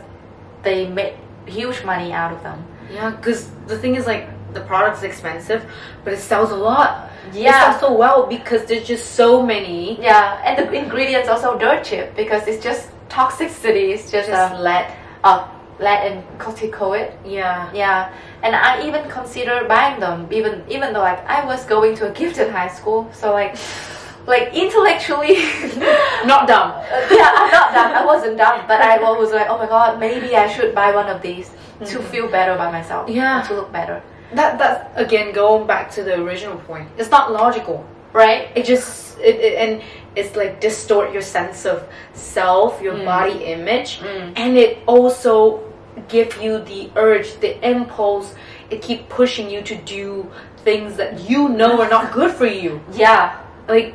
they 0.63 0.87
made 0.89 1.15
huge 1.47 1.85
money 1.85 2.13
out 2.13 2.33
of 2.33 2.43
them. 2.43 2.65
Yeah, 2.91 3.11
because 3.11 3.49
the 3.67 3.77
thing 3.79 3.95
is, 3.97 4.07
like, 4.07 4.27
the 4.55 4.61
product's 4.61 5.03
expensive, 5.03 5.65
but 6.05 6.13
it 6.13 6.19
sells 6.19 6.51
a 6.51 6.57
lot. 6.57 7.11
It 7.29 7.35
Yeah. 7.35 7.61
sells 7.71 7.81
so 7.81 7.93
well 7.93 8.27
because 8.27 8.65
there's 8.65 8.87
just 8.87 9.15
so 9.15 9.43
many. 9.43 10.01
Yeah, 10.01 10.39
and 10.45 10.57
the 10.59 10.73
ingredients 10.73 11.29
also 11.29 11.59
dirt 11.59 11.85
cheap 11.85 12.15
because 12.17 12.47
it's 12.49 12.63
just 12.63 12.91
toxicity. 13.09 13.91
It's 13.95 14.11
just, 14.11 14.29
Just 14.29 14.53
um, 14.55 14.61
lead. 14.63 14.87
uh, 15.25 15.45
and 15.81 16.23
corticoid. 16.39 17.13
Yeah. 17.25 17.71
Yeah, 17.75 18.13
and 18.43 18.57
I 18.57 18.87
even 18.87 19.09
considered 19.11 19.69
buying 19.69 20.01
them, 20.01 20.27
even 20.31 20.65
even 20.69 20.93
though 20.93 21.01
like 21.01 21.21
I 21.29 21.45
was 21.45 21.65
going 21.65 21.95
to 21.97 22.09
a 22.11 22.13
gifted 22.13 22.51
high 22.51 22.69
school, 22.69 23.09
so 23.13 23.33
like 23.33 23.57
like 24.27 24.55
intellectually, 24.55 25.37
Not 26.25 26.49
dumb. 26.49 26.73
Uh, 26.93 27.07
yeah, 27.11 27.31
I'm 27.37 27.51
not 27.51 27.73
dumb. 27.75 27.93
I 27.93 28.05
wasn't 28.05 28.37
dumb, 28.39 28.65
but 28.67 28.81
I 28.81 28.99
was 28.99 29.33
like, 29.33 29.49
oh 29.49 29.59
my 29.59 29.67
god, 29.67 30.01
maybe 30.01 30.35
I 30.37 30.47
should 30.49 30.75
buy 30.75 30.95
one 30.95 31.09
of 31.09 31.21
these 31.23 31.51
to 31.85 32.01
feel 32.11 32.27
better 32.29 32.53
about 32.53 32.73
myself. 32.73 33.09
Yeah. 33.11 33.43
to 33.43 33.55
look 33.55 33.71
better, 33.73 34.03
That 34.35 34.59
that's 34.59 34.81
again 34.97 35.33
going 35.35 35.67
back 35.67 35.91
to 35.93 36.03
the 36.03 36.15
original 36.23 36.57
point. 36.59 36.89
It's 36.99 37.11
not 37.11 37.33
logical. 37.33 37.85
right? 38.13 38.49
It 38.57 38.65
just 38.65 39.19
it, 39.21 39.37
it 39.47 39.55
and 39.63 39.83
it's 40.17 40.35
like 40.37 40.59
distort 40.59 41.13
your 41.13 41.21
sense 41.21 41.67
of 41.67 41.85
self, 42.15 42.81
your 42.81 42.95
Mm. 42.95 43.05
body 43.05 43.39
image, 43.45 44.01
Mm. 44.01 44.33
and 44.37 44.57
it 44.57 44.79
also 44.87 45.61
give 46.09 46.41
you 46.43 46.59
the 46.61 46.91
urge, 46.97 47.39
the 47.41 47.53
impulse. 47.69 48.35
It 48.71 48.83
keep 48.83 49.09
pushing 49.09 49.49
you 49.51 49.63
to 49.63 49.77
do 49.77 50.31
things 50.59 50.97
that 50.97 51.29
you 51.31 51.49
know 51.49 51.81
are 51.81 51.89
not 51.89 52.13
good 52.13 52.33
for 52.35 52.47
you. 52.47 52.81
Yeah, 52.93 53.41
like 53.69 53.95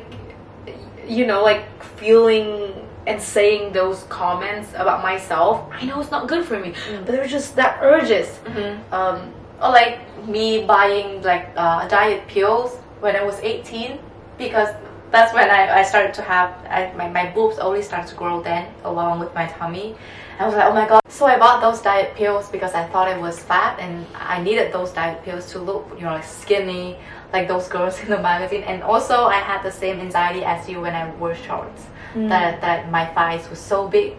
you 1.06 1.26
know 1.26 1.42
like 1.42 1.64
feeling 1.96 2.72
and 3.06 3.20
saying 3.20 3.72
those 3.72 4.04
comments 4.04 4.70
about 4.74 5.02
myself 5.02 5.68
i 5.72 5.84
know 5.84 6.00
it's 6.00 6.12
not 6.12 6.28
good 6.28 6.44
for 6.44 6.58
me 6.58 6.70
Mm. 6.88 7.04
but 7.04 7.12
there's 7.12 7.30
just 7.30 7.56
that 7.56 7.78
urges 7.82 8.28
hmm 8.46 8.78
um 8.94 9.32
or 9.60 9.70
like 9.70 9.98
me 10.26 10.64
buying 10.64 11.20
like 11.22 11.48
uh, 11.56 11.86
diet 11.88 12.26
pills 12.28 12.76
when 13.00 13.16
I 13.16 13.24
was 13.24 13.38
18 13.40 13.98
because 14.38 14.68
that's 15.10 15.34
when 15.34 15.50
I, 15.50 15.80
I 15.80 15.82
started 15.82 16.14
to 16.14 16.22
have 16.22 16.50
I, 16.70 16.92
my, 16.96 17.08
my 17.08 17.30
boobs 17.30 17.58
only 17.58 17.82
started 17.82 18.08
to 18.10 18.14
grow 18.14 18.40
then 18.42 18.72
along 18.84 19.18
with 19.18 19.34
my 19.34 19.46
tummy 19.46 19.96
I 20.38 20.46
was 20.46 20.54
like 20.54 20.66
oh 20.66 20.74
my 20.74 20.88
god. 20.88 21.00
So 21.08 21.26
I 21.26 21.38
bought 21.38 21.60
those 21.60 21.82
diet 21.82 22.14
pills 22.14 22.48
because 22.48 22.74
I 22.74 22.86
thought 22.88 23.06
I 23.06 23.18
was 23.18 23.38
fat 23.38 23.78
and 23.78 24.06
I 24.14 24.42
needed 24.42 24.72
those 24.72 24.90
diet 24.90 25.22
pills 25.24 25.50
to 25.52 25.58
look 25.58 25.88
you 25.96 26.04
know 26.04 26.12
like 26.12 26.24
skinny 26.24 26.96
like 27.32 27.48
those 27.48 27.68
girls 27.68 28.00
in 28.02 28.08
the 28.08 28.18
magazine. 28.18 28.62
And 28.62 28.82
also 28.82 29.24
I 29.24 29.40
had 29.40 29.62
the 29.62 29.70
same 29.70 30.00
anxiety 30.00 30.44
as 30.44 30.68
you 30.68 30.80
when 30.80 30.94
I 30.94 31.10
wore 31.16 31.34
shorts. 31.34 31.86
That, 32.14 32.60
that 32.60 32.90
my 32.90 33.06
thighs 33.06 33.48
were 33.48 33.56
so 33.56 33.88
big. 33.88 34.16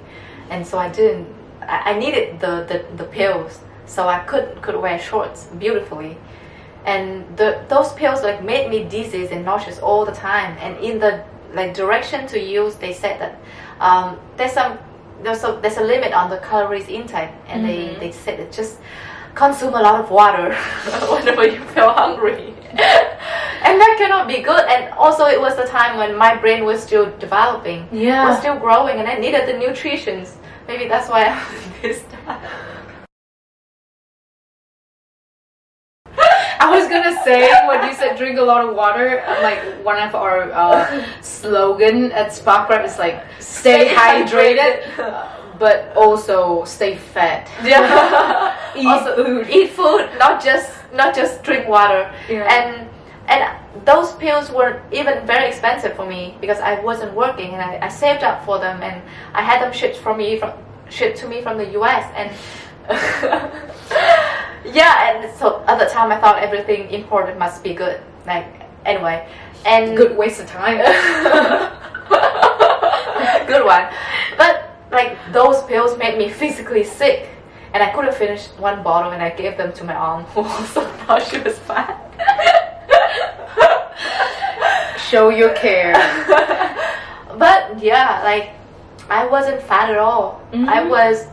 And 0.49 0.66
so 0.66 0.80
I 0.80 0.89
didn't 0.89 1.28
I, 1.61 1.93
I 1.93 1.99
needed 1.99 2.39
the, 2.39 2.66
the, 2.68 2.86
the 2.97 3.03
pills. 3.03 3.59
So 3.86 4.07
I 4.07 4.20
could 4.20 4.61
could 4.61 4.76
wear 4.76 4.97
shorts 4.99 5.45
beautifully. 5.59 6.18
And 6.86 7.38
the 7.38 7.64
those 7.70 7.93
pills 7.93 8.24
like 8.24 8.43
made 8.43 8.70
me 8.70 8.84
dizzy 8.86 9.28
and 9.28 9.45
nauseous 9.45 9.80
all 9.80 10.05
the 10.05 10.11
time. 10.11 10.57
And 10.59 10.78
in 10.84 10.99
the 10.99 11.24
like 11.53 11.74
direction 11.74 12.26
to 12.28 12.39
use 12.39 12.76
they 12.76 12.93
said 12.93 13.20
that 13.22 13.38
um, 13.80 14.20
there's 14.38 14.53
some 14.53 14.80
there's 15.24 15.43
a 15.43 15.59
there's 15.61 15.78
a 15.78 15.84
limit 15.84 16.13
on 16.13 16.30
the 16.30 16.38
calories 16.38 16.88
intake 16.88 17.30
and 17.47 17.65
they 17.65 17.78
Mhm. 17.89 17.99
they 17.99 18.11
said 18.11 18.39
it 18.39 18.51
just 18.51 18.80
consume 19.36 19.74
a 19.74 19.82
lot 19.82 19.99
of 19.99 20.11
water 20.11 20.53
whenever 21.13 21.45
you 21.47 21.61
feel 21.76 21.89
hungry 21.89 22.53
and 23.65 23.74
that 23.82 23.95
cannot 23.97 24.28
be 24.28 24.39
good 24.41 24.63
and 24.74 24.93
also 24.93 25.26
it 25.26 25.39
was 25.39 25.55
the 25.55 25.65
time 25.65 25.97
when 25.97 26.15
my 26.15 26.36
brain 26.36 26.65
was 26.65 26.82
still 26.84 27.07
developing 27.19 27.88
Yeah. 27.91 28.28
was 28.30 28.38
still 28.38 28.57
growing 28.59 28.99
and 28.99 29.07
I 29.07 29.15
needed 29.15 29.47
the 29.47 29.57
nutrition 29.65 30.26
maybe 30.67 30.88
that's 30.88 31.09
why 31.09 31.21
I 31.26 31.34
was 31.34 31.63
this 31.82 32.03
time 32.26 32.39
i 36.64 36.70
was 36.76 36.88
gonna 36.93 37.16
say 37.24 37.39
when 37.68 37.80
you 37.88 37.93
said 37.99 38.18
drink 38.18 38.38
a 38.39 38.41
lot 38.51 38.61
of 38.66 38.76
water 38.76 39.07
like 39.47 39.59
one 39.84 39.99
of 40.07 40.16
our 40.16 40.38
uh, 40.53 41.03
slogan 41.22 42.11
at 42.11 42.34
spark 42.34 42.70
Rep 42.70 42.86
is 42.86 42.97
like 42.97 43.18
stay, 43.39 43.88
Stay 43.89 43.95
hydrated, 43.95 44.82
hydrated. 44.95 45.59
but 45.59 45.78
also 45.95 46.64
stay 46.66 46.95
fed 46.95 47.47
Yeah. 47.64 48.57
Eat 48.76 48.88
also, 48.88 49.11
food. 49.24 49.49
Eat 49.49 49.70
food, 49.80 50.09
not 50.18 50.43
just 50.43 50.70
not 50.93 51.14
just 51.16 51.43
drink 51.43 51.68
water. 51.68 52.01
Yeah. 52.30 52.49
And 52.57 52.89
and 53.32 53.41
those 53.86 54.09
pills 54.24 54.49
were 54.57 54.82
even 54.91 55.26
very 55.28 55.45
expensive 55.47 55.93
for 55.95 56.05
me 56.14 56.22
because 56.41 56.59
I 56.59 56.80
wasn't 56.82 57.14
working 57.14 57.53
and 57.53 57.61
I, 57.61 57.86
I 57.88 57.89
saved 57.89 58.24
up 58.24 58.43
for 58.45 58.57
them 58.59 58.82
and 58.82 59.01
I 59.34 59.41
had 59.49 59.61
them 59.61 59.72
shipped 59.80 59.97
from 59.97 60.18
me 60.18 60.39
from 60.39 60.51
shipped 60.89 61.18
to 61.22 61.28
me 61.28 61.41
from 61.45 61.57
the 61.57 61.70
US 61.80 62.05
and 62.20 62.30
yeah 64.65 65.09
and 65.09 65.38
so 65.38 65.63
at 65.67 65.77
the 65.79 65.86
time 65.86 66.11
I 66.11 66.19
thought 66.19 66.41
everything 66.41 66.89
imported 66.89 67.38
must 67.38 67.63
be 67.63 67.73
good 67.73 68.01
like 68.25 68.47
anyway 68.86 69.27
and 69.65 69.95
good 69.95 70.17
waste 70.17 70.39
of 70.41 70.47
time 70.47 70.79
good 73.47 73.65
one. 73.65 73.88
But 74.38 74.69
like 74.91 75.17
those 75.31 75.63
pills 75.63 75.97
made 75.97 76.17
me 76.17 76.29
physically 76.29 76.84
sick, 76.84 77.29
and 77.73 77.81
I 77.84 77.91
couldn't 77.91 78.15
finish 78.15 78.47
one 78.57 78.84
bottle, 78.84 79.11
and 79.11 79.21
I 79.21 79.29
gave 79.29 79.57
them 79.57 79.73
to 79.73 79.84
my 79.84 79.95
aunt, 79.95 80.27
who 80.34 80.41
also 80.41 80.81
thought 81.05 81.23
she 81.23 81.39
was 81.39 81.57
fat. 81.59 81.99
Show 85.09 85.29
your 85.29 85.53
care. 85.53 85.93
but 87.38 87.79
yeah, 87.81 88.21
like 88.23 88.51
I 89.09 89.25
wasn't 89.27 89.61
fat 89.61 89.89
at 89.89 89.97
all. 89.97 90.41
Mhm. 90.51 90.67
I 90.67 90.84
was 90.84 91.27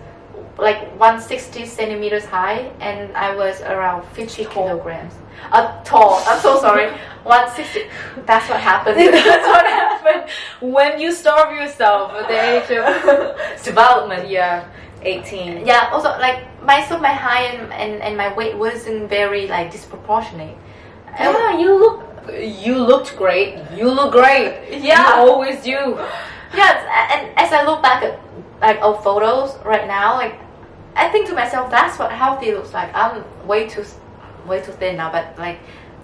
like 0.58 0.78
160 0.98 1.64
centimeters 1.66 2.24
high 2.24 2.70
and 2.80 3.14
I 3.16 3.34
was 3.34 3.60
around 3.62 4.04
50 4.12 4.44
kilograms. 4.46 5.14
Uh, 5.52 5.82
tall. 5.84 6.22
I'm 6.26 6.40
so 6.40 6.60
sorry. 6.60 6.90
160. 7.24 7.88
That's 8.26 8.48
what 8.48 8.60
happened. 8.60 8.96
That's 9.14 9.46
what 9.46 9.66
happened 9.66 10.30
when 10.60 11.00
you 11.00 11.12
starve 11.12 11.54
yourself 11.54 12.12
at 12.12 12.28
the 12.28 12.38
age 12.38 12.70
of 12.78 13.62
Development. 13.64 14.28
yeah, 14.28 14.68
18. 15.02 15.66
Yeah. 15.66 15.88
Also, 15.92 16.10
like 16.18 16.44
my 16.62 16.84
so 16.86 16.98
my 16.98 17.12
height 17.12 17.54
and, 17.58 17.72
and, 17.72 18.02
and 18.02 18.16
my 18.16 18.34
weight 18.34 18.56
wasn't 18.56 19.08
very 19.08 19.46
like 19.46 19.70
disproportionate. 19.70 20.56
Yeah, 21.18 21.58
you 21.58 21.78
look 21.78 22.04
you 22.38 22.76
looked 22.78 23.16
great. 23.16 23.58
You 23.74 23.90
look 23.90 24.12
great. 24.12 24.78
Yeah. 24.82 25.22
You 25.24 25.30
always 25.30 25.62
do. 25.62 25.98
Yes, 26.54 26.76
and 27.14 27.32
as 27.38 27.52
I 27.52 27.64
look 27.64 27.80
back 27.82 28.02
at 28.02 28.18
like 28.60 28.80
old 28.82 29.02
photos 29.02 29.56
right 29.64 29.86
now, 29.86 30.14
like 30.14 30.34
I 30.96 31.08
think 31.08 31.28
to 31.28 31.34
myself, 31.34 31.70
that's 31.70 31.98
what 31.98 32.10
healthy 32.12 32.52
looks 32.52 32.72
like. 32.74 32.94
I'm 32.94 33.24
way 33.46 33.68
too, 33.68 33.84
way 34.46 34.60
too 34.60 34.72
thin 34.72 34.96
now, 34.96 35.10
but 35.10 35.38
like 35.38 35.58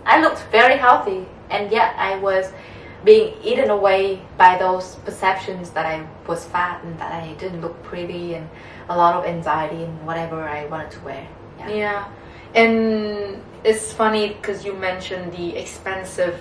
I 0.05 0.21
looked 0.21 0.43
very 0.53 0.77
healthy, 0.77 1.27
and 1.51 1.71
yet 1.71 1.95
I 1.99 2.17
was 2.19 2.53
being 3.05 3.35
eaten 3.43 3.71
away 3.71 4.23
by 4.39 4.57
those 4.59 4.97
perceptions 5.05 5.71
that 5.71 5.87
I 5.87 6.07
was 6.27 6.45
fat 6.45 6.83
and 6.85 6.99
that 6.99 7.13
I 7.23 7.35
didn't 7.35 7.61
look 7.61 7.81
pretty, 7.83 8.35
and 8.35 8.49
a 8.89 8.97
lot 8.97 9.15
of 9.17 9.25
anxiety 9.25 9.83
and 9.85 10.07
whatever 10.07 10.43
I 10.49 10.67
wanted 10.67 10.91
to 10.93 11.01
wear. 11.01 11.27
Yeah. 11.59 11.69
Yeah. 11.69 12.09
And 12.55 13.43
it's 13.65 13.93
funny 13.93 14.29
because 14.29 14.65
you 14.65 14.73
mentioned 14.73 15.33
the 15.33 15.57
expensive 15.57 16.41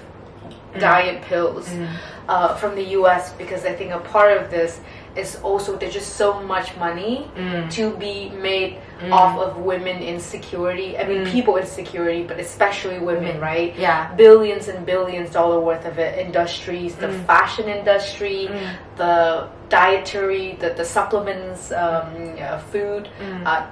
diet 0.80 1.22
pills 1.24 1.68
Mm. 1.70 1.88
uh, 2.28 2.56
from 2.56 2.76
the 2.76 2.84
US 3.00 3.32
because 3.34 3.66
I 3.66 3.74
think 3.74 3.92
a 3.92 4.00
part 4.00 4.36
of 4.38 4.50
this 4.52 4.80
is 5.16 5.38
also 5.44 5.76
there's 5.78 5.94
just 5.94 6.16
so 6.16 6.42
much 6.42 6.76
money 6.78 7.30
Mm. 7.38 7.70
to 7.72 7.92
be 7.98 8.30
made 8.42 8.78
Mm. 9.02 9.12
off 9.14 9.38
of 9.40 9.58
women 9.58 9.98
insecurity. 10.04 10.98
I 10.98 11.04
mean, 11.06 11.24
Mm. 11.26 11.32
people 11.32 11.56
insecurity, 11.58 12.24
but 12.24 12.40
especially 12.40 13.00
women, 13.00 13.38
Mm. 13.38 13.42
right? 13.42 13.74
Yeah. 13.78 14.08
Billions 14.16 14.68
and 14.68 14.86
billions 14.86 15.30
dollar 15.32 15.60
worth 15.60 15.86
of 15.86 15.98
it. 16.00 16.18
Industries, 16.18 16.96
the 16.96 17.08
Mm. 17.08 17.26
fashion 17.26 17.68
industry, 17.70 18.50
Mm. 18.52 18.70
the 18.98 19.48
dietary, 19.70 20.58
the, 20.60 20.70
the 20.70 20.86
supplements, 20.86 21.72
um, 21.72 22.08
uh, 22.42 22.58
food 22.72 23.08
uh, 23.46 23.64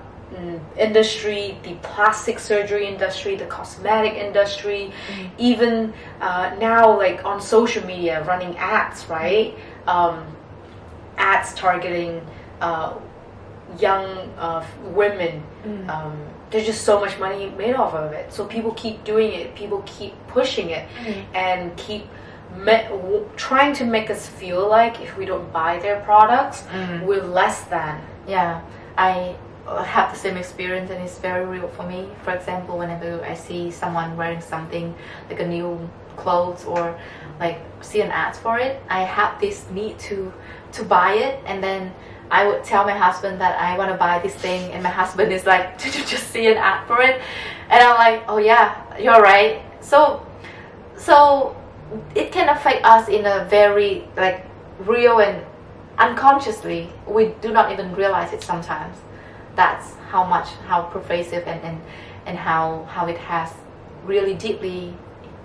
industry, 0.77 1.57
the 1.63 1.73
plastic 1.83 2.39
surgery 2.39 2.87
industry, 2.87 3.35
the 3.35 3.45
cosmetic 3.45 4.13
industry, 4.15 4.91
Mm. 4.91 5.29
even 5.37 5.93
uh, 6.21 6.51
now 6.59 6.97
like 6.97 7.23
on 7.25 7.39
social 7.41 7.85
media 7.85 8.23
running 8.23 8.55
ads, 8.57 9.07
right? 9.09 9.53
Um, 9.87 10.23
ads 11.23 11.53
targeting 11.53 12.21
uh, 12.61 12.93
young 13.79 14.05
uh, 14.37 14.63
women. 14.99 15.41
Mm. 15.65 15.89
Um, 15.89 16.17
there's 16.51 16.65
just 16.65 16.83
so 16.83 16.99
much 16.99 17.17
money 17.17 17.49
made 17.57 17.75
off 17.75 17.93
of 17.93 18.11
it. 18.11 18.31
So 18.31 18.45
people 18.45 18.71
keep 18.73 19.03
doing 19.03 19.31
it. 19.33 19.55
People 19.55 19.81
keep 19.85 20.13
pushing 20.27 20.69
it, 20.69 20.85
Mm. 21.01 21.23
and 21.33 21.61
keep 21.77 22.03
me- 22.67 22.87
w- 22.89 23.25
trying 23.35 23.73
to 23.79 23.83
make 23.85 24.07
us 24.15 24.27
feel 24.27 24.61
like 24.79 25.01
if 25.01 25.17
we 25.17 25.25
don't 25.25 25.51
buy 25.51 25.79
their 25.85 25.99
products, 26.09 26.57
Mm. 26.71 27.01
we're 27.07 27.23
less 27.41 27.61
than. 27.73 27.93
Yeah, 28.27 28.61
I 28.97 29.35
uh, 29.65 29.81
have 29.81 30.11
the 30.13 30.19
same 30.25 30.35
experience 30.37 30.91
and 30.91 31.01
it's 31.05 31.17
very 31.29 31.45
real 31.45 31.69
for 31.77 31.83
me. 31.93 32.01
For 32.25 32.31
example, 32.39 32.73
whenever 32.77 33.23
I 33.23 33.33
see 33.33 33.71
someone 33.71 34.09
wearing 34.17 34.41
something 34.41 34.93
like 35.29 35.39
a 35.39 35.47
new 35.47 35.69
clothes 36.21 36.65
or 36.65 36.83
like 37.39 37.57
see 37.81 38.01
an 38.01 38.11
ad 38.11 38.35
for 38.35 38.59
it, 38.59 38.73
I 38.89 39.01
have 39.17 39.31
this 39.39 39.57
need 39.79 39.95
to 40.09 40.17
to 40.73 40.83
buy 40.83 41.13
it 41.13 41.39
and 41.45 41.63
then 41.63 41.93
I 42.31 42.47
would 42.47 42.63
tell 42.63 42.83
my 42.83 42.97
husband 42.97 43.39
that 43.41 43.59
I 43.59 43.77
want 43.77 43.91
to 43.91 43.97
buy 43.97 44.19
this 44.19 44.33
thing 44.33 44.71
and 44.71 44.81
my 44.81 44.89
husband 44.89 45.31
is 45.31 45.45
like, 45.45 45.77
did 45.81 45.95
you 45.95 46.03
just 46.05 46.29
see 46.29 46.47
an 46.47 46.57
ad 46.57 46.87
for 46.87 47.01
it? 47.01 47.21
And 47.69 47.83
I'm 47.83 47.95
like, 47.95 48.23
oh 48.27 48.37
yeah, 48.37 48.97
you're 48.99 49.21
right. 49.21 49.61
So 49.81 50.25
so 50.97 51.55
it 52.15 52.31
can 52.31 52.49
affect 52.49 52.83
us 52.85 53.07
in 53.07 53.25
a 53.25 53.45
very 53.49 54.07
like 54.15 54.45
real 54.79 55.19
and 55.19 55.45
unconsciously 55.97 56.89
we 57.05 57.27
do 57.41 57.51
not 57.51 57.71
even 57.71 57.93
realize 57.93 58.33
it 58.33 58.41
sometimes 58.41 58.97
that's 59.55 59.93
how 60.09 60.23
much 60.23 60.47
how 60.67 60.81
pervasive 60.81 61.47
and 61.47 61.61
and, 61.61 61.81
and 62.25 62.37
how 62.37 62.83
how 62.85 63.05
it 63.05 63.17
has 63.17 63.53
really 64.05 64.33
deeply 64.33 64.95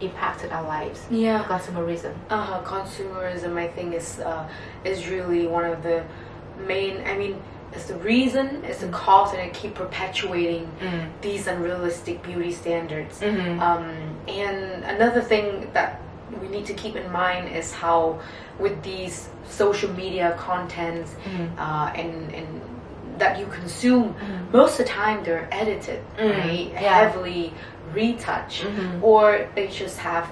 impacted 0.01 0.53
our 0.53 0.63
lives 0.63 1.01
Yeah. 1.11 1.43
consumerism 1.45 2.13
Uh, 2.31 2.61
consumerism, 2.63 3.57
I 3.59 3.69
think, 3.69 3.95
is 3.95 4.21
uh, 4.21 4.45
is 4.85 5.09
really 5.09 5.47
one 5.47 5.65
of 5.65 5.83
the 5.83 6.03
main. 6.67 7.03
I 7.07 7.17
mean, 7.17 7.35
it's 7.73 7.87
the 7.87 7.97
reason, 7.97 8.65
it's 8.65 8.81
the 8.81 8.89
cause, 8.89 9.33
and 9.33 9.41
it 9.43 9.53
keep 9.55 9.75
perpetuating 9.75 10.71
mm. 10.81 11.07
these 11.21 11.47
unrealistic 11.47 12.23
beauty 12.23 12.53
standards. 12.53 13.21
Mhm. 13.21 13.61
Um, 13.61 13.87
and 14.29 14.85
another 14.85 15.21
thing 15.21 15.71
that 15.75 16.01
we 16.41 16.49
need 16.49 16.67
to 16.67 16.75
keep 16.75 16.95
in 16.97 17.11
mind 17.13 17.49
is 17.55 17.73
how, 17.73 18.21
with 18.59 18.83
these 18.83 19.29
social 19.49 19.91
media 19.93 20.35
contents 20.39 21.15
Mhm. 21.25 21.49
uh, 21.59 21.91
and 21.95 22.35
and 22.35 22.47
that 23.19 23.37
you 23.41 23.47
consume, 23.47 24.15
Mhm. 24.15 24.53
most 24.53 24.79
of 24.79 24.87
the 24.87 24.93
time 24.93 25.25
they're 25.25 25.49
edited, 25.51 26.01
Mm, 26.19 26.39
right? 26.39 26.69
yeah. 26.73 26.95
Heavily 27.03 27.53
retouched, 27.95 28.65
Mhm. 28.65 29.03
or 29.03 29.47
they 29.55 29.67
just 29.69 29.99
have 29.99 30.29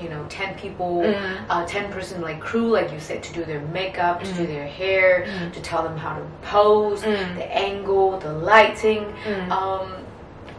you 0.00 0.08
know 0.10 0.24
ten 0.28 0.54
people, 0.56 1.02
Mm. 1.02 1.36
uh, 1.48 1.64
ten 1.66 1.90
person 1.90 2.20
like 2.20 2.38
crew, 2.40 2.68
like 2.68 2.92
you 2.92 3.00
said, 3.00 3.22
to 3.22 3.32
do 3.32 3.44
their 3.44 3.60
makeup, 3.72 4.22
to 4.22 4.32
do 4.32 4.44
Mm. 4.44 4.48
their 4.48 4.66
hair, 4.66 5.24
Mm. 5.26 5.52
to 5.52 5.60
tell 5.60 5.82
them 5.82 5.96
how 5.96 6.14
to 6.16 6.22
pose, 6.42 7.02
Mm. 7.02 7.36
the 7.36 7.56
angle, 7.56 8.18
the 8.18 8.32
lighting. 8.32 9.06
Um, 9.50 9.92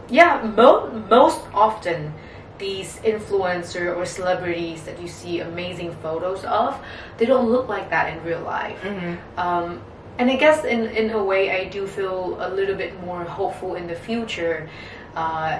yeah, 0.08 0.40
mo- 0.56 0.90
most 1.08 1.40
often 1.54 2.12
these 2.58 2.98
influencer 3.04 3.96
or 3.96 4.04
celebrities 4.04 4.82
that 4.82 5.00
you 5.00 5.06
see 5.06 5.38
amazing 5.38 5.92
photos 6.02 6.44
of, 6.44 6.76
they 7.18 7.24
don't 7.24 7.48
look 7.48 7.68
like 7.68 7.88
that 7.90 8.12
in 8.12 8.24
real 8.24 8.40
life. 8.40 8.80
Mhm. 8.82 9.16
Um, 9.36 9.80
and 10.18 10.28
I 10.28 10.34
guess 10.34 10.64
in, 10.64 10.86
in 10.86 11.10
a 11.12 11.22
way, 11.22 11.42
I 11.60 11.66
do 11.66 11.86
feel 11.86 12.36
a 12.40 12.48
little 12.50 12.74
bit 12.74 13.00
more 13.04 13.22
hopeful 13.22 13.76
in 13.76 13.86
the 13.86 13.94
future 13.94 14.68
uh, 15.16 15.58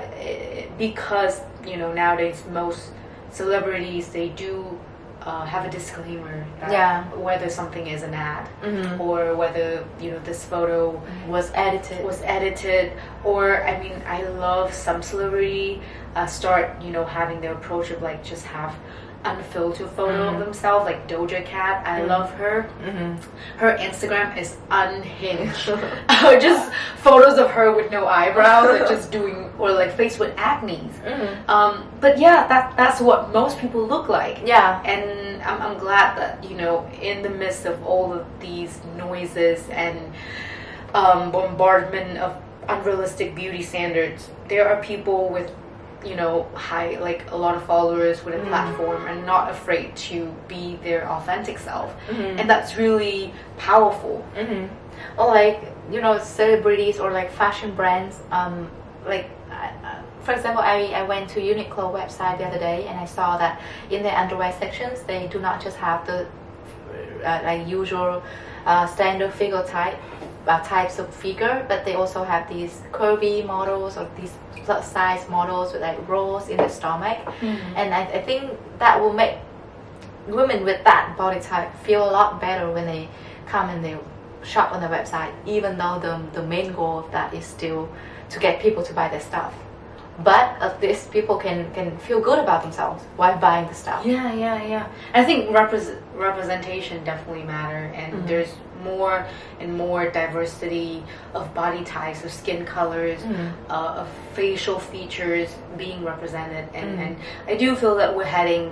because, 0.78 1.40
you 1.66 1.76
know, 1.76 1.92
nowadays 1.92 2.42
most 2.52 2.90
celebrities, 3.30 4.08
they 4.08 4.28
do 4.30 4.78
uh, 5.22 5.44
have 5.44 5.66
a 5.66 5.70
disclaimer 5.70 6.44
that 6.60 6.70
Yeah. 6.70 7.04
whether 7.16 7.50
something 7.50 7.86
is 7.88 8.02
an 8.02 8.14
ad 8.14 8.48
Mhm. 8.62 9.00
or 9.00 9.34
whether, 9.34 9.84
you 10.00 10.12
know, 10.12 10.18
this 10.20 10.44
photo 10.44 11.00
was 11.26 11.50
edited 11.54 12.04
was 12.04 12.22
edited 12.22 12.92
or 13.24 13.62
I 13.64 13.78
mean 13.80 14.00
I 14.08 14.22
love 14.22 14.72
some 14.72 15.02
celebrity 15.02 15.82
uh, 16.14 16.26
start 16.26 16.80
you 16.80 16.92
know 16.92 17.04
having 17.04 17.40
their 17.40 17.52
approach 17.52 17.90
of 17.90 18.00
like 18.00 18.24
just 18.24 18.46
have 18.46 18.72
unfiltered 19.36 19.90
photo 19.90 20.18
Mm. 20.30 20.34
of 20.34 20.38
themselves 20.44 20.84
like 20.86 21.06
Doja 21.08 21.44
Cat 21.44 21.86
I 21.86 22.00
Mm. 22.00 22.08
love 22.08 22.30
her 22.34 22.66
Mhm. 22.84 23.16
her 23.56 23.76
Instagram 23.78 24.36
is 24.36 24.56
unhinged 24.70 25.66
just 26.40 26.72
photos 26.96 27.38
of 27.38 27.50
her 27.50 27.72
with 27.72 27.90
no 27.90 28.06
eyebrows 28.06 28.68
and 28.78 28.88
just 28.88 29.10
doing 29.10 29.50
or 29.58 29.70
like 29.72 29.92
face 29.96 30.18
with 30.18 30.32
acne 30.36 30.88
Mhm. 31.06 31.48
um, 31.48 31.84
but 32.00 32.18
yeah 32.18 32.46
that 32.48 32.72
that's 32.76 33.00
what 33.00 33.32
most 33.32 33.58
people 33.58 33.82
look 33.82 34.08
like 34.08 34.38
yeah 34.44 34.80
and 34.84 35.42
I'm, 35.42 35.60
I'm 35.62 35.78
glad 35.78 36.16
that 36.18 36.44
you 36.48 36.56
know 36.56 36.86
in 37.00 37.22
the 37.22 37.30
midst 37.30 37.64
of 37.66 37.74
all 37.86 38.12
of 38.12 38.24
these 38.40 38.80
noises 38.96 39.68
and 39.70 39.98
um, 40.94 41.30
bombardment 41.30 42.18
of 42.18 42.32
unrealistic 42.68 43.34
beauty 43.34 43.62
standards 43.62 44.28
there 44.48 44.68
are 44.68 44.80
people 44.82 45.28
with 45.28 45.50
you 46.04 46.14
know 46.14 46.46
high 46.54 46.96
like 47.00 47.22
a 47.30 47.36
lot 47.36 47.54
of 47.56 47.62
followers 47.64 48.24
with 48.24 48.34
a 48.34 48.38
Mm. 48.38 48.48
platform 48.48 49.06
and 49.08 49.26
not 49.26 49.50
afraid 49.50 49.94
to 49.96 50.32
be 50.46 50.78
their 50.82 51.08
authentic 51.10 51.58
self 51.58 51.92
Mhm. 52.08 52.38
and 52.40 52.48
that's 52.50 52.76
really 52.76 53.32
powerful 53.56 54.24
hmm 54.36 54.66
Or 55.16 55.26
like 55.26 55.58
you 55.90 56.00
know 56.00 56.18
celebrities 56.18 56.98
or 57.00 57.10
like 57.10 57.30
fashion 57.30 57.70
brands. 57.74 58.16
Um, 58.30 58.68
like 59.06 59.26
uh, 59.50 59.70
for 60.24 60.32
example, 60.34 60.62
I, 60.62 60.78
I 61.00 61.02
went 61.02 61.30
to 61.30 61.40
Uniqlo 61.40 61.86
website 62.00 62.38
the 62.38 62.44
other 62.44 62.58
day 62.58 62.86
and 62.88 62.98
I 63.00 63.06
saw 63.06 63.38
that 63.38 63.60
in 63.90 64.02
their 64.02 64.16
underwear 64.16 64.52
sections 64.52 65.02
they 65.10 65.26
do 65.28 65.38
not 65.40 65.56
just 65.64 65.76
have 65.78 66.00
the 66.06 66.26
uh, 67.24 67.40
like 67.44 67.66
usual 67.66 68.22
uh, 68.66 68.86
standard 68.86 69.32
figure 69.32 69.64
type 69.64 69.96
uh, 70.48 70.60
types 70.64 70.98
of 70.98 71.06
figure, 71.14 71.64
but 71.68 71.84
they 71.84 71.94
also 71.94 72.24
have 72.24 72.48
these 72.48 72.80
curvy 72.92 73.44
models 73.46 73.96
or 73.98 74.08
these 74.18 74.32
plus 74.64 74.90
size 74.90 75.28
models 75.28 75.72
with 75.72 75.82
like 75.82 75.98
rolls 76.08 76.48
in 76.48 76.56
the 76.56 76.68
stomach, 76.68 77.18
and 77.76 77.94
I, 77.94 78.02
I 78.18 78.22
think 78.22 78.42
that 78.78 79.00
will 79.00 79.12
make 79.12 79.34
women 80.26 80.64
with 80.64 80.82
that 80.84 81.16
body 81.16 81.40
type 81.40 81.74
feel 81.84 82.02
a 82.08 82.12
lot 82.12 82.40
better 82.40 82.70
when 82.70 82.86
they 82.86 83.08
come 83.46 83.70
and 83.70 83.84
they 83.84 83.96
shop 84.42 84.72
on 84.72 84.80
the 84.80 84.86
website, 84.88 85.32
even 85.46 85.78
though 85.78 85.98
the, 85.98 86.20
the 86.40 86.46
main 86.46 86.72
goal 86.72 86.98
of 87.00 87.10
that 87.12 87.32
is 87.34 87.44
still 87.44 87.88
to 88.30 88.38
get 88.38 88.60
people 88.60 88.82
to 88.82 88.92
buy 88.92 89.08
their 89.08 89.20
stuff. 89.20 89.52
but 90.24 90.46
at 90.60 90.80
least 90.82 91.12
people 91.12 91.36
can 91.38 91.58
can 91.76 91.88
feel 92.06 92.20
good 92.28 92.40
about 92.44 92.60
themselves 92.66 93.00
while 93.16 93.36
buying 93.38 93.66
the 93.68 93.74
stuff. 93.84 94.00
Yeah, 94.04 94.32
yeah, 94.44 94.58
yeah. 94.74 94.84
I 95.14 95.22
think 95.28 95.40
repres- 95.58 95.94
representation 96.26 97.04
definitely 97.04 97.44
matter, 97.44 97.82
and 98.00 98.10
Mhm. 98.12 98.26
there's 98.26 98.52
more 98.84 99.24
and 99.60 99.76
more 99.76 100.10
diversity 100.10 101.02
of 101.34 101.52
body 101.54 101.84
types, 101.84 102.24
of 102.24 102.30
skin 102.32 102.64
colors, 102.64 103.20
Mm. 103.22 103.50
uh, 103.70 104.00
of 104.00 104.06
facial 104.34 104.78
features 104.78 105.48
being 105.76 106.04
represented, 106.04 106.64
and, 106.74 106.98
Mm. 106.98 107.02
and 107.06 107.16
I 107.48 107.54
do 107.56 107.74
feel 107.76 107.96
that 107.96 108.14
we're 108.16 108.24
heading 108.38 108.70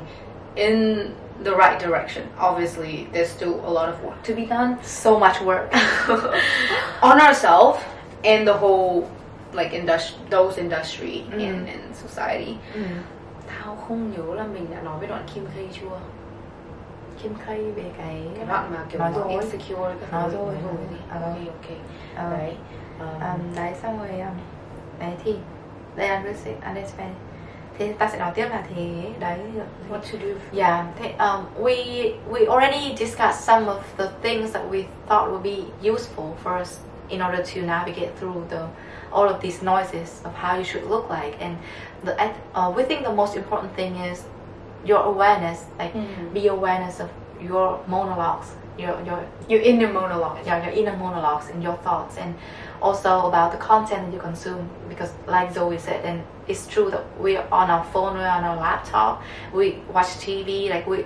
in 0.57 1.15
the 1.45 1.51
right 1.55 1.79
direction. 1.79 2.23
Obviously, 2.39 3.07
there's 3.13 3.29
still 3.31 3.61
a 3.67 3.71
lot 3.71 3.89
of 3.89 4.03
work 4.05 4.23
to 4.23 4.33
be 4.35 4.47
done 4.47 4.77
So 4.83 5.19
much 5.19 5.41
work. 5.41 5.69
on 7.03 7.21
ourselves 7.21 7.79
and 8.25 8.47
the 8.47 8.53
whole 8.55 9.09
like 9.53 9.73
industry, 9.77 10.17
those 10.31 10.59
industry 10.61 11.25
Mm. 11.31 11.41
and, 11.49 11.69
and 11.69 11.97
society. 11.97 12.59
Mm. 12.75 13.03
Tao 13.49 13.77
không 13.89 14.11
nhớ 14.11 14.35
là 14.35 14.45
mình 14.45 14.67
đã 14.71 14.81
nói 14.83 14.99
với 14.99 15.09
đoạn 15.09 15.23
Kim 15.35 15.47
K 15.47 15.55
chưa? 15.73 15.99
Kim 17.23 17.35
K 17.35 17.47
về 17.49 17.85
cái 17.99 18.23
cái 18.37 18.47
đoạn 18.49 18.71
mà 18.75 18.81
kiểu 18.91 19.01
nói 19.01 19.13
rồi 19.15 19.31
insecure 19.31 19.95
cái 20.01 20.11
Nói 20.13 20.31
rồi. 20.31 20.55
nói 20.55 21.21
rồi 21.21 21.35
gì 21.41 21.47
ok 21.49 21.63
ok. 21.63 21.77
Ờ. 22.17 22.39
đấy. 22.39 22.57
Um, 23.01 23.55
đấy 23.57 23.73
xong 23.83 23.99
rồi 23.99 24.21
um, 24.21 24.37
đấy 25.01 25.13
thì 25.25 25.37
đây 25.97 26.09
là 26.09 26.23
basic 26.25 26.65
understand 26.65 27.15
thì 27.79 27.93
ta 27.93 28.09
sẽ 28.09 28.19
nói 28.19 28.31
tiếp 28.35 28.47
là 28.51 28.63
thế 28.75 29.11
đấy. 29.19 29.39
What 29.91 29.99
to 29.99 30.19
do. 30.23 30.59
Yeah 30.63 30.87
thế, 30.99 31.15
um, 31.19 31.65
we 31.65 31.75
we 32.31 32.47
already 32.49 32.95
discussed 32.99 33.41
some 33.41 33.67
of 33.67 33.79
the 33.97 34.07
things 34.23 34.53
that 34.53 34.63
we 34.71 34.83
thought 35.09 35.31
would 35.31 35.43
be 35.43 35.91
useful 35.93 36.27
for 36.45 36.61
us 36.61 36.79
in 37.09 37.21
order 37.23 37.43
to 37.55 37.61
navigate 37.61 38.11
through 38.21 38.45
the 38.49 38.67
all 39.13 39.29
of 39.29 39.41
these 39.41 39.63
noises 39.65 40.25
of 40.25 40.33
how 40.43 40.57
you 40.57 40.65
should 40.65 40.91
look 40.91 41.11
like. 41.11 41.37
And 41.45 41.57
the 42.05 42.15
uh, 42.55 42.73
we 42.77 42.83
think 42.83 43.05
the 43.05 43.13
most 43.13 43.37
important 43.37 43.77
thing 43.77 43.97
is 44.13 44.23
your 44.87 45.03
awareness 45.13 45.65
like 45.79 45.93
Mhm. 45.95 46.33
be 46.35 46.47
awareness 46.49 47.01
of 47.01 47.11
your 47.41 47.81
monologues 47.87 48.49
your 48.79 48.95
your 49.09 49.21
your 49.49 49.61
inner 49.71 49.91
monologue 49.93 50.39
yeah, 50.47 50.63
your 50.65 50.75
inner 50.81 50.97
monologues 50.97 51.47
and 51.51 51.63
your 51.63 51.77
thoughts 51.87 52.17
and 52.19 52.35
also 52.83 53.27
about 53.29 53.51
the 53.53 53.59
content 53.59 54.01
that 54.07 54.13
you 54.15 54.21
consume 54.21 54.69
because 54.89 55.13
like 55.27 55.49
Zoey 55.55 55.79
said 55.81 56.05
and 56.05 56.23
it's 56.47 56.67
true 56.67 56.91
that 56.91 57.05
we're 57.19 57.45
on 57.51 57.71
our 57.71 57.85
phone 57.93 58.13
we're 58.19 58.35
on 58.39 58.45
our 58.45 58.57
laptop 58.57 59.23
we 59.53 59.67
watch 59.93 60.11
TV 60.25 60.69
like 60.75 60.87
we 60.87 61.05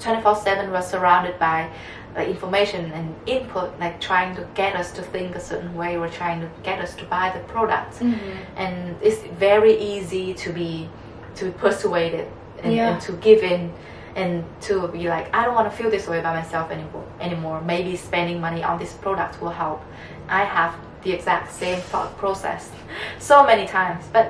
24-7 0.00 0.70
we're 0.70 0.82
surrounded 0.82 1.38
by 1.38 1.68
like 2.14 2.28
information 2.28 2.90
and 2.92 3.14
input 3.26 3.68
like 3.80 4.00
trying 4.00 4.34
to 4.36 4.42
get 4.54 4.76
us 4.76 4.92
to 4.92 5.02
think 5.02 5.34
a 5.34 5.40
certain 5.40 5.74
way 5.74 5.96
we're 5.98 6.08
trying 6.22 6.40
to 6.40 6.48
get 6.62 6.78
us 6.80 6.94
to 6.94 7.04
buy 7.06 7.30
the 7.36 7.40
products 7.52 8.00
and 8.56 8.96
it's 9.02 9.20
very 9.48 9.74
easy 9.92 10.34
to 10.34 10.52
be 10.52 10.88
to 11.34 11.46
be 11.46 11.50
persuaded 11.52 12.26
and, 12.64 12.72
Yeah. 12.74 12.92
and 12.94 13.00
to 13.02 13.12
give 13.12 13.42
in 13.42 13.72
and 14.16 14.44
to 14.60 14.86
be 14.88 15.08
like 15.08 15.26
i 15.34 15.44
don't 15.44 15.54
want 15.54 15.68
to 15.70 15.76
feel 15.76 15.90
this 15.90 16.06
way 16.08 16.20
by 16.20 16.32
myself 16.40 16.70
anymore 16.70 17.04
anymore 17.20 17.60
maybe 17.60 17.96
spending 17.96 18.40
money 18.40 18.62
on 18.62 18.78
this 18.78 18.92
product 18.92 19.40
will 19.42 19.50
help 19.64 19.80
i 20.28 20.44
have 20.44 20.74
the 21.02 21.12
exact 21.12 21.52
same 21.52 21.80
thought 21.90 22.16
process 22.16 22.70
so 23.18 23.44
many 23.44 23.66
times 23.66 24.04
but 24.12 24.26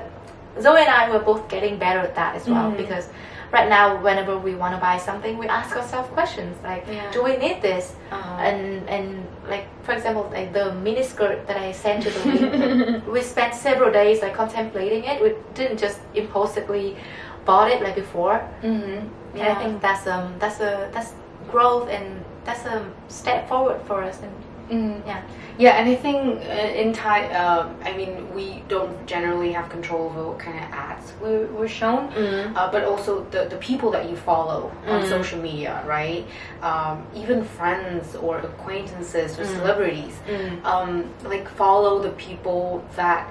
zoey 0.57 0.79
and 0.81 0.89
i 0.89 1.09
were 1.09 1.19
both 1.19 1.47
getting 1.49 1.77
better 1.77 1.99
at 1.99 2.15
that 2.15 2.35
as 2.35 2.47
well 2.47 2.71
Mhm. 2.71 2.77
because 2.77 3.07
right 3.51 3.69
now 3.69 3.95
whenever 4.01 4.37
we 4.37 4.55
want 4.55 4.73
to 4.73 4.81
buy 4.81 4.97
something 4.97 5.37
we 5.37 5.47
ask 5.47 5.75
ourselves 5.77 6.09
questions 6.09 6.55
like 6.63 6.83
Yeah. 6.91 7.11
do 7.15 7.19
we 7.23 7.37
need 7.37 7.61
this 7.61 7.85
Uh-huh. 8.11 8.47
and 8.47 8.89
and 8.89 9.05
like 9.47 9.65
for 9.85 9.93
example 9.93 10.23
like 10.33 10.51
the 10.59 10.73
mini 10.85 11.03
skirt 11.03 11.45
that 11.47 11.57
I 11.57 11.71
sent 11.71 12.03
to 12.03 12.09
the 12.09 13.01
we 13.15 13.21
spent 13.21 13.53
several 13.53 13.91
days 13.91 14.21
like 14.23 14.33
contemplating 14.33 15.03
it. 15.11 15.21
We 15.21 15.29
didn't 15.53 15.77
just 15.85 15.99
impulsively 16.15 16.97
bought 17.45 17.69
it 17.71 17.81
like 17.81 17.95
before. 17.95 18.37
mm-hmm. 18.61 19.07
And 19.37 19.43
I 19.43 19.55
think 19.61 19.81
that's 19.81 20.07
um 20.07 20.33
that's 20.39 20.59
a 20.59 20.89
that's 20.93 21.13
growth 21.51 21.89
and 21.89 22.23
that's 22.45 22.65
a 22.65 22.85
step 23.07 23.47
forward 23.49 23.81
for 23.87 24.01
us. 24.03 24.19
And 24.21 24.33
mm. 24.69 25.07
yeah, 25.07 25.21
yeah 25.57 25.71
and 25.79 25.89
I 25.89 25.95
think 25.95 26.17
uh, 26.39 26.81
in 26.81 26.93
Thai 26.93 27.19
um, 27.33 27.75
I 27.83 27.91
mean 27.97 28.33
we 28.33 28.63
don't 28.67 28.95
generally 29.05 29.51
have 29.51 29.67
control 29.69 30.03
over 30.09 30.23
what 30.29 30.39
kind 30.39 30.57
of 30.57 30.65
ads 30.71 31.13
we're, 31.21 31.45
we're 31.47 31.67
shown 31.67 32.07
Mm. 32.13 32.55
uh, 32.55 32.71
but 32.71 32.83
also 32.83 33.25
the, 33.31 33.45
the 33.53 33.57
people 33.57 33.91
that 33.91 34.09
you 34.09 34.15
follow 34.15 34.71
on 34.87 35.01
Mm. 35.01 35.09
social 35.09 35.39
media 35.39 35.83
right 35.85 36.23
um, 36.69 37.05
even 37.21 37.43
friends 37.43 38.15
or 38.15 38.33
acquaintances 38.39 39.37
or 39.39 39.45
celebrities 39.45 40.15
um, 40.63 40.89
like 41.23 41.47
follow 41.61 42.01
the 42.01 42.13
people 42.27 42.83
that 42.95 43.27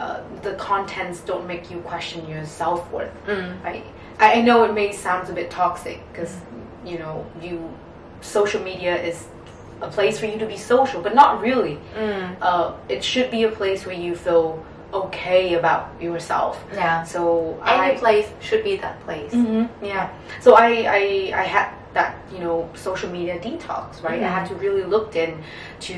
uh, 0.00 0.20
the 0.42 0.52
contents 0.54 1.20
don't 1.20 1.46
make 1.46 1.70
you 1.70 1.78
question 1.92 2.18
your 2.28 2.44
self-worth 2.44 3.12
Mm. 3.26 3.62
right 3.64 3.84
I, 4.18 4.26
I 4.38 4.40
know 4.42 4.64
it 4.64 4.72
may 4.74 4.92
sound 4.92 5.28
a 5.28 5.32
bit 5.32 5.50
toxic 5.50 5.98
because 6.12 6.32
you 6.90 6.98
know 6.98 7.24
you 7.44 7.54
social 8.22 8.62
media 8.62 8.94
is 9.10 9.26
a 9.82 9.88
place 9.96 10.18
for 10.20 10.26
you 10.26 10.38
to 10.38 10.46
be 10.46 10.56
social 10.56 11.00
but 11.06 11.14
not 11.14 11.40
really 11.40 11.76
Mm. 11.98 12.36
uh, 12.48 12.72
it 12.88 13.02
should 13.10 13.30
be 13.30 13.44
a 13.44 13.50
place 13.60 13.80
where 13.86 13.96
you 14.06 14.14
feel 14.16 14.46
okay 14.92 15.54
about 15.54 15.84
yourself 16.00 16.54
yeah. 16.74 17.04
so 17.04 17.22
Any 17.66 17.92
I, 17.94 17.96
place 17.96 18.28
should 18.40 18.64
be 18.64 18.76
that 18.84 18.96
place. 19.06 19.32
Mhm, 19.32 19.68
yeah. 19.82 20.08
So 20.44 20.54
I, 20.66 20.70
I 20.98 21.02
I 21.42 21.44
had 21.56 21.68
that 21.94 22.12
you 22.32 22.40
know 22.44 22.68
social 22.74 23.08
media 23.16 23.38
detox, 23.38 24.02
right? 24.02 24.20
I 24.28 24.30
had 24.38 24.46
to 24.50 24.54
really 24.64 24.82
look 24.94 25.14
in 25.24 25.30
to 25.88 25.94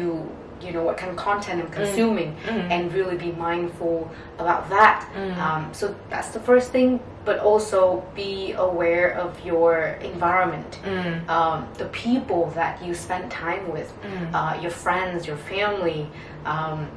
you 0.62 0.72
know 0.72 0.82
what 0.82 0.96
kind 0.96 1.10
of 1.10 1.16
content 1.16 1.60
I'm 1.62 1.70
consuming 1.70 2.36
Mhm. 2.46 2.70
and 2.70 2.92
really 2.92 3.16
be 3.16 3.32
mindful 3.32 4.10
about 4.38 4.68
that. 4.70 5.06
Mm. 5.16 5.38
Um, 5.38 5.68
so 5.72 5.94
that's 6.10 6.28
the 6.28 6.40
first 6.40 6.70
thing, 6.70 7.00
but 7.24 7.38
also 7.38 8.02
be 8.14 8.52
aware 8.52 9.10
of 9.14 9.30
your 9.44 9.98
environment. 10.02 10.78
Mm. 10.84 11.28
Um, 11.28 11.66
the 11.78 11.86
people 11.86 12.46
that 12.54 12.82
you 12.84 12.94
spend 12.94 13.30
time 13.30 13.70
with, 13.72 13.92
Mm. 14.02 14.34
uh, 14.34 14.60
your 14.60 14.70
friends, 14.70 15.26
your 15.26 15.36
family, 15.36 16.08
um, 16.46 16.88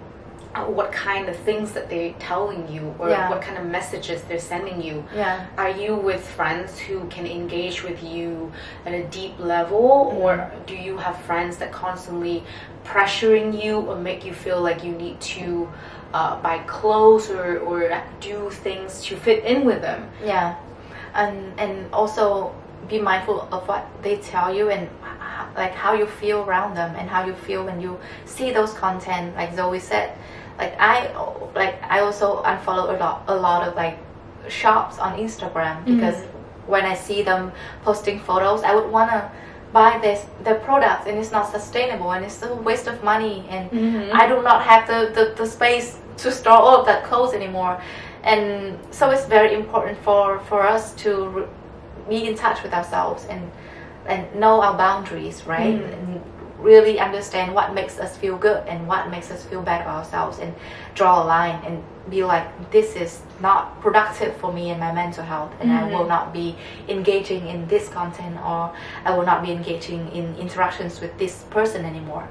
what 0.63 0.91
kind 0.91 1.27
of 1.27 1.35
things 1.37 1.73
that 1.73 1.89
they're 1.89 2.13
telling 2.19 2.67
you, 2.71 2.95
or 2.97 3.09
Yeah. 3.09 3.29
what 3.29 3.41
kind 3.41 3.57
of 3.57 3.65
messages 3.65 4.21
they're 4.23 4.39
sending 4.39 4.81
you. 4.81 5.03
Yeah. 5.13 5.45
Are 5.57 5.69
you 5.69 5.95
with 5.95 6.25
friends 6.25 6.79
who 6.79 7.05
can 7.09 7.25
engage 7.27 7.83
with 7.83 8.01
you 8.03 8.51
at 8.85 8.93
a 8.93 9.03
deep 9.05 9.37
level, 9.39 10.15
or 10.17 10.49
do 10.65 10.75
you 10.75 10.97
have 10.97 11.17
friends 11.21 11.57
that 11.57 11.71
constantly 11.71 12.43
pressuring 12.85 13.61
you 13.61 13.79
or 13.81 13.95
make 13.95 14.23
you 14.25 14.33
feel 14.33 14.61
like 14.61 14.83
you 14.83 14.91
need 14.91 15.19
to 15.19 15.67
uh, 16.13 16.39
buy 16.41 16.59
clothes 16.59 17.29
or, 17.29 17.59
or 17.59 18.01
do 18.21 18.49
things 18.49 19.03
to 19.03 19.17
fit 19.17 19.43
in 19.43 19.65
with 19.65 19.81
them? 19.81 20.09
Yeah, 20.23 20.55
and 21.13 21.59
and 21.59 21.93
also 21.93 22.53
be 22.87 22.99
mindful 22.99 23.47
of 23.51 23.67
what 23.67 23.85
they 24.03 24.17
tell 24.17 24.53
you 24.55 24.69
and 24.69 24.87
like 25.57 25.73
how 25.73 25.93
you 25.93 26.05
feel 26.05 26.43
around 26.43 26.75
them 26.75 26.93
and 26.97 27.09
how 27.09 27.25
you 27.25 27.33
feel 27.33 27.65
when 27.65 27.81
you 27.81 27.99
see 28.25 28.51
those 28.51 28.73
content. 28.73 29.35
Like 29.35 29.51
Zoey 29.55 29.81
said, 29.81 30.15
like 30.57 30.75
I 30.79 31.11
like 31.55 31.75
I 31.83 31.99
also 31.99 32.41
unfollow 32.43 32.89
a 32.95 32.97
lot 33.03 33.23
a 33.27 33.35
lot 33.35 33.67
of 33.67 33.75
like 33.75 33.97
shops 34.47 34.99
on 34.99 35.17
Instagram 35.17 35.83
because 35.85 36.15
when 36.67 36.85
I 36.85 36.95
see 36.95 37.21
them 37.23 37.51
posting 37.83 38.19
photos, 38.19 38.63
I 38.63 38.73
would 38.75 38.89
wanna 38.91 39.31
buy 39.73 39.99
this 40.01 40.25
their 40.43 40.55
products 40.55 41.05
and 41.07 41.17
it's 41.19 41.31
not 41.31 41.51
sustainable 41.51 42.11
and 42.11 42.23
it's 42.25 42.41
a 42.43 42.53
waste 42.55 42.87
of 42.87 43.03
money 43.03 43.45
and 43.49 43.69
Mhm. 43.71 44.11
I 44.13 44.27
do 44.27 44.41
not 44.41 44.63
have 44.63 44.87
the, 44.87 45.11
the, 45.13 45.33
the 45.35 45.45
space 45.45 45.97
to 46.17 46.31
store 46.31 46.53
all 46.53 46.79
of 46.79 46.85
that 46.85 47.03
clothes 47.03 47.33
anymore. 47.33 47.77
And 48.23 48.79
so 48.91 49.09
it's 49.11 49.25
very 49.25 49.53
important 49.53 49.97
for, 49.99 50.39
for 50.49 50.61
us 50.65 50.93
to 51.03 51.27
re- 51.27 51.47
be 52.09 52.25
in 52.27 52.35
touch 52.35 52.63
with 52.63 52.73
ourselves 52.73 53.25
and 53.29 53.51
and 54.07 54.21
know 54.35 54.61
our 54.61 54.77
boundaries, 54.77 55.45
right? 55.47 55.75
Mm. 55.81 56.14
Really 56.65 56.99
understand 56.99 57.53
what 57.53 57.67
makes 57.79 57.99
us 57.99 58.17
feel 58.17 58.37
good 58.47 58.61
and 58.67 58.87
what 58.87 59.09
makes 59.09 59.29
us 59.29 59.43
feel 59.49 59.61
bad 59.61 59.81
about 59.81 59.97
ourselves 60.03 60.39
and 60.39 60.51
draw 60.95 61.21
a 61.21 61.25
line 61.35 61.57
and 61.65 61.83
be 62.09 62.23
like 62.23 62.47
this 62.71 62.95
is 62.95 63.21
not 63.39 63.79
productive 63.81 64.35
for 64.41 64.51
me 64.51 64.71
and 64.71 64.79
my 64.79 64.91
mental 64.91 65.23
health 65.23 65.51
and 65.61 65.69
I 65.71 65.83
will 65.83 66.05
Mhm. 66.05 66.15
not 66.15 66.33
be 66.33 66.55
engaging 66.87 67.47
in 67.53 67.67
this 67.67 67.85
content 67.89 68.35
or 68.43 68.71
I 69.05 69.11
will 69.15 69.25
not 69.31 69.39
be 69.45 69.51
engaging 69.51 70.01
in 70.11 70.25
interactions 70.45 71.01
with 71.01 71.13
this 71.19 71.43
person 71.55 71.85
anymore. 71.85 72.25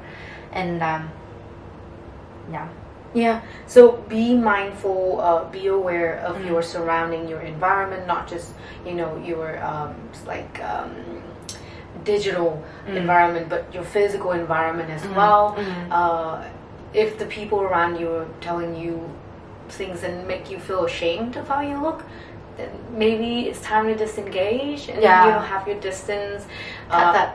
And 0.52 0.82
um, 0.82 1.02
yeah. 2.50 2.66
Yeah. 3.14 3.40
So 3.66 3.92
be 4.08 4.34
mindful, 4.34 5.20
uh, 5.20 5.44
be 5.44 5.68
aware 5.68 6.18
of 6.26 6.36
Mm. 6.38 6.46
your 6.48 6.62
surrounding, 6.62 7.28
your 7.28 7.40
environment, 7.54 8.06
not 8.08 8.26
just 8.26 8.48
you 8.86 8.94
know 8.94 9.12
your 9.24 9.62
um, 9.62 9.94
like 10.26 10.54
um, 10.72 10.90
digital 12.04 12.62
Mm. 12.86 12.96
environment, 12.96 13.48
but 13.48 13.64
your 13.72 13.82
physical 13.82 14.32
environment 14.32 14.90
as 14.90 15.02
Mhm. 15.02 15.14
well. 15.16 15.56
Mhm. 15.58 15.88
Uh, 15.90 16.36
if 16.92 17.18
the 17.18 17.26
people 17.26 17.60
around 17.62 17.98
you 17.98 18.08
are 18.14 18.26
telling 18.40 18.74
you 18.76 19.00
things 19.68 20.02
and 20.04 20.26
make 20.28 20.50
you 20.50 20.58
feel 20.58 20.84
ashamed 20.84 21.36
of 21.36 21.48
how 21.48 21.60
you 21.60 21.76
look, 21.80 22.04
then 22.56 22.68
maybe 22.92 23.48
it's 23.48 23.60
time 23.60 23.86
to 23.86 23.94
disengage 23.94 24.88
and 24.88 25.02
Yeah. 25.02 25.24
you 25.26 25.32
know 25.32 25.38
have 25.40 25.66
your 25.66 25.78
distance. 25.80 26.46
Cut 26.90 27.02
Uh, 27.08 27.12
that 27.12 27.30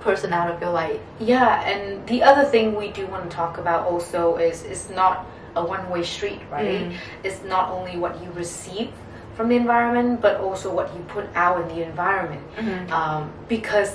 person 0.00 0.32
out 0.32 0.48
of 0.50 0.60
your 0.62 0.70
life. 0.70 1.00
yeah, 1.18 1.60
and 1.70 2.06
the 2.06 2.22
other 2.22 2.44
thing 2.44 2.74
we 2.76 2.88
do 2.88 3.06
want 3.08 3.28
to 3.28 3.36
talk 3.36 3.58
about 3.58 3.86
also 3.86 4.36
is 4.36 4.64
it's 4.64 4.88
not 4.88 5.26
a 5.56 5.62
one-way 5.62 6.02
street, 6.04 6.40
right? 6.52 6.82
Mm. 6.88 6.92
It's 7.24 7.42
not 7.44 7.70
only 7.72 7.96
what 7.98 8.22
you 8.22 8.30
receive 8.36 8.90
from 9.38 9.48
the 9.48 9.54
environment, 9.56 10.20
but 10.20 10.34
also 10.40 10.68
what 10.74 10.92
you 10.96 11.00
put 11.16 11.24
out 11.36 11.60
in 11.62 11.68
the 11.74 11.80
environment. 11.86 12.42
Mhm. 12.58 12.90
Um, 12.90 13.30
because 13.48 13.90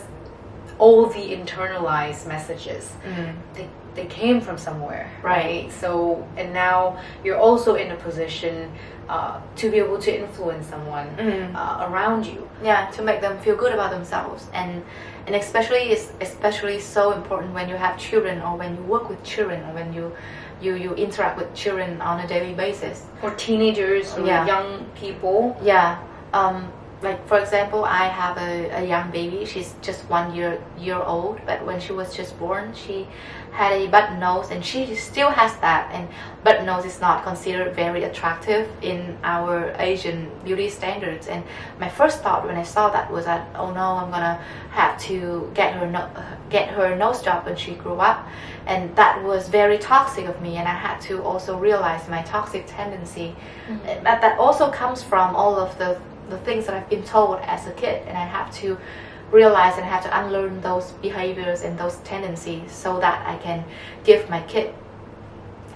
all 0.79 1.05
the 1.17 1.25
internalized 1.37 2.25
messages 2.27 2.83
Mm. 3.05 3.33
they, 3.53 3.67
they 3.93 4.05
came 4.19 4.41
from 4.41 4.57
somewhere 4.57 5.05
Right. 5.21 5.71
so 5.81 6.25
and 6.35 6.51
now 6.51 6.97
you're 7.23 7.37
also 7.47 7.75
in 7.75 7.91
a 7.91 7.95
position 8.07 8.71
uh, 9.07 9.35
to 9.59 9.69
be 9.69 9.77
able 9.77 9.99
to 10.07 10.11
influence 10.23 10.65
someone 10.73 11.07
Mm. 11.19 11.53
uh, 11.53 11.87
around 11.87 12.25
you 12.25 12.41
yeah 12.69 12.81
to 12.95 13.01
make 13.03 13.19
them 13.21 13.37
feel 13.45 13.55
good 13.63 13.71
about 13.77 13.91
themselves 13.97 14.41
and 14.61 14.71
and 15.27 15.35
especially 15.35 15.83
it's 15.93 16.07
especially 16.27 16.79
so 16.79 17.03
important 17.19 17.53
when 17.53 17.67
you 17.69 17.75
have 17.85 17.93
children 18.09 18.41
or 18.41 18.57
when 18.61 18.71
you 18.77 18.83
work 18.95 19.05
with 19.11 19.21
children 19.33 19.59
or 19.67 19.73
when 19.79 19.89
you 19.97 20.05
you 20.63 20.75
you 20.75 20.93
interact 20.95 21.37
with 21.37 21.53
children 21.53 22.01
on 22.01 22.19
a 22.19 22.27
daily 22.27 22.53
basis. 22.53 23.03
Or 23.21 23.31
teenagers 23.31 24.13
or 24.17 24.25
Yeah. 24.25 24.45
young 24.53 24.85
people. 24.95 25.57
Yeah. 25.61 25.97
Um 26.33 26.71
like 27.01 27.19
for 27.27 27.37
example 27.37 27.83
i 27.83 28.05
have 28.07 28.37
a, 28.37 28.53
a 28.81 28.83
young 28.93 29.11
baby. 29.11 29.45
She's 29.45 29.75
just 29.81 30.01
one 30.09 30.33
year 30.35 30.51
year 30.79 31.01
old. 31.15 31.39
But 31.45 31.65
when 31.65 31.79
she 31.79 31.91
was 31.93 32.15
just 32.15 32.37
born 32.39 32.73
she 32.73 33.07
had 33.53 33.71
a 33.71 33.87
button 33.87 34.19
nose 34.19 34.49
and 34.49 34.65
she 34.65 34.95
still 34.95 35.29
has 35.29 35.55
that 35.57 35.91
and 35.93 36.07
button 36.43 36.65
nose 36.65 36.85
is 36.85 36.99
not 36.99 37.23
considered 37.23 37.73
very 37.75 38.03
attractive 38.03 38.67
in 38.81 39.17
our 39.23 39.75
asian 39.77 40.29
beauty 40.43 40.69
standards. 40.69 41.27
And 41.27 41.43
my 41.79 41.87
first 41.87 42.21
thought 42.21 42.45
when 42.45 42.55
i 42.55 42.63
saw 42.63 42.89
that 42.89 43.11
was 43.11 43.25
that 43.25 43.47
oh 43.55 43.71
no 43.71 43.87
i'm 44.01 44.09
gonna 44.09 44.41
have 44.71 44.99
to 45.01 45.51
get 45.53 45.73
her 45.75 45.87
no- 45.87 46.09
get 46.49 46.69
her 46.69 46.95
nose 46.95 47.21
job 47.21 47.45
when 47.45 47.55
she 47.55 47.75
grew 47.75 47.99
up. 47.99 48.27
And 48.65 48.95
that 48.95 49.23
was 49.23 49.49
very 49.49 49.77
toxic 49.77 50.25
of 50.25 50.41
me 50.41 50.57
and 50.57 50.67
i 50.67 50.73
had 50.73 50.99
to 51.01 51.21
also 51.21 51.57
realize 51.57 52.09
my 52.09 52.23
toxic 52.23 52.65
tendency. 52.67 53.35
Mm-hmm. 53.67 54.03
That 54.03 54.21
that 54.21 54.39
also 54.39 54.71
comes 54.71 55.03
from 55.03 55.35
all 55.35 55.59
of 55.59 55.77
the 55.77 55.99
the 56.29 56.37
things 56.39 56.65
that 56.65 56.75
I've 56.75 56.89
been 56.89 57.03
told 57.03 57.39
as 57.41 57.67
a 57.67 57.71
kid, 57.71 58.01
and 58.07 58.17
I 58.17 58.25
have 58.25 58.53
to 58.55 58.77
realize 59.33 59.77
and 59.77 59.85
have 59.85 60.03
to 60.03 60.19
unlearn 60.19 60.61
those 60.61 60.91
behaviors 61.01 61.63
and 61.63 61.77
those 61.77 61.97
tendencies 62.11 62.71
so 62.71 62.99
that 62.99 63.27
I 63.27 63.37
can 63.37 63.65
give 64.03 64.29
my 64.29 64.41
kid 64.41 64.73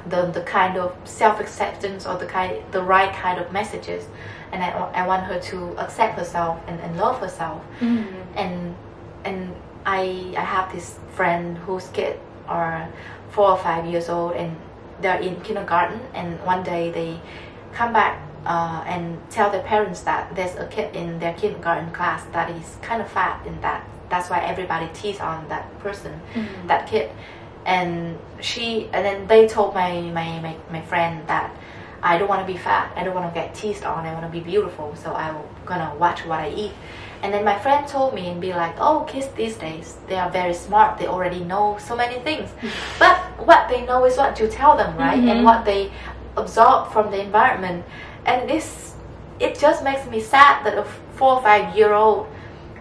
the 0.08 0.28
the 0.28 0.42
kind 0.42 0.78
of 0.78 0.96
self 1.04 1.40
acceptance 1.40 2.06
or 2.06 2.18
the 2.18 2.26
kind 2.26 2.64
the 2.72 2.82
right 2.82 3.14
kind 3.14 3.40
of 3.40 3.52
messages, 3.52 4.06
and 4.52 4.64
I, 4.64 4.70
I 4.70 5.08
want 5.08 5.24
her 5.24 5.40
to 5.52 5.78
accept 5.78 6.18
herself 6.18 6.62
and, 6.68 6.80
and 6.80 6.98
love 6.98 7.20
herself. 7.20 7.62
Mm-hmm. 7.80 8.38
And 8.38 8.76
and 9.26 9.56
I 9.86 10.34
I 10.38 10.42
have 10.42 10.72
this 10.72 10.98
friend 11.16 11.58
whose 11.58 11.88
kid 11.90 12.20
are 12.48 12.88
four 13.32 13.52
or 13.52 13.58
five 13.58 13.86
years 13.86 14.10
old 14.10 14.34
and 14.34 14.56
they're 15.02 15.20
in 15.20 15.40
kindergarten. 15.42 16.00
And 16.14 16.40
one 16.46 16.64
day 16.64 16.92
they 16.92 17.20
come 17.74 17.94
back 17.94 18.22
uh, 18.54 18.84
and 18.94 19.04
tell 19.30 19.50
their 19.52 19.64
parents 19.74 20.02
that 20.10 20.34
there's 20.36 20.56
a 20.56 20.68
kid 20.68 20.96
in 20.96 21.20
their 21.20 21.34
kindergarten 21.42 21.92
class 21.92 22.22
that 22.32 22.48
is 22.60 22.78
kind 22.82 23.02
of 23.02 23.08
fat 23.18 23.38
and 23.48 23.62
that 23.62 23.82
that's 24.10 24.30
why 24.32 24.40
everybody 24.52 24.88
tease 24.94 25.20
on 25.20 25.48
that 25.50 25.66
person 25.80 26.14
that 26.68 26.88
kid 26.88 27.08
and 27.66 28.18
she 28.40 28.88
and 28.94 29.02
then 29.06 29.28
they 29.28 29.46
told 29.48 29.74
my 29.74 29.92
my, 30.20 30.40
my, 30.46 30.56
my 30.72 30.82
friend 30.92 31.28
that 31.28 31.52
I 32.02 32.18
don't 32.18 32.30
want 32.30 32.46
to 32.46 32.54
be 32.54 32.60
fat. 32.60 32.94
I 32.96 33.04
don't 33.04 33.16
want 33.16 33.28
to 33.34 33.40
get 33.42 33.56
teased 33.56 33.84
on. 33.84 34.06
I 34.06 34.14
want 34.14 34.26
to 34.26 34.32
be 34.32 34.40
beautiful. 34.40 34.96
So 35.04 35.14
I'm 35.14 35.36
gonna 35.66 35.92
watch 35.98 36.20
what 36.30 36.40
I 36.40 36.50
eat. 36.64 36.74
And 37.24 37.34
then 37.34 37.44
my 37.44 37.58
friend 37.58 37.88
told 37.88 38.14
me 38.14 38.30
and 38.30 38.40
be 38.40 38.54
like, 38.54 38.76
"Oh, 38.80 39.04
kids 39.12 39.28
these 39.36 39.56
days 39.58 39.98
they 40.08 40.16
are 40.24 40.30
very 40.30 40.54
smart. 40.54 41.00
They 41.00 41.08
already 41.08 41.42
know 41.52 41.78
so 41.80 41.96
many 41.96 42.20
things. 42.28 42.50
but 43.00 43.18
what 43.50 43.68
they 43.68 43.82
know 43.90 44.06
is 44.06 44.16
what 44.16 44.40
you 44.40 44.48
tell 44.48 44.78
them, 44.78 44.96
right? 44.96 45.20
Mhm. 45.20 45.32
And 45.32 45.44
what 45.44 45.66
they 45.66 45.92
absorb 46.38 46.92
from 46.94 47.10
the 47.12 47.20
environment. 47.20 47.84
And 48.28 48.48
this, 48.48 48.94
it 49.40 49.58
just 49.58 49.84
makes 49.84 50.06
me 50.06 50.20
sad 50.20 50.66
that 50.66 50.78
a 50.78 50.84
four 51.16 51.36
or 51.36 51.42
five 51.42 51.76
year 51.76 51.94
old 51.94 52.28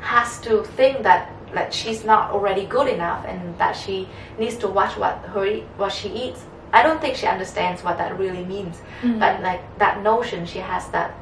has 0.01 0.41
to 0.41 0.63
think 0.63 1.03
that 1.05 1.33
that 1.55 1.73
she's 1.73 2.05
not 2.05 2.33
already 2.33 2.67
good 2.67 2.89
enough 2.89 3.25
and 3.25 3.57
that 3.57 3.73
she 3.73 4.09
needs 4.39 4.57
to 4.57 4.69
watch 4.69 4.97
what 4.99 5.17
her 5.33 5.47
what 5.79 5.93
she 5.93 6.09
eats. 6.11 6.45
I 6.73 6.83
don't 6.83 7.01
think 7.01 7.17
she 7.17 7.27
understands 7.27 7.83
what 7.83 7.97
that 7.99 8.19
really 8.19 8.45
means. 8.45 8.77
Mm. 9.01 9.19
But 9.19 9.41
like 9.43 9.63
that 9.79 10.03
notion, 10.03 10.45
she 10.45 10.59
has 10.59 10.89
that 10.89 11.15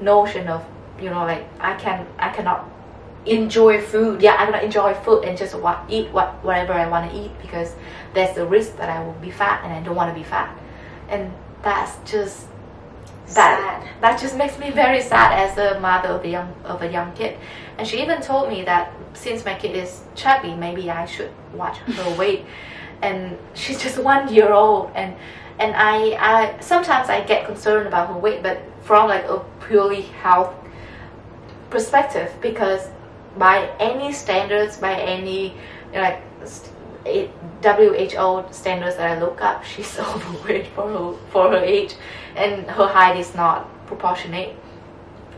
notion 0.00 0.48
of 0.48 0.64
you 1.00 1.10
know 1.10 1.24
like 1.24 1.44
I 1.60 1.74
can 1.74 2.06
I 2.18 2.30
cannot 2.30 2.70
enjoy 3.26 3.80
food 3.80 4.20
yeah 4.20 4.36
I 4.38 4.44
cannot 4.46 4.64
enjoy 4.64 4.94
food 4.94 5.24
and 5.24 5.36
just 5.36 5.54
what 5.54 5.82
eat 5.88 6.10
what 6.12 6.44
whatever 6.44 6.72
I 6.72 6.88
want 6.88 7.10
to 7.10 7.16
eat 7.16 7.30
because 7.40 7.74
there's 8.12 8.34
the 8.34 8.46
risk 8.46 8.76
that 8.76 8.88
I 8.88 9.02
will 9.04 9.14
be 9.14 9.30
fat 9.30 9.64
and 9.64 9.72
I 9.72 9.80
don't 9.82 9.96
want 9.96 10.14
to 10.14 10.18
be 10.18 10.24
fat, 10.24 10.56
and 11.08 11.32
that's 11.62 11.98
just 12.10 12.46
that 13.28 13.82
Sad. 13.82 14.02
that 14.02 14.20
just 14.20 14.36
makes 14.36 14.58
me 14.58 14.70
very 14.70 15.00
sad 15.00 15.32
as 15.32 15.56
a 15.56 15.80
mother 15.80 16.10
of 16.10 16.24
a 16.24 16.28
young 16.28 16.54
of 16.64 16.82
a 16.82 16.90
young 16.90 17.12
kid. 17.14 17.38
And 17.78 17.86
she 17.88 18.00
even 18.02 18.20
told 18.20 18.48
me 18.48 18.64
that 18.64 18.92
since 19.14 19.44
my 19.44 19.54
kid 19.54 19.74
is 19.76 20.02
chubby, 20.14 20.54
maybe 20.54 20.90
I 20.90 21.06
should 21.06 21.30
watch 21.54 21.78
her 21.78 22.16
weight. 22.16 22.44
And 23.02 23.36
she's 23.54 23.82
just 23.82 23.98
one 23.98 24.32
year 24.32 24.52
old, 24.52 24.90
and 24.94 25.14
and 25.58 25.74
I 25.74 26.16
I 26.20 26.60
sometimes 26.60 27.08
I 27.08 27.22
get 27.22 27.46
concerned 27.46 27.86
about 27.86 28.08
her 28.08 28.18
weight, 28.18 28.42
but 28.42 28.60
from 28.82 29.08
like 29.08 29.24
a 29.24 29.42
purely 29.66 30.02
health 30.02 30.54
perspective 31.70 32.32
because 32.40 32.88
by 33.38 33.68
any 33.80 34.12
standards, 34.12 34.76
by 34.76 34.94
any 34.94 35.48
you 35.92 35.94
know, 35.94 36.02
like 36.02 36.22
it, 37.04 37.30
WHO 37.62 38.44
standards 38.52 38.96
that 38.96 39.16
I 39.16 39.20
look 39.20 39.40
up, 39.40 39.64
she's 39.64 39.98
overweight 39.98 40.68
for 40.68 40.88
her 40.88 41.18
for 41.30 41.50
her 41.50 41.58
age, 41.64 41.94
and 42.36 42.66
her 42.70 42.86
height 42.86 43.16
is 43.16 43.34
not 43.34 43.68
proportionate. 43.86 44.56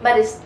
But 0.02 0.18
it's 0.18 0.40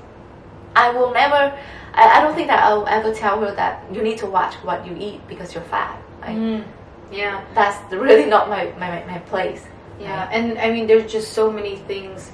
I 0.76 0.90
will 0.92 1.12
never. 1.12 1.56
I, 1.94 2.18
I 2.18 2.20
don't 2.22 2.34
think 2.34 2.48
that 2.48 2.62
I'll 2.62 2.86
ever 2.86 3.12
tell 3.14 3.40
her 3.40 3.54
that 3.56 3.84
you 3.92 4.02
need 4.02 4.18
to 4.18 4.26
watch 4.26 4.54
what 4.62 4.86
you 4.86 4.94
eat 4.98 5.20
because 5.28 5.54
you're 5.54 5.64
fat. 5.64 6.00
Like, 6.20 6.36
Mm. 6.36 6.64
yeah 7.10 7.42
That's 7.54 7.78
really 7.92 8.26
not 8.26 8.48
my, 8.48 8.72
my, 8.78 9.04
my- 9.06 9.18
place. 9.18 9.64
Yeah, 9.98 10.28
and 10.32 10.56
I 10.58 10.70
mean, 10.70 10.86
there's 10.86 11.10
just 11.12 11.32
so 11.34 11.50
many 11.50 11.76
things 11.76 12.30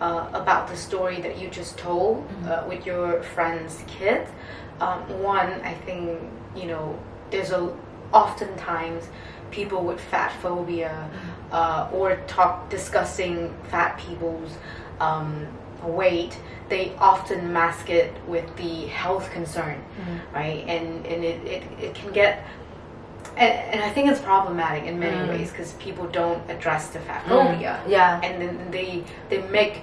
uh, 0.00 0.28
about 0.34 0.68
the 0.68 0.76
story 0.76 1.20
that 1.22 1.36
you 1.38 1.48
just 1.48 1.76
told 1.78 2.24
uh, 2.46 2.62
with 2.68 2.86
your 2.86 3.22
friend's 3.34 3.82
kid. 3.88 4.28
Um, 4.80 5.00
one, 5.22 5.50
I 5.64 5.74
think 5.84 6.20
you 6.54 6.66
know, 6.66 6.96
there's 7.32 7.50
a 7.50 7.74
oftentimes 8.12 9.08
people 9.50 9.82
with 9.84 10.00
fat 10.00 10.32
phobia 10.42 11.08
uh, 11.52 11.88
or 11.92 12.16
talk 12.26 12.68
discussing 12.70 13.54
fat 13.70 13.98
people's 13.98 14.52
um, 15.00 15.46
weight. 15.82 16.38
They 16.68 16.94
often 16.98 17.52
mask 17.52 17.88
it 17.88 18.12
with 18.26 18.44
the 18.56 18.86
health 18.88 19.30
concern, 19.30 19.82
right? 20.34 20.64
And 20.68 21.06
and 21.06 21.24
it, 21.24 21.44
it, 21.46 21.62
it 21.80 21.94
can 21.94 22.12
get 22.12 22.44
and, 23.36 23.52
and 23.72 23.80
I 23.82 23.90
think 23.90 24.10
it's 24.10 24.20
problematic 24.20 24.84
in 24.84 24.98
many 24.98 25.16
Mm. 25.18 25.28
ways 25.28 25.50
because 25.50 25.72
people 25.74 26.06
don't 26.08 26.42
address 26.50 26.88
the 26.88 26.98
fat 27.00 27.24
phobia, 27.28 27.80
Yeah. 27.86 28.20
and 28.22 28.42
then 28.42 28.70
they 28.70 29.04
they 29.30 29.40
make 29.48 29.82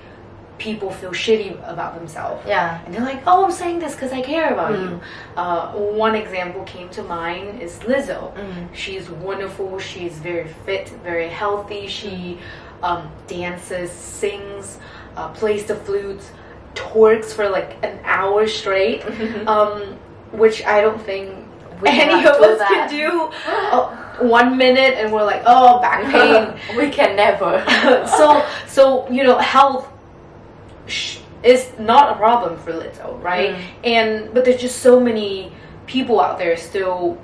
people 0.57 0.89
feel 0.89 1.11
shitty 1.11 1.51
about 1.69 1.95
themselves. 1.95 2.41
Yeah. 2.47 2.79
And 2.85 2.93
they're 2.93 3.01
like, 3.01 3.21
"Oh, 3.27 3.43
I'm 3.45 3.51
saying 3.51 3.79
this 3.79 3.93
because 3.93 4.11
I 4.13 4.21
care 4.21 4.53
about 4.53 4.71
Mm. 4.73 4.81
you." 4.89 5.01
Uh, 5.35 5.67
one 5.71 6.15
example 6.15 6.63
came 6.63 6.89
to 6.89 7.03
mind 7.03 7.61
is 7.61 7.79
Lizzo. 7.79 8.33
Mm. 8.35 8.67
She's 8.73 9.09
wonderful. 9.09 9.79
She's 9.79 10.13
very 10.13 10.47
fit, 10.65 10.89
very 11.03 11.27
healthy. 11.27 11.87
She 11.87 12.39
um, 12.83 13.09
dances, 13.27 13.91
sings, 13.91 14.77
uh, 15.17 15.29
plays 15.29 15.63
the 15.65 15.75
flute, 15.75 16.21
twerks 16.75 17.33
for 17.33 17.49
like 17.49 17.77
an 17.83 17.99
hour 18.03 18.45
straight, 18.47 19.01
um, 19.47 19.81
which 20.31 20.63
I 20.65 20.81
don't 20.81 21.01
think 21.01 21.29
We 21.81 21.89
any 21.89 22.25
of 22.25 22.35
us 22.35 22.59
that. 22.59 22.67
can 22.69 22.89
do. 22.89 23.29
Uh, 23.47 24.01
one 24.19 24.55
minute 24.57 24.93
and 24.97 25.11
we're 25.11 25.25
like, 25.25 25.43
oh, 25.45 25.79
back 25.81 26.01
pain. 26.15 26.77
we 26.77 26.89
can 26.89 27.15
never. 27.17 27.63
so 28.17 28.45
so 28.67 29.09
you 29.09 29.23
know 29.23 29.37
health 29.39 29.89
is 31.43 31.71
not 31.79 32.13
a 32.13 32.15
problem 32.15 32.57
for 32.59 32.71
Lizzo, 32.73 33.21
right? 33.21 33.55
Mm. 33.55 33.61
And 33.83 34.33
but 34.33 34.45
there's 34.45 34.61
just 34.61 34.79
so 34.79 34.99
many 34.99 35.51
people 35.85 36.19
out 36.19 36.37
there 36.39 36.57
still 36.57 37.17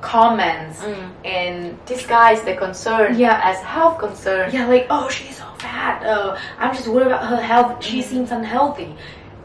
comments 0.00 0.80
Mm. 0.82 1.10
and 1.24 1.84
disguise 1.86 2.42
the 2.42 2.54
concern 2.54 3.18
Yeah. 3.18 3.40
as 3.42 3.58
health 3.58 3.98
concern. 3.98 4.50
yeah, 4.52 4.66
like 4.66 4.86
oh 4.90 5.08
she's 5.08 5.36
so 5.38 5.44
fat. 5.58 6.04
Uh, 6.06 6.38
I'm 6.58 6.72
just 6.74 6.86
worried 6.86 7.06
about 7.08 7.24
her 7.26 7.40
health. 7.40 7.82
She 7.84 8.02
seems 8.02 8.30
unhealthy. 8.30 8.94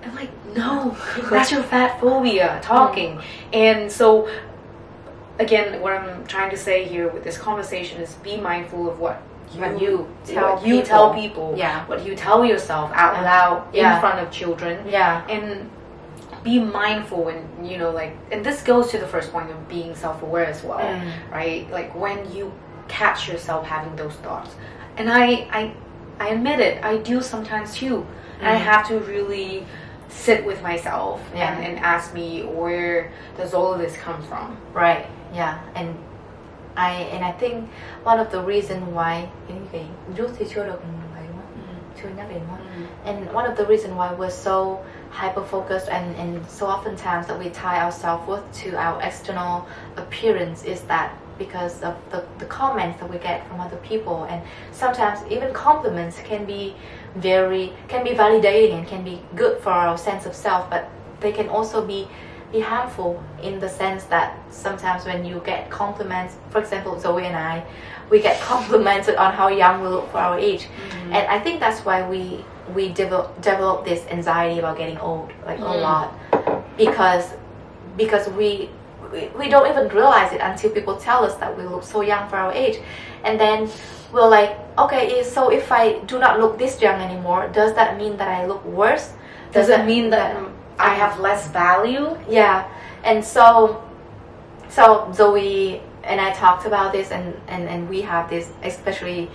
I'm 0.04 0.16
like 0.16 0.30
no, 0.56 0.96
that's 1.32 1.52
your 1.52 1.64
fat 1.64 2.00
phobia 2.02 2.60
talking. 2.62 3.22
And 3.54 3.92
so 3.92 4.30
again, 5.40 5.82
what 5.82 5.94
I'm 5.94 6.26
trying 6.28 6.52
to 6.52 6.58
say 6.58 6.84
here 6.86 7.08
with 7.08 7.24
this 7.24 7.38
conversation 7.38 8.02
is 8.02 8.14
be 8.16 8.38
mindful 8.38 8.90
of 8.90 9.00
what 9.00 9.22
When 9.56 9.78
you 9.80 10.08
tell 10.26 10.56
what 10.56 10.66
you 10.66 10.76
people. 10.76 10.88
tell 10.88 11.14
people, 11.14 11.54
Yeah. 11.58 11.86
what 11.86 12.06
you 12.06 12.16
tell 12.16 12.46
yourself 12.46 12.92
out 12.94 13.16
Yeah. 13.16 13.24
loud 13.24 13.76
in 13.76 14.00
front 14.00 14.20
of 14.20 14.32
children, 14.32 14.78
Yeah. 14.88 15.22
and 15.30 15.70
be 16.44 16.58
mindful 16.60 17.28
and 17.28 17.68
you 17.70 17.78
know 17.78 17.92
like 17.92 18.18
and 18.32 18.44
this 18.44 18.64
goes 18.64 18.90
to 18.90 18.98
the 18.98 19.06
first 19.06 19.32
point 19.32 19.48
of 19.52 19.68
being 19.70 19.94
self-aware 19.94 20.48
as 20.48 20.64
well 20.64 20.80
Mm. 20.80 21.12
right 21.32 21.70
like 21.72 21.94
when 21.94 22.18
you 22.34 22.52
catch 22.88 23.30
yourself 23.30 23.68
having 23.68 23.96
those 23.96 24.14
thoughts. 24.24 24.56
And 24.98 25.08
I 25.12 25.48
I 25.52 25.72
I 26.20 26.30
admit 26.30 26.60
it, 26.60 26.84
I 26.84 26.98
do 26.98 27.22
sometimes 27.22 27.76
too. 27.76 28.06
And 28.40 28.48
I 28.50 28.56
Mm. 28.56 28.64
have 28.72 28.88
to 28.88 28.98
really 29.00 29.68
sit 30.10 30.44
with 30.44 30.64
myself 30.64 31.22
Yeah. 31.36 31.52
and, 31.54 31.64
and 31.68 31.80
ask 31.86 32.12
me 32.14 32.42
where 32.42 33.12
does 33.38 33.54
all 33.54 33.74
of 33.74 33.80
this 33.80 33.96
come 33.98 34.22
from? 34.24 34.58
Right. 34.74 35.06
Yeah. 35.34 35.60
And 35.76 35.96
I 36.76 36.92
and 37.12 37.26
I 37.26 37.32
think 37.40 37.70
one 38.04 38.20
of 38.20 38.32
the 38.32 38.42
reason 38.42 38.94
why 38.94 39.28
cái 39.48 39.58
gì 39.72 39.86
rút 40.18 40.32
thì 40.38 40.46
chưa 40.50 40.64
được 40.64 40.82
ấy 41.18 41.24
đúng 41.28 41.38
không? 41.38 41.76
Chưa 42.02 42.10
nhắc 42.18 42.30
đến 42.30 42.40
đúng 42.40 42.58
không? 42.58 42.86
And 43.06 43.36
one 43.36 43.46
of 43.50 43.56
the 43.56 43.66
reason 43.66 43.98
why 43.98 44.18
we're 44.18 44.30
so 44.30 44.78
hyper 45.12 45.44
focused 45.44 45.90
and, 45.90 46.16
and 46.18 46.50
so 46.50 46.66
oftentimes 46.66 47.28
that 47.28 47.40
we 47.40 47.50
tie 47.50 47.80
our 47.84 47.92
self 47.92 48.28
worth 48.28 48.44
to 48.64 48.78
our 48.78 49.02
external 49.02 49.68
appearance 49.98 50.64
is 50.64 50.82
that 50.88 51.12
because 51.38 51.82
of 51.82 51.96
the, 52.12 52.24
the 52.40 52.46
comments 52.46 53.00
that 53.00 53.10
we 53.10 53.18
get 53.18 53.48
from 53.48 53.60
other 53.60 53.78
people 53.78 54.26
and 54.30 54.42
sometimes 54.72 55.20
even 55.30 55.54
compliments 55.54 56.20
can 56.24 56.46
be 56.46 56.74
very 57.16 57.74
can 57.88 58.04
be 58.04 58.12
validating 58.12 58.74
and 58.74 58.88
can 58.88 59.04
be 59.04 59.20
good 59.36 59.62
for 59.62 59.72
our 59.72 59.98
sense 59.98 60.26
of 60.26 60.36
self 60.36 60.70
but 60.70 60.90
they 61.20 61.32
can 61.32 61.50
also 61.50 61.86
be 61.86 62.08
be 62.52 62.60
harmful 62.60 63.22
in 63.42 63.60
the 63.60 63.70
sense 63.70 64.04
that 64.06 64.38
sometimes 64.50 65.06
when 65.06 65.24
you 65.26 65.42
get 65.46 65.70
compliments 65.70 66.36
for 66.50 66.60
example 66.60 66.96
Zoey 66.96 67.24
and 67.24 67.36
I 67.36 67.64
we 68.10 68.20
get 68.22 68.40
complimented 68.52 69.16
on 69.16 69.34
how 69.34 69.48
young 69.48 69.82
we 69.82 69.88
look 69.88 70.12
for 70.12 70.18
our 70.18 70.38
age. 70.38 70.68
And 71.12 71.28
I 71.28 71.40
think 71.40 71.60
that's 71.60 71.80
why 71.86 72.08
we 72.08 72.44
we 72.76 72.90
develop 72.90 73.42
develop 73.42 73.86
this 73.86 74.06
anxiety 74.08 74.60
about 74.60 74.78
getting 74.78 74.98
old 75.00 75.32
like 75.46 75.60
a 75.60 75.64
Mm. 75.64 75.82
lot. 75.82 76.08
Because 76.78 77.26
because 77.98 78.28
we 78.30 78.70
we- 79.12 79.30
we 79.40 79.50
don't 79.50 79.68
even 79.72 79.88
realize 79.90 80.32
it 80.32 80.40
until 80.42 80.70
people 80.72 80.96
tell 80.96 81.24
us 81.26 81.36
that 81.36 81.52
we 81.58 81.64
look 81.64 81.84
so 81.84 82.00
young 82.02 82.28
for 82.30 82.38
our 82.38 82.52
age. 82.54 82.78
And 83.26 83.40
then 83.40 83.70
we're 84.14 84.28
like 84.28 84.52
okay 84.78 85.24
so 85.24 85.50
if 85.50 85.72
I 85.72 85.84
do 86.12 86.20
not 86.20 86.40
look 86.42 86.58
this 86.58 86.82
young 86.82 87.00
anymore 87.02 87.48
does 87.54 87.74
that 87.76 87.98
mean 87.98 88.18
that 88.18 88.28
I 88.28 88.46
look 88.46 88.64
worse? 88.66 89.14
Does 89.54 89.68
it 89.70 89.86
mean 89.86 90.10
that 90.12 90.36
I 90.36 90.40
I- 90.80 90.96
have 90.96 91.20
less 91.20 91.48
value? 91.50 92.18
yeah 92.30 92.68
and 93.04 93.24
so 93.24 93.82
so 94.70 95.08
zoey 95.12 95.82
and 96.04 96.20
i 96.22 96.32
talked 96.32 96.66
about 96.66 96.92
this 96.92 97.12
and 97.12 97.34
and, 97.48 97.68
and 97.70 97.90
we 97.90 98.02
have 98.02 98.30
this 98.30 98.50
especially 98.64 99.30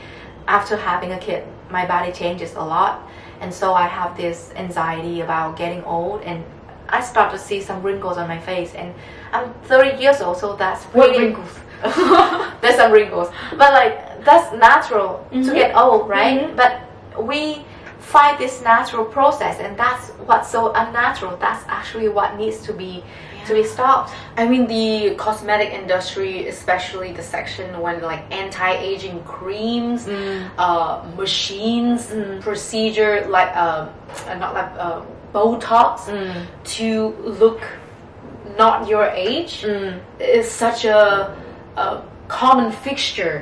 after 0.49 0.77
having 0.77 1.13
a 1.13 1.19
kid 1.19 1.45
my 1.71 1.85
body 1.87 2.13
changes 2.13 2.55
a 2.55 2.61
lot 2.65 3.03
and 3.41 3.53
so 3.53 3.75
i 3.75 3.87
have 3.87 4.17
this 4.17 4.53
anxiety 4.57 5.21
about 5.21 5.57
getting 5.57 5.83
old 5.85 6.23
and 6.23 6.45
i 6.89 7.01
start 7.01 7.31
to 7.33 7.39
see 7.39 7.61
some 7.61 7.83
wrinkles 7.83 8.17
on 8.17 8.29
my 8.29 8.39
face 8.39 8.75
and 8.75 8.95
i'm 9.33 9.53
30 9.65 10.01
years 10.01 10.21
old 10.21 10.37
so 10.39 10.55
that's 10.57 10.85
What 10.95 11.11
wrinkles? 11.17 11.51
there's 12.61 12.77
some 12.77 12.93
wrinkles 12.93 13.29
but 13.59 13.73
like 13.73 14.25
that's 14.25 14.53
natural 14.55 15.27
Mhm. 15.33 15.45
to 15.47 15.53
get 15.55 15.77
old 15.77 16.09
right 16.09 16.41
Mhm. 16.41 16.57
but 16.57 16.73
we 17.23 17.65
find 18.15 18.39
this 18.39 18.63
natural 18.63 19.05
process 19.05 19.59
and 19.65 19.77
that's 19.77 20.05
what's 20.29 20.49
so 20.57 20.73
unnatural 20.83 21.37
that's 21.39 21.65
actually 21.79 22.09
what 22.09 22.29
needs 22.43 22.59
to 22.67 22.73
be 22.73 23.03
to 23.47 23.53
be 23.55 23.65
stopped 23.65 24.13
I 24.37 24.45
mean, 24.53 24.67
the 24.67 25.15
cosmetic 25.17 25.71
industry, 25.83 26.33
especially 26.55 27.11
the 27.13 27.23
section 27.23 27.67
when 27.81 27.97
like 28.03 28.23
anti-aging 28.43 29.19
creams, 29.25 30.01
uh, 30.59 31.03
machines, 31.17 32.01
Mm. 32.11 32.41
procedure 32.43 33.15
like 33.37 33.51
uh, 33.57 33.87
uh, 34.29 34.35
not 34.43 34.53
like 34.59 34.71
uh, 34.87 35.01
Botox 35.35 35.91
to 36.77 36.91
look 37.41 37.61
not 38.63 38.77
your 38.93 39.07
age 39.29 39.55
Mm. 39.63 40.01
is 40.21 40.47
such 40.65 40.81
a, 40.85 41.01
a 41.77 42.03
common 42.29 42.69
fixture, 42.87 43.39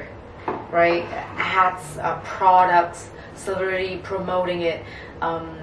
right? 0.71 1.05
Ads, 1.39 1.87
uh, 1.99 2.21
products, 2.37 3.01
celebrity 3.37 3.99
promoting 4.03 4.63
it, 4.63 4.83
um, 5.21 5.57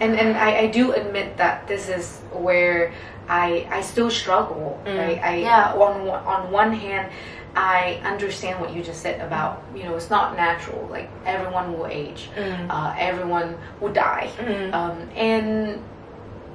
and 0.00 0.14
and 0.18 0.36
I, 0.36 0.58
I 0.58 0.66
do 0.68 0.92
admit 0.92 1.36
that 1.38 1.66
this 1.68 1.88
is 1.88 2.18
where 2.32 2.92
I 3.28 3.66
I 3.70 3.80
still 3.82 4.10
struggle, 4.10 4.80
Mm, 4.86 4.98
right? 4.98 5.20
I 5.22 5.36
yeah. 5.36 5.72
on 5.72 6.06
one- 6.06 6.24
on 6.24 6.50
one 6.52 6.72
hand. 6.72 7.10
I 7.58 8.02
understand 8.04 8.60
what 8.60 8.74
you 8.74 8.82
just 8.82 9.00
said 9.00 9.18
about 9.22 9.62
you 9.74 9.84
know 9.84 9.96
it's 9.96 10.10
not 10.10 10.36
natural 10.36 10.86
like 10.90 11.08
everyone 11.24 11.72
will 11.72 11.86
age 11.86 12.28
Mm. 12.36 12.66
uh, 12.68 12.92
everyone 12.98 13.56
will 13.80 13.94
die 13.94 14.28
Mm. 14.36 14.74
um, 14.74 15.08
and 15.16 15.80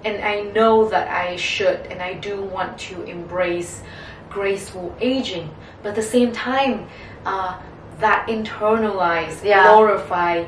and 0.05 0.23
I 0.23 0.41
know 0.53 0.87
that 0.89 1.07
I 1.09 1.37
should 1.37 1.79
and 1.89 2.03
I 2.03 2.13
do 2.13 2.43
want 2.43 2.77
to 2.89 3.01
embrace 3.05 3.81
graceful 4.29 4.95
aging, 5.01 5.49
but 5.81 5.89
at 5.89 5.95
the 5.95 6.03
same 6.03 6.31
time, 6.31 6.87
uh, 7.25 7.57
that 8.01 8.27
internalized, 8.27 9.43
Yeah. 9.43 9.63
glorify 9.71 10.43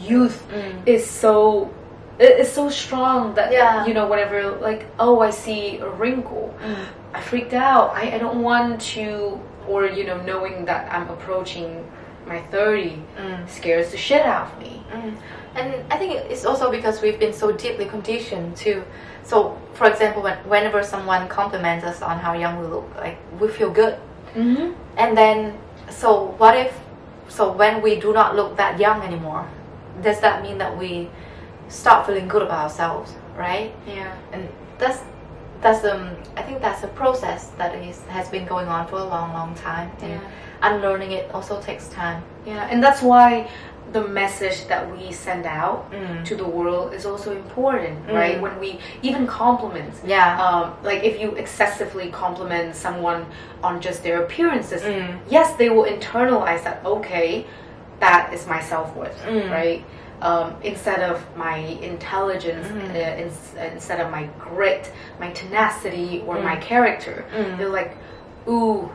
youth 0.00 0.46
Mm. 0.52 0.86
is 0.86 1.08
so 1.08 1.70
it 2.18 2.40
is 2.40 2.50
so 2.52 2.68
strong 2.68 3.34
that 3.34 3.52
Yeah. 3.52 3.86
you 3.86 3.94
know 3.94 4.06
whatever 4.06 4.42
like 4.68 4.86
oh 4.98 5.20
I 5.20 5.30
see 5.30 5.78
a 5.78 5.88
wrinkle, 5.88 6.54
Mm. 6.64 6.84
I 7.14 7.20
freaked 7.20 7.54
out. 7.54 7.92
I, 7.94 8.14
I 8.16 8.18
don't 8.18 8.42
want 8.42 8.80
to 8.94 9.38
or 9.68 9.86
you 9.86 10.04
know 10.08 10.18
knowing 10.30 10.64
that 10.66 10.82
I'm 10.92 11.08
approaching 11.10 11.84
my 12.26 12.40
thirty 12.50 12.96
Mm. 13.18 13.48
scares 13.48 13.90
the 13.90 13.96
shit 13.96 14.22
out 14.22 14.46
of 14.48 14.58
me. 14.58 14.82
Mm. 14.92 15.14
And 15.58 15.68
I 15.90 15.96
think 15.96 16.12
it's 16.32 16.44
also 16.44 16.70
because 16.70 17.00
we've 17.02 17.18
been 17.18 17.32
so 17.32 17.50
deeply 17.52 17.86
conditioned 17.86 18.56
to. 18.64 18.82
So, 19.24 19.56
for 19.74 19.86
example, 19.86 20.22
when, 20.22 20.38
whenever 20.48 20.82
someone 20.82 21.28
compliments 21.28 21.84
us 21.84 22.00
on 22.02 22.18
how 22.18 22.32
young 22.32 22.60
we 22.60 22.66
look, 22.66 22.88
like 22.96 23.18
we 23.40 23.48
feel 23.48 23.70
good. 23.70 23.94
Mm-hmm. 24.34 24.72
And 24.96 25.16
then, 25.16 25.52
so 25.90 26.34
what 26.38 26.56
if, 26.56 26.72
so 27.28 27.52
when 27.52 27.82
we 27.82 28.00
do 28.00 28.12
not 28.12 28.36
look 28.36 28.56
that 28.56 28.78
young 28.80 29.02
anymore, 29.02 29.48
does 30.02 30.20
that 30.20 30.42
mean 30.42 30.58
that 30.58 30.76
we 30.78 31.08
stop 31.68 32.06
feeling 32.06 32.28
good 32.28 32.42
about 32.42 32.64
ourselves, 32.64 33.12
right? 33.36 33.74
Yeah. 33.86 34.14
And 34.32 34.48
that's 34.78 35.00
that's 35.60 35.84
um 35.84 36.16
I 36.36 36.42
think 36.42 36.60
that's 36.60 36.82
a 36.84 36.88
process 36.88 37.48
that 37.58 37.74
is 37.74 38.00
has 38.08 38.28
been 38.28 38.46
going 38.46 38.68
on 38.68 38.86
for 38.86 38.96
a 38.96 39.04
long, 39.04 39.32
long 39.32 39.54
time, 39.54 39.90
and 40.00 40.12
Yeah. 40.12 40.20
unlearning 40.62 41.12
it 41.12 41.30
also 41.34 41.60
takes 41.60 41.88
time. 41.88 42.22
Yeah, 42.46 42.66
and 42.70 42.82
that's 42.82 43.02
why 43.02 43.48
the 43.92 44.06
message 44.06 44.66
that 44.68 44.90
we 44.96 45.10
send 45.12 45.46
out 45.46 45.90
Mm. 45.90 46.24
to 46.24 46.34
the 46.36 46.44
world 46.44 46.92
is 46.92 47.06
also 47.06 47.32
important, 47.32 47.98
right? 48.12 48.36
Mm. 48.36 48.40
When 48.42 48.60
we 48.60 48.78
even 49.02 49.26
compliments, 49.26 50.00
Yeah. 50.04 50.38
um, 50.44 50.72
like 50.82 51.04
if 51.04 51.18
you 51.20 51.30
excessively 51.36 52.10
compliment 52.10 52.74
someone 52.76 53.26
on 53.62 53.80
just 53.80 54.02
their 54.02 54.22
appearances, 54.22 54.82
Mm. 54.82 55.16
yes, 55.30 55.54
they 55.56 55.70
will 55.70 55.84
internalize 55.84 56.62
that. 56.64 56.80
Okay, 56.84 57.46
that 58.00 58.32
is 58.32 58.46
my 58.46 58.60
self 58.60 58.94
worth, 58.94 59.18
Mm. 59.26 59.50
right? 59.50 59.84
Um, 60.20 60.56
instead 60.62 61.00
of 61.00 61.24
my 61.36 61.58
intelligence, 61.92 62.66
Mm. 62.66 62.90
uh, 62.94 63.60
uh, 63.60 63.64
instead 63.72 64.00
of 64.00 64.10
my 64.10 64.28
grit, 64.38 64.90
my 65.20 65.30
tenacity, 65.30 66.22
or 66.26 66.36
Mm. 66.36 66.44
my 66.44 66.56
character, 66.56 67.24
Mm. 67.36 67.56
they're 67.56 67.68
like, 67.68 67.96
ooh, 68.48 68.90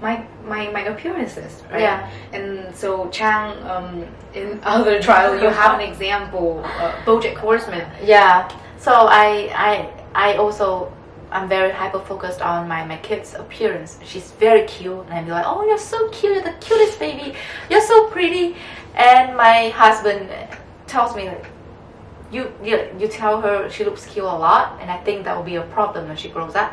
my 0.00 0.24
my 0.44 0.68
my 0.70 0.82
appearances, 0.82 1.62
right? 1.70 1.80
Yeah. 1.80 2.10
And 2.32 2.74
so 2.74 3.06
Trang, 3.06 3.64
um, 3.64 4.06
in 4.34 4.60
other 4.64 5.00
trial, 5.00 5.40
you 5.40 5.48
have 5.48 5.80
an 5.80 5.86
example, 5.88 6.62
uh, 6.64 6.92
BoJack 7.04 7.36
Horseman. 7.36 7.86
Yeah. 8.02 8.48
So 8.78 8.92
I 8.92 9.50
I 9.54 9.90
I 10.14 10.36
also 10.36 10.92
I'm 11.30 11.48
very 11.48 11.70
hyper 11.70 12.00
focused 12.00 12.40
on 12.40 12.68
my, 12.68 12.84
my 12.84 12.96
kid's 12.98 13.34
appearance. 13.34 13.98
She's 14.04 14.30
very 14.32 14.66
cute 14.66 15.04
and 15.06 15.12
I'd 15.12 15.26
be 15.26 15.30
like, 15.30 15.44
Oh 15.46 15.64
you're 15.66 15.78
so 15.78 16.08
cute, 16.08 16.34
you're 16.34 16.42
the 16.42 16.58
cutest 16.58 16.98
baby. 16.98 17.34
You're 17.68 17.82
so 17.82 18.08
pretty 18.08 18.56
and 18.94 19.36
my 19.36 19.68
husband 19.70 20.30
tells 20.86 21.14
me 21.14 21.28
like 21.28 21.46
you, 22.30 22.52
you 22.62 22.88
you 22.98 23.08
tell 23.08 23.40
her 23.40 23.70
she 23.70 23.84
looks 23.84 24.06
cute 24.06 24.24
a 24.24 24.28
lot 24.28 24.78
and 24.80 24.90
I 24.90 24.98
think 24.98 25.24
that 25.24 25.36
will 25.36 25.44
be 25.44 25.56
a 25.56 25.62
problem 25.62 26.08
when 26.08 26.16
she 26.16 26.28
grows 26.28 26.54
up. 26.54 26.72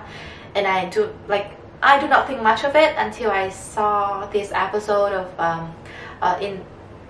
And 0.54 0.66
I 0.66 0.90
do 0.90 1.14
like 1.28 1.52
I 1.82 2.00
do 2.00 2.08
not 2.08 2.28
think 2.28 2.42
much 2.42 2.64
of 2.64 2.76
it 2.76 2.96
until 2.98 3.32
I 3.32 3.50
saw 3.50 4.26
this 4.28 4.52
episode 4.54 5.14
of 5.14 5.40
um, 5.40 5.76
uh, 6.22 6.38
in 6.42 6.64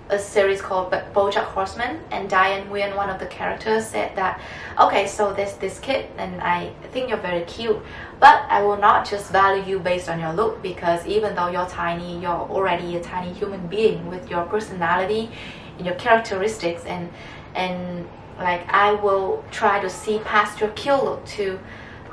a 0.08 0.18
series 0.18 0.62
called 0.62 0.92
BoJack 0.92 1.44
Horseman, 1.44 1.98
and 2.12 2.30
Diane 2.30 2.68
Nguyen, 2.68 2.94
one 2.94 3.10
of 3.10 3.18
the 3.18 3.26
characters, 3.26 3.86
said 3.86 4.14
that, 4.14 4.40
okay, 4.78 5.06
so 5.06 5.32
there's 5.32 5.54
this 5.54 5.80
kid, 5.80 6.06
and 6.16 6.40
I 6.40 6.72
think 6.92 7.08
you're 7.08 7.18
very 7.18 7.44
cute, 7.44 7.80
but 8.20 8.44
I 8.48 8.62
will 8.62 8.76
not 8.76 9.08
just 9.08 9.32
value 9.32 9.64
you 9.64 9.78
based 9.80 10.08
on 10.08 10.20
your 10.20 10.32
look 10.32 10.62
because 10.62 11.04
even 11.06 11.34
though 11.34 11.48
you're 11.48 11.66
tiny, 11.66 12.20
you're 12.20 12.30
already 12.30 12.96
a 12.96 13.02
tiny 13.02 13.32
human 13.32 13.66
being 13.66 14.06
with 14.06 14.30
your 14.30 14.44
personality 14.44 15.30
and 15.76 15.86
your 15.86 15.96
characteristics, 15.96 16.84
and 16.84 17.10
and 17.54 18.06
like 18.38 18.68
I 18.68 18.92
will 18.92 19.44
try 19.50 19.80
to 19.80 19.90
see 19.90 20.18
past 20.20 20.60
your 20.60 20.70
cute 20.70 21.02
look 21.02 21.24
to 21.26 21.58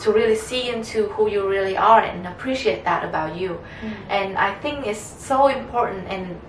to 0.03 0.11
really 0.11 0.35
see 0.35 0.69
into 0.69 1.07
who 1.09 1.29
you 1.29 1.47
really 1.47 1.77
are 1.77 2.01
and 2.01 2.27
appreciate 2.27 2.83
that 2.83 3.05
about 3.05 3.35
you. 3.37 3.59
Mm. 3.81 3.93
And 4.09 4.37
i 4.37 4.53
think 4.55 4.85
it's 4.85 4.99
so 4.99 5.47
important 5.47 6.07
and 6.07 6.39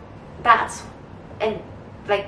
that's 0.42 0.82
and 1.40 1.60
like 2.08 2.26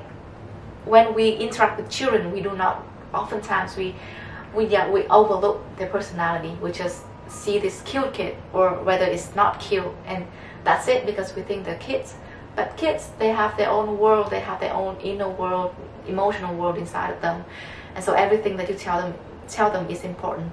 when 0.84 1.14
we 1.14 1.30
interact 1.32 1.80
with 1.80 1.90
children 1.90 2.32
we 2.32 2.40
do 2.40 2.52
not 2.56 2.86
oftentimes 3.12 3.76
we 3.76 3.94
we 4.54 4.66
yeah 4.66 4.88
we 4.90 5.02
overlook 5.08 5.58
their 5.76 5.88
personality. 5.88 6.56
We 6.62 6.72
just 6.72 7.02
see 7.28 7.58
this 7.58 7.82
cute 7.82 8.14
kid 8.14 8.36
or 8.52 8.70
whether 8.84 9.04
it's 9.04 9.34
not 9.34 9.60
cute 9.60 9.92
and 10.06 10.26
that's 10.64 10.86
it 10.88 11.04
because 11.06 11.34
we 11.36 11.42
think 11.42 11.64
they're 11.64 11.78
kids. 11.78 12.14
But 12.54 12.76
kids 12.76 13.10
they 13.18 13.28
have 13.28 13.56
their 13.56 13.70
own 13.70 13.98
world 13.98 14.30
they 14.30 14.40
have 14.40 14.60
their 14.60 14.72
own 14.72 14.96
inner 15.00 15.28
world 15.28 15.74
emotional 16.06 16.54
world 16.54 16.78
inside 16.78 17.10
of 17.10 17.20
them. 17.20 17.44
And 17.94 18.04
so 18.04 18.12
everything 18.12 18.56
that 18.58 18.68
you 18.68 18.76
tell 18.76 18.98
them 19.02 19.14
tell 19.48 19.70
them 19.70 19.90
is 19.90 20.04
important 20.04 20.52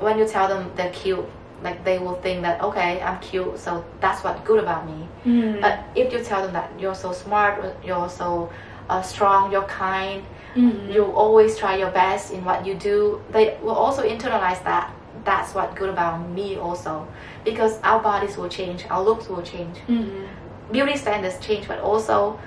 when 0.00 0.18
you 0.18 0.26
tell 0.26 0.48
them 0.48 0.70
they're 0.76 0.92
cute 0.92 1.24
like 1.62 1.84
they 1.84 1.98
will 1.98 2.14
think 2.16 2.42
that 2.42 2.60
okay 2.62 3.00
i'm 3.02 3.18
cute 3.20 3.58
so 3.58 3.84
that's 4.00 4.22
what's 4.24 4.40
good 4.46 4.60
about 4.62 4.86
me 4.86 5.06
Mm. 5.26 5.60
but 5.60 5.80
if 5.96 6.12
you 6.12 6.20
tell 6.22 6.42
them 6.42 6.52
that 6.52 6.70
you're 6.78 6.94
so 6.94 7.12
smart 7.12 7.54
you're 7.84 8.08
so 8.08 8.50
uh, 8.88 9.02
strong 9.02 9.50
you're 9.52 9.66
kind 9.84 10.22
Mhm. 10.54 10.92
you 10.94 11.04
always 11.04 11.58
try 11.58 11.76
your 11.76 11.90
best 11.90 12.32
in 12.32 12.44
what 12.44 12.64
you 12.66 12.74
do 12.74 13.20
they 13.32 13.56
will 13.62 13.74
also 13.84 14.02
internalize 14.08 14.62
that 14.64 14.90
that's 15.24 15.54
what 15.54 15.74
good 15.74 15.90
about 15.90 16.26
me 16.30 16.56
also 16.56 17.06
because 17.44 17.78
our 17.82 18.00
bodies 18.00 18.36
will 18.38 18.48
change 18.48 18.86
our 18.90 19.02
looks 19.02 19.28
will 19.28 19.42
change 19.42 19.76
Mhm. 19.88 20.26
beauty 20.72 20.96
standards 20.96 21.38
change 21.40 21.66
but 21.68 21.80
also 21.80 22.38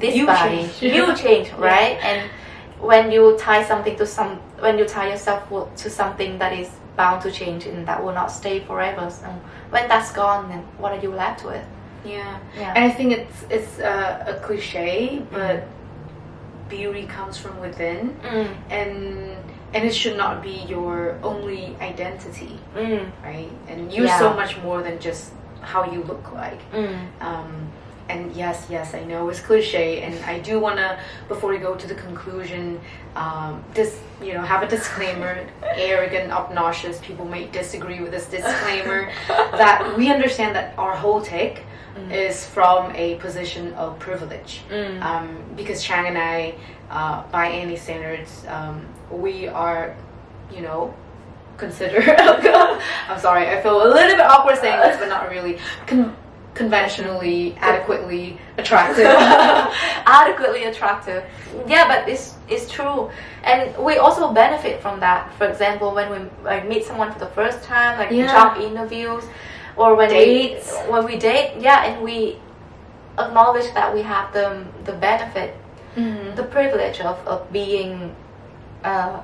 this 0.00 0.14
You 0.16 0.26
body 0.26 0.68
change. 0.80 0.82
you 0.94 1.14
change 1.16 1.52
right 1.70 1.96
and 2.02 2.28
when 2.80 3.10
you 3.10 3.36
tie 3.38 3.62
something 3.64 3.96
to 3.96 4.06
some 4.06 4.36
when 4.60 4.78
you 4.78 4.84
tie 4.84 5.08
yourself 5.10 5.42
to 5.76 5.90
something 5.90 6.38
that 6.38 6.52
is 6.52 6.70
bound 6.96 7.22
to 7.22 7.30
change 7.30 7.66
and 7.66 7.86
that 7.86 8.02
will 8.02 8.12
not 8.14 8.30
stay 8.30 8.60
forever 8.60 9.08
so 9.10 9.26
when 9.70 9.86
that's 9.88 10.12
gone 10.12 10.48
then 10.48 10.60
what 10.78 10.92
are 10.92 11.00
you 11.02 11.10
left 11.12 11.44
with 11.44 11.64
Yeah. 12.04 12.38
yeah 12.56 12.72
And 12.76 12.84
I 12.84 12.90
think 12.90 13.12
it's 13.12 13.38
it's 13.50 13.78
uh, 13.80 14.24
a 14.32 14.34
cliche, 14.46 15.22
but 15.30 15.62
beauty 16.68 17.06
comes 17.06 17.36
from 17.38 17.58
within, 17.60 18.14
mm, 18.22 18.48
and 18.70 19.36
and 19.74 19.84
it 19.84 19.94
should 19.94 20.16
not 20.16 20.42
be 20.42 20.56
your 20.68 21.18
only 21.22 21.76
identity, 21.80 22.58
mm, 22.76 23.04
right? 23.24 23.50
And 23.68 23.92
you're 23.92 24.06
Yeah. 24.06 24.18
so 24.18 24.32
much 24.32 24.56
more 24.62 24.82
than 24.82 24.98
just 24.98 25.32
how 25.60 25.82
you 25.92 26.00
look 26.04 26.24
like. 26.32 26.60
mm. 26.72 26.96
Um, 27.20 27.50
and 28.08 28.34
yes, 28.34 28.66
yes, 28.70 28.94
I 28.94 29.04
know 29.04 29.28
it's 29.28 29.40
cliche, 29.40 30.02
and 30.02 30.14
I 30.24 30.38
do 30.38 30.58
want 30.58 30.76
to, 30.76 30.98
before 31.28 31.50
we 31.50 31.58
go 31.58 31.74
to 31.74 31.86
the 31.86 31.94
conclusion, 31.94 32.80
um, 33.16 33.62
this 33.74 34.00
you 34.22 34.32
know 34.34 34.42
have 34.42 34.62
a 34.62 34.68
disclaimer. 34.68 35.46
arrogant, 35.62 36.32
obnoxious 36.32 36.98
people 37.00 37.24
may 37.24 37.46
disagree 37.46 38.00
with 38.00 38.10
this 38.10 38.26
disclaimer 38.26 39.10
that 39.28 39.94
we 39.96 40.10
understand 40.10 40.56
that 40.56 40.76
our 40.78 40.94
whole 40.96 41.22
take 41.22 41.62
is 42.10 42.46
from 42.46 42.94
a 42.94 43.16
position 43.16 43.72
of 43.74 43.98
privilege. 43.98 44.62
Mm. 44.70 45.02
Um, 45.02 45.44
because 45.56 45.84
Trang 45.84 46.06
and 46.06 46.16
I, 46.16 46.54
uh, 46.90 47.22
by 47.30 47.50
any 47.50 47.76
standards, 47.76 48.44
um, 48.48 48.86
we 49.10 49.48
are, 49.48 49.96
you 50.54 50.60
know, 50.60 50.94
consider. 51.56 52.00
I'm 53.08 53.18
sorry, 53.18 53.48
I 53.48 53.60
feel 53.62 53.82
a 53.82 53.88
little 53.88 54.16
bit 54.16 54.20
awkward 54.20 54.58
saying 54.58 54.80
this, 54.80 54.98
but 54.98 55.08
not 55.08 55.28
really. 55.28 55.58
Con- 55.86 56.16
conventionally, 56.58 57.56
adequately 57.60 58.36
attractive. 58.58 59.06
adequately 60.20 60.64
attractive. 60.64 61.22
Yeah, 61.66 61.84
but 61.88 62.08
it's 62.08 62.34
it's 62.48 62.66
true, 62.70 63.10
and 63.44 63.60
we 63.78 63.96
also 63.98 64.32
benefit 64.32 64.82
from 64.82 65.00
that. 65.00 65.32
For 65.38 65.46
example, 65.46 65.94
when 65.94 66.08
we 66.10 66.18
like, 66.44 66.68
meet 66.68 66.84
someone 66.84 67.12
for 67.12 67.18
the 67.20 67.32
first 67.38 67.62
time, 67.62 67.98
like 67.98 68.10
Yeah. 68.10 68.26
job 68.36 68.58
interviews, 68.60 69.24
or 69.76 69.94
when 69.94 70.10
Dates. 70.10 70.72
we 70.86 70.92
when 70.92 71.02
we 71.06 71.16
date, 71.16 71.50
yeah, 71.60 71.84
and 71.86 72.02
we 72.02 72.36
acknowledge 73.18 73.72
that 73.74 73.94
we 73.94 74.02
have 74.02 74.32
the 74.32 74.46
the 74.84 74.92
benefit, 74.92 75.50
Mhm. 75.96 76.36
the 76.36 76.44
privilege 76.44 77.00
of 77.00 77.16
of 77.26 77.40
being 77.52 78.14
uh, 78.84 79.20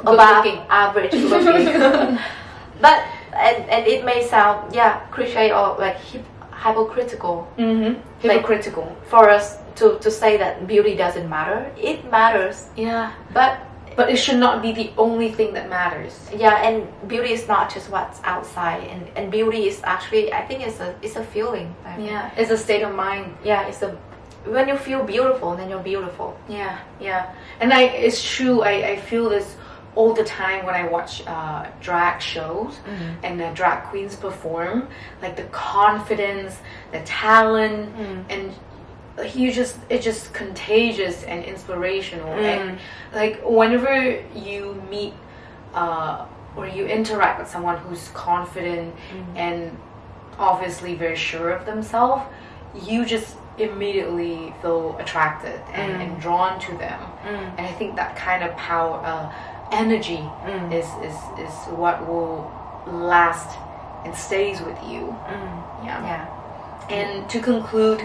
above 0.00 0.44
looking. 0.44 0.60
average 0.70 1.12
looking. 1.14 2.18
but 2.84 2.98
and 3.34 3.58
and 3.74 3.82
it 3.86 4.04
may 4.04 4.22
sound 4.26 4.74
yeah 4.74 5.00
cliche 5.14 5.50
or 5.52 5.76
like 5.78 5.96
hip, 6.10 6.24
hypocritical 6.64 7.46
Mhm. 7.58 7.96
Hypocritical. 8.20 8.86
for 9.06 9.28
us 9.30 9.58
to, 9.76 9.98
to 10.00 10.10
say 10.10 10.36
that 10.36 10.66
beauty 10.66 10.94
doesn't 10.96 11.28
matter. 11.28 11.70
It 11.80 12.10
matters, 12.10 12.66
Yeah. 12.76 13.10
but 13.32 13.52
But 13.96 14.10
it 14.10 14.16
should 14.24 14.38
not 14.38 14.62
be 14.62 14.70
the 14.72 14.90
only 14.96 15.30
thing 15.38 15.54
that 15.54 15.68
matters. 15.68 16.14
yeah, 16.44 16.62
and 16.66 16.86
beauty 17.08 17.32
is 17.32 17.48
not 17.48 17.64
just 17.74 17.90
what's 17.90 18.20
outside, 18.24 18.82
and, 18.92 19.02
and 19.16 19.24
beauty 19.30 19.66
is 19.70 19.80
actually 19.84 20.32
I 20.32 20.42
think 20.46 20.58
it's 20.66 20.78
a 20.80 20.94
it's 21.02 21.16
a 21.16 21.24
feeling. 21.34 21.68
Like, 21.84 21.98
Yeah. 22.10 22.30
It's 22.36 22.50
a 22.50 22.56
state 22.66 22.82
of 22.88 22.92
mind. 22.94 23.26
yeah, 23.50 23.66
it's 23.68 23.82
a 23.82 23.90
when 24.54 24.68
you 24.68 24.76
feel 24.76 25.02
beautiful, 25.02 25.56
then 25.58 25.68
you're 25.70 25.82
beautiful. 25.92 26.28
Yeah, 26.48 26.74
yeah, 27.00 27.22
and 27.60 27.72
I 27.72 27.82
it's 28.06 28.20
true. 28.36 28.62
I, 28.62 28.74
I 28.92 28.96
feel 29.10 29.28
this 29.28 29.56
all 29.98 30.12
the 30.14 30.22
time 30.24 30.64
when 30.64 30.76
I 30.82 30.84
watch 30.96 31.12
uh, 31.26 31.66
drag 31.86 32.16
shows 32.32 32.72
Mhm. 32.86 33.10
and 33.24 33.32
the 33.42 33.48
drag 33.60 33.78
queens 33.90 34.14
perform. 34.26 34.76
Like 35.24 35.34
the 35.42 35.48
confidence, 35.74 36.52
the 36.92 37.00
talent, 37.00 37.80
Mm. 37.98 38.24
and 38.32 38.42
you 39.40 39.50
just 39.60 39.74
it's 39.92 40.04
just 40.10 40.32
contagious 40.42 41.16
and 41.30 41.38
inspirational. 41.52 42.32
Mm. 42.36 42.44
And 42.52 42.78
like 43.20 43.34
whenever 43.58 43.92
you 44.48 44.60
meet 44.94 45.14
uh, 45.74 46.16
or 46.56 46.64
you 46.76 46.86
interact 46.98 47.36
with 47.40 47.48
someone 47.54 47.76
who's 47.84 48.04
confident 48.14 48.94
and 49.44 49.58
obviously 50.38 50.92
very 51.04 51.16
sure 51.30 51.48
of 51.56 51.66
themselves, 51.66 52.22
you 52.88 52.98
just 53.04 53.30
immediately 53.58 54.54
feel 54.62 54.96
attracted 55.02 55.58
and, 55.74 55.90
Mm. 55.92 56.02
and 56.04 56.10
drawn 56.24 56.52
to 56.66 56.72
them. 56.84 57.00
Mm. 57.26 57.58
And 57.58 57.66
I 57.66 57.72
think 57.78 57.90
that 57.96 58.12
kind 58.26 58.40
of 58.46 58.50
power, 58.56 58.94
uh, 59.04 59.26
energy, 59.72 60.22
Mm. 60.46 60.72
is, 60.72 60.86
is 61.02 61.16
is 61.38 61.54
what 61.76 62.06
will 62.08 62.50
last 62.86 63.58
and 64.04 64.14
stays 64.14 64.60
with 64.60 64.78
you. 64.84 65.14
Mm. 65.26 65.84
Yeah. 65.84 66.04
Yeah. 66.04 66.26
And 66.90 67.28
to 67.30 67.40
conclude, 67.40 68.00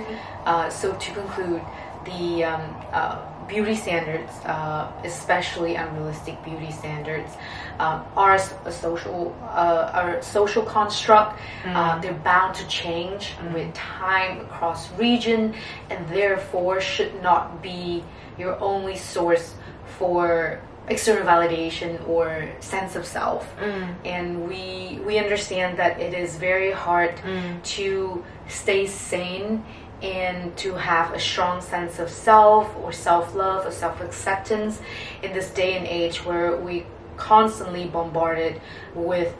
uh, 0.45 0.70
so 0.70 0.93
to 0.93 1.11
conclude, 1.14 1.61
the 2.05 2.43
um, 2.43 2.76
uh, 2.91 3.16
beauty 3.47 3.76
standards, 3.76 4.32
uh, 4.45 4.91
especially 5.05 5.76
unrealistic 5.76 6.43
beauty 6.43 6.70
standards, 6.72 7.32
um, 7.80 8.03
are 8.18 8.36
a 8.66 8.72
social, 8.72 9.34
uh, 9.43 9.89
are 9.93 10.16
a 10.18 10.24
social 10.24 10.64
construct. 10.64 11.39
Uh, 11.66 11.99
they're 12.01 12.14
bound 12.26 12.55
to 12.55 12.68
change 12.68 13.32
with 13.53 13.74
time 13.74 14.41
across 14.41 14.91
region, 14.99 15.53
and 15.89 16.07
therefore 16.09 16.82
should 16.82 17.22
not 17.22 17.61
be 17.61 18.03
your 18.38 18.59
only 18.59 18.97
source 18.97 19.53
for 19.97 20.59
external 20.90 21.24
validation 21.26 22.06
or 22.10 22.50
sense 22.60 22.96
of 22.96 23.06
self 23.06 23.48
Mm. 23.62 23.96
and 24.06 24.50
we 24.50 25.00
we 25.06 25.18
understand 25.18 25.78
that 25.78 26.00
it 26.00 26.14
is 26.14 26.36
very 26.38 26.72
hard 26.72 27.16
Mm. 27.26 27.64
to 27.78 28.24
stay 28.48 28.86
sane 28.86 29.64
and 30.02 30.56
to 30.58 30.74
have 30.76 31.14
a 31.14 31.20
strong 31.20 31.62
sense 31.62 31.98
of 32.00 32.10
self 32.10 32.68
or 32.84 32.92
self-love 32.92 33.66
or 33.66 33.72
self-acceptance 33.72 34.82
in 35.22 35.32
this 35.32 35.50
day 35.52 35.78
and 35.78 35.88
age 35.88 36.26
where 36.26 36.58
we 36.58 36.86
constantly 37.16 37.86
bombarded 37.86 38.60
with 38.94 39.34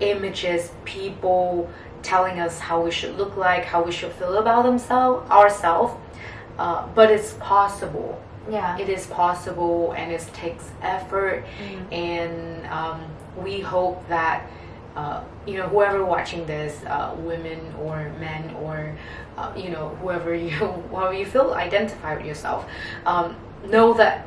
images 0.00 0.72
people 0.84 1.68
telling 2.02 2.40
us 2.40 2.58
how 2.58 2.80
we 2.80 2.90
should 2.90 3.16
look 3.16 3.36
like 3.36 3.64
how 3.64 3.82
we 3.82 3.92
should 3.92 4.12
feel 4.12 4.36
about 4.38 4.64
themselves 4.64 5.28
ourselves 5.30 5.92
uh, 6.58 6.84
but 6.96 7.10
it's 7.10 7.34
possible 7.34 8.20
Yeah. 8.48 8.78
it 8.78 8.88
is 8.88 9.06
possible 9.06 9.92
and 9.92 10.10
it 10.12 10.26
takes 10.32 10.64
effort 10.82 11.44
and 11.92 12.66
um, 12.66 13.00
we 13.36 13.60
hope 13.60 14.06
that 14.08 14.46
uh, 14.96 15.22
you 15.46 15.56
know 15.58 15.68
whoever 15.68 16.04
watching 16.04 16.44
this 16.46 16.82
uh, 16.86 17.14
women 17.18 17.60
or 17.80 18.10
men 18.18 18.54
or 18.56 18.96
uh, 19.36 19.52
you 19.56 19.68
know 19.70 19.90
whoever 20.00 20.34
you 20.44 20.50
however 20.50 21.12
you 21.12 21.26
feel 21.26 21.52
identify 21.54 22.16
with 22.16 22.26
yourself 22.26 22.66
um, 23.06 23.36
know 23.66 23.92
that 23.94 24.26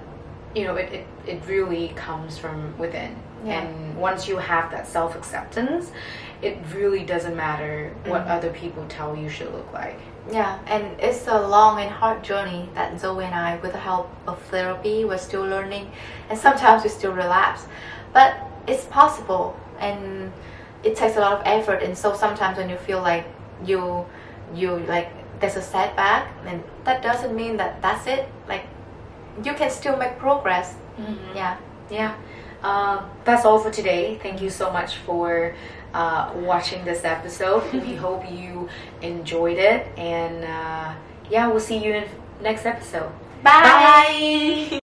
you 0.55 0.65
know 0.65 0.75
it, 0.75 0.91
it, 0.93 1.07
it 1.27 1.41
really 1.47 1.89
comes 1.95 2.37
from 2.37 2.77
within 2.77 3.15
Yeah. 3.45 3.61
and 3.61 3.97
once 3.97 4.27
you 4.27 4.37
have 4.37 4.71
that 4.71 4.87
self-acceptance 4.87 5.91
it 6.41 6.57
really 6.75 7.03
doesn't 7.03 7.35
matter 7.35 7.93
what 8.05 8.25
Mhm. 8.25 8.29
other 8.35 8.49
people 8.51 8.85
tell 8.87 9.15
you 9.15 9.29
should 9.29 9.51
look 9.53 9.71
like 9.73 9.99
Yeah, 10.29 10.59
and 10.67 10.99
it's 10.99 11.27
a 11.27 11.47
long 11.47 11.79
and 11.79 11.89
hard 11.89 12.23
journey 12.23 12.69
that 12.75 12.93
Zoey 12.93 13.23
and 13.25 13.33
I, 13.33 13.57
with 13.57 13.71
the 13.71 13.79
help 13.79 14.09
of 14.27 14.41
therapy, 14.43 15.03
we're 15.03 15.17
still 15.17 15.41
learning, 15.41 15.91
and 16.29 16.37
sometimes 16.37 16.83
we 16.83 16.89
still 16.89 17.11
relapse. 17.13 17.65
But 18.13 18.35
it's 18.67 18.85
possible, 18.85 19.59
and 19.79 20.31
it 20.83 20.95
takes 20.95 21.15
a 21.17 21.19
lot 21.19 21.33
of 21.33 21.41
effort. 21.45 21.81
And 21.81 21.97
so 21.97 22.13
sometimes 22.13 22.57
when 22.57 22.69
you 22.69 22.77
feel 22.77 23.01
like 23.01 23.25
you, 23.65 24.05
you 24.53 24.77
like 24.87 25.09
there's 25.39 25.55
a 25.55 25.61
setback, 25.61 26.31
and 26.45 26.63
that 26.83 27.01
doesn't 27.01 27.35
mean 27.35 27.57
that 27.57 27.81
that's 27.81 28.05
it. 28.05 28.27
Like 28.47 28.65
you 29.43 29.53
can 29.53 29.71
still 29.71 29.97
make 29.97 30.19
progress. 30.19 30.75
Yeah. 31.35 31.57
Yeah. 31.89 32.15
Uh, 32.63 33.03
that's 33.25 33.43
all 33.43 33.57
for 33.59 33.71
today. 33.71 34.19
Thank 34.21 34.39
you 34.41 34.51
so 34.51 34.71
much 34.71 34.97
for 34.97 35.55
uh, 35.93 36.31
watching 36.35 36.83
this 36.85 37.03
episode. 37.03 37.71
we 37.73 37.95
hope 37.95 38.29
you 38.29 38.69
enjoyed 39.01 39.57
it. 39.57 39.87
And 39.97 40.43
uh, 40.43 40.93
yeah, 41.29 41.47
we'll 41.47 41.59
see 41.59 41.77
you 41.77 41.93
in 41.93 42.07
next 42.41 42.65
episode. 42.65 43.11
Bye. 43.43 44.80